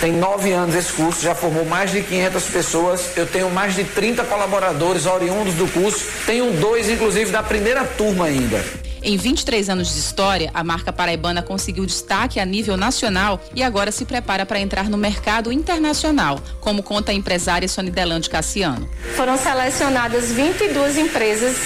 [0.00, 3.16] Tem nove anos esse curso, já formou mais de 500 pessoas.
[3.18, 6.06] Eu tenho mais de 30 colaboradores oriundos do curso.
[6.24, 8.64] Tenho dois, inclusive, da primeira turma ainda.
[9.02, 13.90] Em 23 anos de história, a marca paraibana conseguiu destaque a nível nacional e agora
[13.90, 18.88] se prepara para entrar no mercado internacional, como conta a empresária Sony Delande Cassiano.
[19.16, 21.56] Foram selecionadas 22 empresas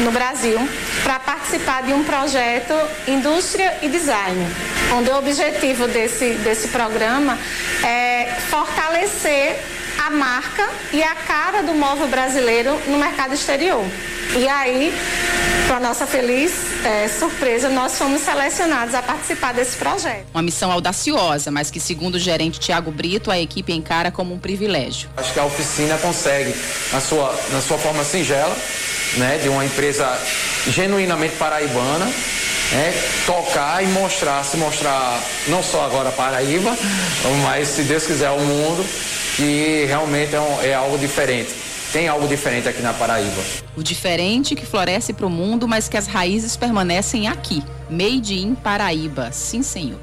[0.00, 0.56] no Brasil
[1.02, 2.74] para participar de um projeto
[3.08, 4.46] Indústria e Design,
[4.96, 7.36] onde o objetivo desse, desse programa
[7.82, 9.60] é fortalecer
[10.06, 13.84] a marca e a cara do móvel brasileiro no mercado exterior.
[14.36, 14.92] E aí,
[15.68, 16.52] para nossa feliz
[16.84, 20.24] é, surpresa, nós fomos selecionados a participar desse projeto.
[20.34, 24.38] Uma missão audaciosa, mas que, segundo o gerente Tiago Brito, a equipe encara como um
[24.38, 25.08] privilégio.
[25.16, 26.52] Acho que a oficina consegue,
[26.92, 28.56] na sua, na sua forma singela,
[29.18, 30.18] né, de uma empresa
[30.68, 32.92] genuinamente paraibana, né,
[33.24, 36.76] tocar e mostrar, se mostrar não só agora Paraíba,
[37.44, 38.84] mas se Deus quiser o mundo,
[39.36, 41.54] que realmente é, um, é algo diferente.
[41.94, 43.40] Tem algo diferente aqui na Paraíba.
[43.76, 47.62] O diferente que floresce para o mundo, mas que as raízes permanecem aqui.
[47.88, 49.30] Made in Paraíba.
[49.30, 50.00] Sim, senhor.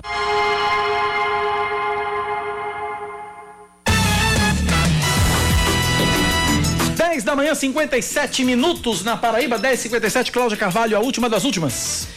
[6.95, 12.07] Dez da manhã, 57 minutos na Paraíba, 10h57, Cláudia Carvalho, a última das últimas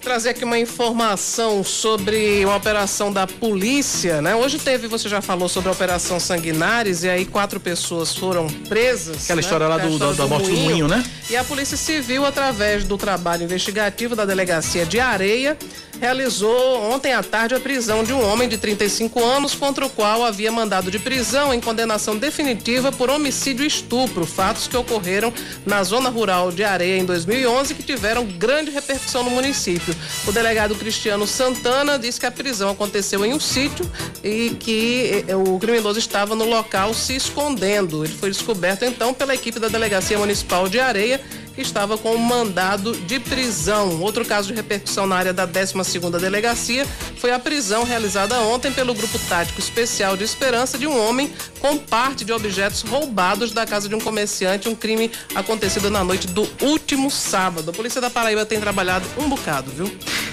[0.00, 4.34] trazer aqui uma informação sobre uma operação da polícia, né?
[4.34, 9.24] Hoje teve, você já falou sobre a operação Sanguinares e aí quatro pessoas foram presas.
[9.24, 9.40] Aquela né?
[9.40, 11.04] história lá do, história do, da morte do moinho, né?
[11.28, 15.56] E a Polícia Civil, através do trabalho investigativo da Delegacia de Areia,
[16.00, 20.24] realizou ontem à tarde a prisão de um homem de 35 anos contra o qual
[20.24, 25.32] havia mandado de prisão em condenação definitiva por homicídio e estupro, fatos que ocorreram
[25.66, 29.94] na zona rural de Areia em 2011 que tiveram grande repercussão no município.
[30.26, 33.90] O delegado Cristiano Santana disse que a prisão aconteceu em um sítio
[34.22, 38.04] e que eh, o criminoso estava no local se escondendo.
[38.04, 41.20] Ele foi descoberto então pela equipe da Delegacia Municipal de Areia
[41.60, 44.00] estava com um mandado de prisão.
[44.00, 46.86] Outro caso de repercussão na área da 12ª Delegacia
[47.18, 51.76] foi a prisão realizada ontem pelo Grupo Tático Especial de Esperança de um homem com
[51.76, 56.48] parte de objetos roubados da casa de um comerciante, um crime acontecido na noite do
[56.62, 57.70] último sábado.
[57.70, 59.90] A Polícia da Paraíba tem trabalhado um bocado, viu?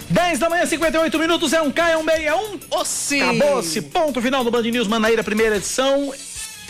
[0.10, 2.60] 10 da manhã, 58 minutos, é um K, é um meia, um.
[3.22, 6.14] Acabou-se, ponto final do Band News Manaíra, primeira edição.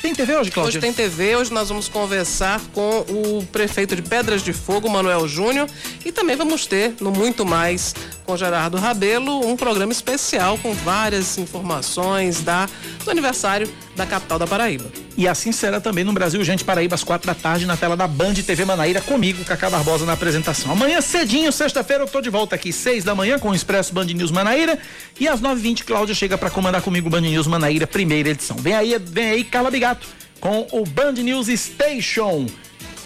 [0.02, 0.70] Tem TV hoje, Cláudia?
[0.70, 5.28] Hoje tem TV, hoje nós vamos conversar com o prefeito de Pedras de Fogo, Manuel
[5.28, 5.68] Júnior,
[6.04, 7.96] e também vamos ter, no Muito Mais,
[8.26, 12.68] com Gerardo Rabelo, um programa especial com várias informações da,
[13.04, 14.92] do aniversário da capital da Paraíba.
[15.16, 18.08] E assim será também no Brasil Gente Paraíba, às quatro da tarde, na tela da
[18.08, 20.72] Band TV Manaíra, comigo, Cacá Barbosa, na apresentação.
[20.72, 24.06] Amanhã cedinho, sexta-feira, eu tô de volta aqui, seis da manhã, com o Expresso Band
[24.06, 24.78] News Manaíra.
[25.20, 28.58] E às nove vinte, Cláudia chega para comandar comigo o Band News Manaíra, primeira edição.
[28.58, 30.08] Vem aí, vem aí, Carla Bigato,
[30.40, 32.48] com o Band News Station.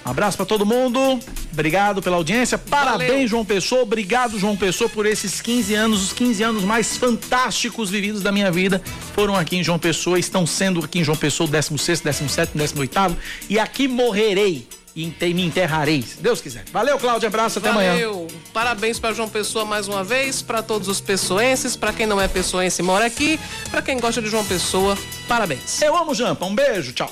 [0.06, 1.20] Um abraço para todo mundo.
[1.52, 2.58] Obrigado pela audiência.
[2.58, 3.28] Parabéns, Valeu.
[3.28, 3.82] João Pessoa.
[3.82, 8.52] Obrigado, João Pessoa, por esses 15 anos, os 15 anos mais fantásticos vividos da minha
[8.52, 8.82] vida.
[9.14, 13.18] Foram aqui em João Pessoa, estão sendo aqui em João Pessoa o 16, 17, 18
[13.50, 16.66] e aqui morrerei e me enterrarei, se Deus quiser.
[16.72, 17.28] Valeu, Cláudia.
[17.28, 17.92] Abraço, até amanhã.
[17.92, 18.28] Valeu.
[18.54, 22.28] Parabéns para João Pessoa mais uma vez, para todos os pessoenses, para quem não é
[22.28, 23.40] pessoense e mora aqui,
[23.70, 24.98] para quem gosta de João Pessoa,
[25.28, 25.82] parabéns.
[25.82, 26.46] Eu amo Jampa.
[26.46, 27.12] Um beijo, tchau.